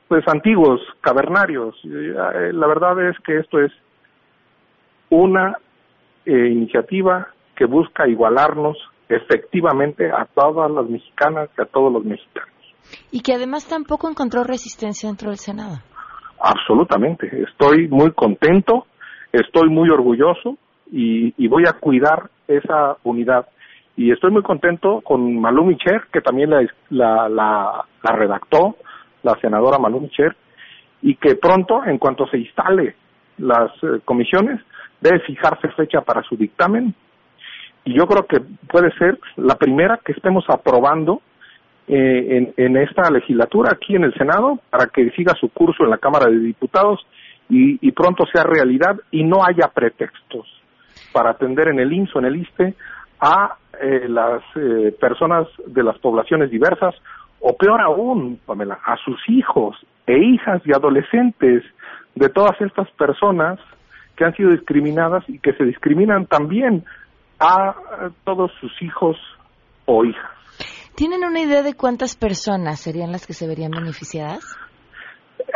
pues 0.09 0.27
antiguos, 0.29 0.81
cavernarios. 1.01 1.75
Eh, 1.85 2.53
La 2.53 2.67
verdad 2.67 3.09
es 3.09 3.19
que 3.21 3.39
esto 3.39 3.61
es 3.61 3.73
una 5.11 5.59
eh, 6.25 6.49
iniciativa 6.49 7.29
que 7.55 7.65
busca 7.65 8.09
igualarnos 8.09 8.77
efectivamente 9.09 10.11
a 10.11 10.27
todas 10.27 10.71
las 10.71 10.89
mexicanas 10.89 11.49
y 11.57 11.63
a 11.63 11.67
todos 11.67 11.93
los 11.93 12.05
mexicanos. 12.05 12.56
Y 13.11 13.21
que 13.21 13.35
además 13.35 13.67
tampoco 13.67 14.09
encontró 14.09 14.45
resistencia 14.45 15.09
dentro 15.09 15.31
del 15.31 15.39
Senado. 15.39 15.79
Absolutamente. 16.41 17.45
Estoy 17.49 17.89
muy 17.89 18.13
contento, 18.13 18.87
estoy 19.33 19.69
muy 19.69 19.91
orgulloso 19.91 20.57
y, 20.91 21.49
voy 21.49 21.65
a 21.67 21.73
cuidar 21.73 22.31
esa 22.47 22.97
unidad. 23.05 23.47
Y 23.97 24.13
estoy 24.13 24.31
muy 24.31 24.43
contento 24.43 25.01
con 25.01 25.41
Malú 25.41 25.65
Micher, 25.65 26.03
que 26.13 26.21
también 26.21 26.51
la, 26.51 26.67
la, 26.91 27.29
la, 27.29 27.85
la 28.03 28.13
redactó, 28.13 28.77
la 29.23 29.35
senadora 29.41 29.79
Malú 29.79 30.01
Micher, 30.01 30.37
y 31.03 31.17
que 31.17 31.37
pronto, 31.37 31.85
en 31.85 31.99
cuanto 31.99 32.27
se 32.27 32.39
instale 32.39 32.95
las 33.39 33.71
eh, 33.83 34.01
comisiones, 34.05 34.61
debe 35.01 35.21
fijarse 35.21 35.69
fecha 35.71 36.01
para 36.03 36.23
su 36.23 36.37
dictamen. 36.37 36.95
Y 37.85 37.97
yo 37.97 38.07
creo 38.07 38.27
que 38.27 38.41
puede 38.69 38.91
ser 38.99 39.19
la 39.37 39.55
primera 39.55 40.01
que 40.05 40.13
estemos 40.13 40.45
aprobando 40.49 41.23
eh, 41.89 42.37
en, 42.37 42.55
en 42.57 42.77
esta 42.77 43.11
legislatura 43.11 43.71
aquí 43.73 43.95
en 43.95 44.05
el 44.05 44.15
Senado 44.15 44.59
para 44.71 44.87
que 44.87 45.11
siga 45.11 45.35
su 45.35 45.49
curso 45.51 45.85
en 45.85 45.91
la 45.91 45.99
Cámara 45.99 46.27
de 46.27 46.39
Diputados 46.39 47.07
y, 47.49 47.79
y 47.87 47.93
pronto 47.93 48.25
sea 48.33 48.43
realidad 48.43 48.97
y 49.11 49.23
no 49.25 49.45
haya 49.45 49.69
pretextos 49.69 50.47
para 51.13 51.31
atender 51.31 51.69
en 51.69 51.81
el 51.81 51.93
IMSS 51.93 52.17
o 52.17 52.19
en 52.19 52.25
el 52.25 52.37
ISTE 52.37 52.75
a 53.21 53.57
eh, 53.81 54.07
las 54.09 54.43
eh, 54.57 54.95
personas 55.01 55.47
de 55.67 55.83
las 55.83 55.99
poblaciones 55.99 56.51
diversas 56.51 56.95
o 57.41 57.57
peor 57.57 57.81
aún, 57.81 58.41
Pamela, 58.45 58.79
a 58.85 58.97
sus 58.97 59.19
hijos 59.29 59.77
e 60.07 60.19
hijas 60.19 60.63
y 60.65 60.73
adolescentes 60.73 61.63
de 62.15 62.29
todas 62.29 62.61
estas 62.61 62.91
personas 62.93 63.59
que 64.17 64.25
han 64.25 64.35
sido 64.35 64.51
discriminadas 64.51 65.25
y 65.29 65.39
que 65.39 65.53
se 65.53 65.65
discriminan 65.65 66.27
también 66.27 66.85
a 67.39 67.71
eh, 67.71 68.11
todos 68.25 68.51
sus 68.61 68.83
hijos 68.83 69.17
o 69.85 70.05
hijas. 70.05 70.36
¿Tienen 70.97 71.25
una 71.25 71.41
idea 71.41 71.63
de 71.63 71.75
cuántas 71.75 72.17
personas 72.17 72.81
serían 72.81 73.13
las 73.13 73.27
que 73.27 73.35
se 73.35 73.47
verían 73.47 73.71
beneficiadas? 73.71 74.57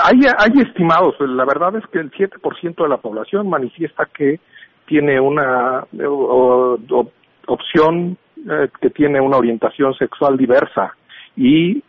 Hay, 0.04 0.18
hay 0.36 0.60
estimados, 0.60 1.14
la 1.18 1.44
verdad 1.46 1.76
es 1.76 1.84
que 1.90 1.98
el 1.98 2.10
7% 2.10 2.82
de 2.82 2.88
la 2.88 2.98
población 2.98 3.48
manifiesta 3.48 4.06
que 4.14 4.38
tiene 4.86 5.18
una 5.18 5.86
opción 7.46 8.18
eh, 8.36 8.68
que 8.80 8.90
tiene 8.90 9.20
una 9.20 9.38
orientación 9.38 9.94
sexual 9.94 10.36
diversa 10.36 10.94
y 11.36 11.82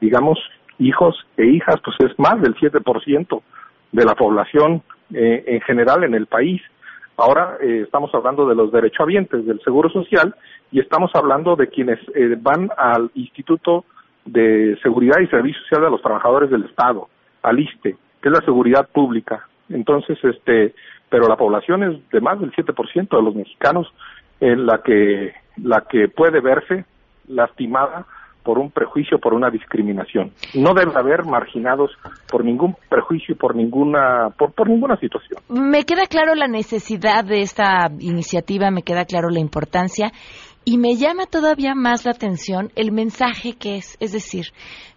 digamos 0.00 0.38
hijos 0.78 1.16
e 1.36 1.46
hijas 1.46 1.76
pues 1.84 1.96
es 2.10 2.18
más 2.18 2.40
del 2.40 2.54
7% 2.54 3.42
de 3.92 4.04
la 4.04 4.14
población 4.14 4.82
eh, 5.12 5.44
en 5.46 5.60
general 5.62 6.04
en 6.04 6.14
el 6.14 6.26
país. 6.26 6.62
Ahora 7.16 7.58
eh, 7.60 7.82
estamos 7.84 8.14
hablando 8.14 8.46
de 8.46 8.54
los 8.54 8.72
derechohabientes 8.72 9.44
del 9.46 9.60
Seguro 9.60 9.90
Social 9.90 10.34
y 10.70 10.80
estamos 10.80 11.10
hablando 11.14 11.56
de 11.56 11.68
quienes 11.68 11.98
eh, 12.14 12.36
van 12.40 12.70
al 12.76 13.10
Instituto 13.14 13.84
de 14.24 14.78
seguridad 14.82 15.20
y 15.20 15.26
servicio 15.26 15.60
social 15.62 15.82
de 15.82 15.90
los 15.90 16.02
trabajadores 16.02 16.50
del 16.50 16.64
Estado, 16.64 17.08
al 17.42 17.58
ISTE, 17.58 17.96
que 18.20 18.28
es 18.28 18.32
la 18.32 18.44
seguridad 18.44 18.88
pública. 18.88 19.48
Entonces, 19.68 20.18
este, 20.22 20.74
pero 21.08 21.28
la 21.28 21.36
población 21.36 21.82
es 21.82 22.10
de 22.10 22.20
más 22.20 22.40
del 22.40 22.52
7% 22.52 23.16
de 23.16 23.22
los 23.22 23.34
mexicanos 23.34 23.92
en 24.40 24.66
la 24.66 24.78
que 24.78 25.34
la 25.62 25.82
que 25.82 26.08
puede 26.08 26.40
verse 26.40 26.86
lastimada 27.28 28.06
por 28.42 28.58
un 28.58 28.70
prejuicio, 28.70 29.18
por 29.18 29.34
una 29.34 29.50
discriminación. 29.50 30.32
No 30.54 30.74
debe 30.74 30.92
haber 30.94 31.24
marginados 31.24 31.90
por 32.30 32.44
ningún 32.44 32.76
prejuicio, 32.88 33.36
por 33.36 33.54
ninguna, 33.54 34.30
por, 34.36 34.52
por 34.52 34.68
ninguna 34.68 34.96
situación. 34.96 35.40
Me 35.48 35.84
queda 35.84 36.06
claro 36.06 36.34
la 36.34 36.48
necesidad 36.48 37.24
de 37.24 37.40
esta 37.40 37.90
iniciativa, 37.98 38.70
me 38.70 38.82
queda 38.82 39.04
claro 39.04 39.28
la 39.30 39.40
importancia 39.40 40.12
y 40.64 40.78
me 40.78 40.94
llama 40.94 41.26
todavía 41.26 41.74
más 41.74 42.04
la 42.04 42.12
atención 42.12 42.70
el 42.76 42.92
mensaje 42.92 43.54
que 43.54 43.76
es, 43.76 43.96
es 44.00 44.12
decir, 44.12 44.46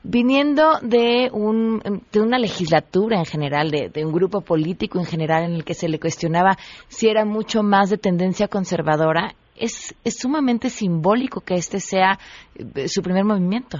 viniendo 0.04 0.80
de, 0.82 1.30
un, 1.34 1.82
de 2.12 2.22
una 2.22 2.38
legislatura 2.38 3.18
en 3.18 3.26
general, 3.26 3.72
de, 3.72 3.90
de, 3.90 4.06
un 4.06 4.14
grupo 4.14 4.42
político 4.42 5.00
en 5.00 5.06
general 5.06 5.44
en 5.44 5.54
el 5.54 5.64
que 5.64 5.74
se 5.74 5.90
le 5.90 6.00
cuestionaba 6.00 6.58
si 6.88 7.10
era 7.10 7.26
mucho 7.26 7.64
más 7.64 7.90
de 7.90 7.98
tendencia 7.98 8.48
conservadora, 8.48 9.34
es, 9.56 9.96
es 10.04 10.20
sumamente 10.20 10.70
simbólico 10.70 11.42
que 11.42 11.56
este 11.56 11.80
sea 11.80 12.18
eh, 12.56 12.88
su 12.88 13.02
primer 13.02 13.24
movimiento. 13.24 13.78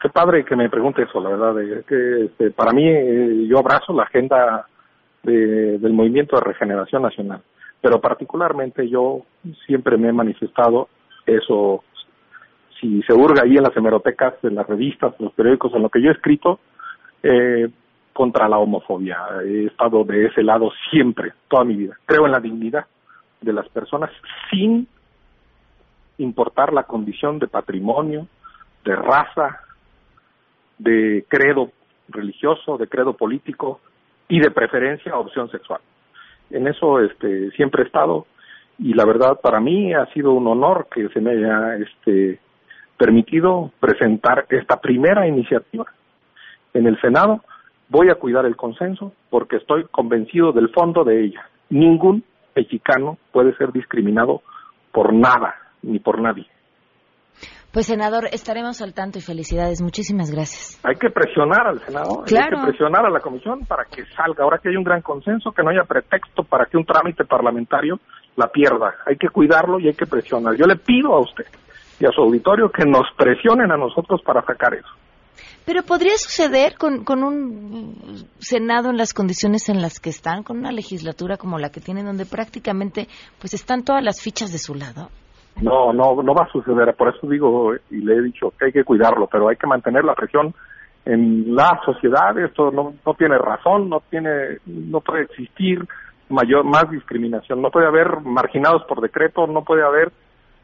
Qué 0.00 0.08
padre 0.10 0.44
que 0.44 0.56
me 0.56 0.68
pregunte 0.68 1.02
eso, 1.02 1.20
la 1.20 1.30
verdad. 1.30 1.60
Eh, 1.60 1.84
que 1.86 2.24
este, 2.26 2.50
para 2.50 2.72
mí, 2.72 2.86
eh, 2.86 3.46
yo 3.48 3.58
abrazo 3.58 3.92
la 3.92 4.04
agenda 4.04 4.66
de, 5.22 5.78
del 5.78 5.92
movimiento 5.92 6.36
de 6.36 6.42
regeneración 6.42 7.02
nacional, 7.02 7.42
pero 7.80 8.00
particularmente 8.00 8.88
yo 8.88 9.22
siempre 9.66 9.96
me 9.96 10.08
he 10.08 10.12
manifestado 10.12 10.88
eso. 11.24 11.82
Si 12.80 13.02
se 13.02 13.14
hurga 13.14 13.42
ahí 13.42 13.56
en 13.56 13.62
las 13.62 13.76
hemerotecas, 13.76 14.34
en 14.42 14.54
las 14.54 14.66
revistas, 14.66 15.14
en 15.18 15.24
los 15.26 15.34
periódicos, 15.34 15.72
en 15.74 15.82
lo 15.82 15.88
que 15.88 16.02
yo 16.02 16.10
he 16.10 16.12
escrito, 16.12 16.60
eh, 17.22 17.68
contra 18.12 18.48
la 18.48 18.58
homofobia. 18.58 19.18
He 19.44 19.66
estado 19.66 20.04
de 20.04 20.26
ese 20.26 20.42
lado 20.42 20.70
siempre, 20.90 21.32
toda 21.48 21.64
mi 21.64 21.74
vida. 21.74 21.98
Creo 22.06 22.26
en 22.26 22.32
la 22.32 22.40
dignidad 22.40 22.86
de 23.40 23.52
las 23.52 23.68
personas 23.68 24.10
sin 24.50 24.88
importar 26.18 26.72
la 26.72 26.84
condición 26.84 27.38
de 27.38 27.48
patrimonio, 27.48 28.26
de 28.84 28.96
raza, 28.96 29.60
de 30.78 31.24
credo 31.28 31.72
religioso, 32.08 32.78
de 32.78 32.88
credo 32.88 33.14
político 33.14 33.80
y 34.28 34.40
de 34.40 34.50
preferencia 34.50 35.16
opción 35.16 35.50
sexual. 35.50 35.80
En 36.50 36.68
eso 36.68 37.00
este, 37.00 37.50
siempre 37.52 37.82
he 37.82 37.86
estado 37.86 38.26
y 38.78 38.94
la 38.94 39.04
verdad 39.04 39.40
para 39.40 39.60
mí 39.60 39.92
ha 39.94 40.06
sido 40.12 40.32
un 40.32 40.46
honor 40.46 40.88
que 40.90 41.08
se 41.08 41.20
me 41.20 41.32
haya 41.32 41.76
este, 41.76 42.38
permitido 42.96 43.72
presentar 43.80 44.46
esta 44.50 44.80
primera 44.80 45.26
iniciativa 45.26 45.86
en 46.74 46.86
el 46.86 47.00
Senado. 47.00 47.42
Voy 47.88 48.10
a 48.10 48.16
cuidar 48.16 48.46
el 48.46 48.56
consenso 48.56 49.12
porque 49.30 49.56
estoy 49.56 49.84
convencido 49.90 50.52
del 50.52 50.68
fondo 50.70 51.04
de 51.04 51.24
ella. 51.24 51.48
Ningún 51.70 52.22
mexicano 52.54 53.18
puede 53.32 53.56
ser 53.56 53.72
discriminado 53.72 54.42
por 54.92 55.12
nada 55.12 55.54
ni 55.86 55.98
por 55.98 56.20
nadie. 56.20 56.46
Pues 57.72 57.86
senador, 57.86 58.28
estaremos 58.32 58.80
al 58.80 58.94
tanto 58.94 59.18
y 59.18 59.20
felicidades. 59.20 59.82
Muchísimas 59.82 60.30
gracias. 60.30 60.80
Hay 60.82 60.96
que 60.96 61.10
presionar 61.10 61.66
al 61.66 61.78
Senado, 61.80 62.22
claro. 62.24 62.58
hay 62.58 62.64
que 62.64 62.70
presionar 62.70 63.04
a 63.04 63.10
la 63.10 63.20
Comisión 63.20 63.66
para 63.66 63.84
que 63.84 64.02
salga. 64.16 64.44
Ahora 64.44 64.58
que 64.62 64.70
hay 64.70 64.76
un 64.76 64.84
gran 64.84 65.02
consenso, 65.02 65.52
que 65.52 65.62
no 65.62 65.68
haya 65.68 65.84
pretexto 65.84 66.42
para 66.42 66.64
que 66.64 66.78
un 66.78 66.86
trámite 66.86 67.26
parlamentario 67.26 68.00
la 68.36 68.48
pierda. 68.48 68.94
Hay 69.04 69.16
que 69.16 69.28
cuidarlo 69.28 69.78
y 69.78 69.88
hay 69.88 69.94
que 69.94 70.06
presionar. 70.06 70.54
Yo 70.56 70.64
le 70.64 70.76
pido 70.76 71.14
a 71.14 71.20
usted 71.20 71.44
y 72.00 72.06
a 72.06 72.10
su 72.12 72.22
auditorio 72.22 72.70
que 72.70 72.86
nos 72.86 73.04
presionen 73.16 73.70
a 73.70 73.76
nosotros 73.76 74.22
para 74.24 74.42
sacar 74.42 74.72
eso. 74.72 74.88
Pero 75.66 75.82
podría 75.82 76.16
suceder 76.16 76.78
con, 76.78 77.04
con 77.04 77.24
un 77.24 78.26
Senado 78.38 78.88
en 78.88 78.96
las 78.96 79.12
condiciones 79.12 79.68
en 79.68 79.82
las 79.82 80.00
que 80.00 80.08
están, 80.08 80.44
con 80.44 80.56
una 80.56 80.72
legislatura 80.72 81.36
como 81.36 81.58
la 81.58 81.68
que 81.68 81.80
tienen, 81.80 82.06
donde 82.06 82.24
prácticamente 82.24 83.06
pues 83.38 83.52
están 83.52 83.82
todas 83.82 84.02
las 84.02 84.22
fichas 84.22 84.50
de 84.50 84.58
su 84.58 84.74
lado. 84.74 85.10
No, 85.62 85.92
no, 85.92 86.22
no 86.22 86.34
va 86.34 86.44
a 86.44 86.52
suceder. 86.52 86.94
Por 86.94 87.14
eso 87.14 87.26
digo 87.26 87.74
y 87.90 87.98
le 87.98 88.16
he 88.16 88.22
dicho 88.22 88.52
que 88.58 88.66
hay 88.66 88.72
que 88.72 88.84
cuidarlo, 88.84 89.26
pero 89.26 89.48
hay 89.48 89.56
que 89.56 89.66
mantener 89.66 90.04
la 90.04 90.14
presión 90.14 90.54
en 91.04 91.54
la 91.54 91.80
sociedad. 91.84 92.38
Esto 92.38 92.70
no, 92.70 92.94
no 93.04 93.14
tiene 93.14 93.38
razón, 93.38 93.88
no 93.88 94.02
tiene, 94.10 94.58
no 94.66 95.00
puede 95.00 95.22
existir 95.22 95.86
mayor, 96.28 96.64
más 96.64 96.90
discriminación. 96.90 97.62
No 97.62 97.70
puede 97.70 97.86
haber 97.86 98.20
marginados 98.20 98.82
por 98.86 99.00
decreto, 99.00 99.46
no 99.46 99.62
puede 99.64 99.82
haber, 99.82 100.12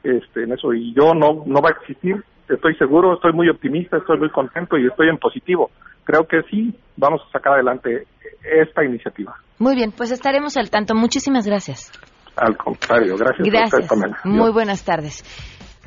este, 0.03 0.43
en 0.43 0.53
eso. 0.53 0.75
Y 0.75 0.93
yo 0.95 1.15
no, 1.15 1.43
no 1.47 1.61
va 1.63 1.71
a 1.71 1.81
existir. 1.81 2.23
Estoy 2.49 2.75
seguro, 2.77 3.15
estoy 3.15 3.33
muy 3.33 3.49
optimista, 3.49 3.97
estoy 3.97 4.19
muy 4.19 4.31
contento 4.31 4.77
y 4.77 4.87
estoy 4.87 5.09
en 5.09 5.19
positivo. 5.19 5.71
Creo 6.05 6.27
que 6.27 6.43
sí, 6.51 6.75
vamos 6.97 7.23
a 7.27 7.33
sacar 7.33 7.55
adelante 7.55 8.07
esta 8.43 8.85
iniciativa. 8.85 9.35
Muy 9.59 9.77
bien, 9.77 9.93
pues 9.93 10.11
estaremos 10.11 10.57
al 10.57 10.69
tanto. 10.69 10.95
Muchísimas 10.95 11.47
gracias. 11.47 11.93
Al 12.37 12.57
contrario, 12.57 13.17
gracias. 13.17 13.49
Gracias. 13.49 13.75
A 13.75 13.77
usted, 13.77 13.89
Pamela. 13.89 14.19
Muy 14.25 14.53
buenas 14.53 14.83
tardes. 14.85 15.25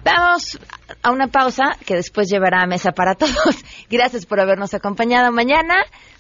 Vamos 0.06 0.60
a 1.02 1.10
una 1.10 1.28
pausa 1.28 1.76
que 1.84 1.96
después 1.96 2.30
llevará 2.30 2.62
a 2.62 2.68
mesa 2.68 2.92
para 2.92 3.16
todos. 3.16 3.34
Gracias 3.90 4.28
por 4.28 4.40
habernos 4.40 4.76
acompañado 4.76 5.32
mañana. 5.32 5.74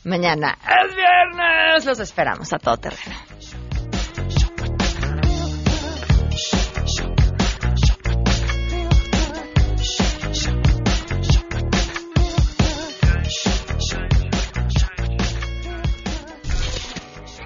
Mañana 0.03 0.57
es 0.63 0.95
viernes. 0.95 1.86
Los 1.86 1.99
esperamos 1.99 2.51
a 2.51 2.57
todo 2.57 2.78
terreno. 2.78 3.15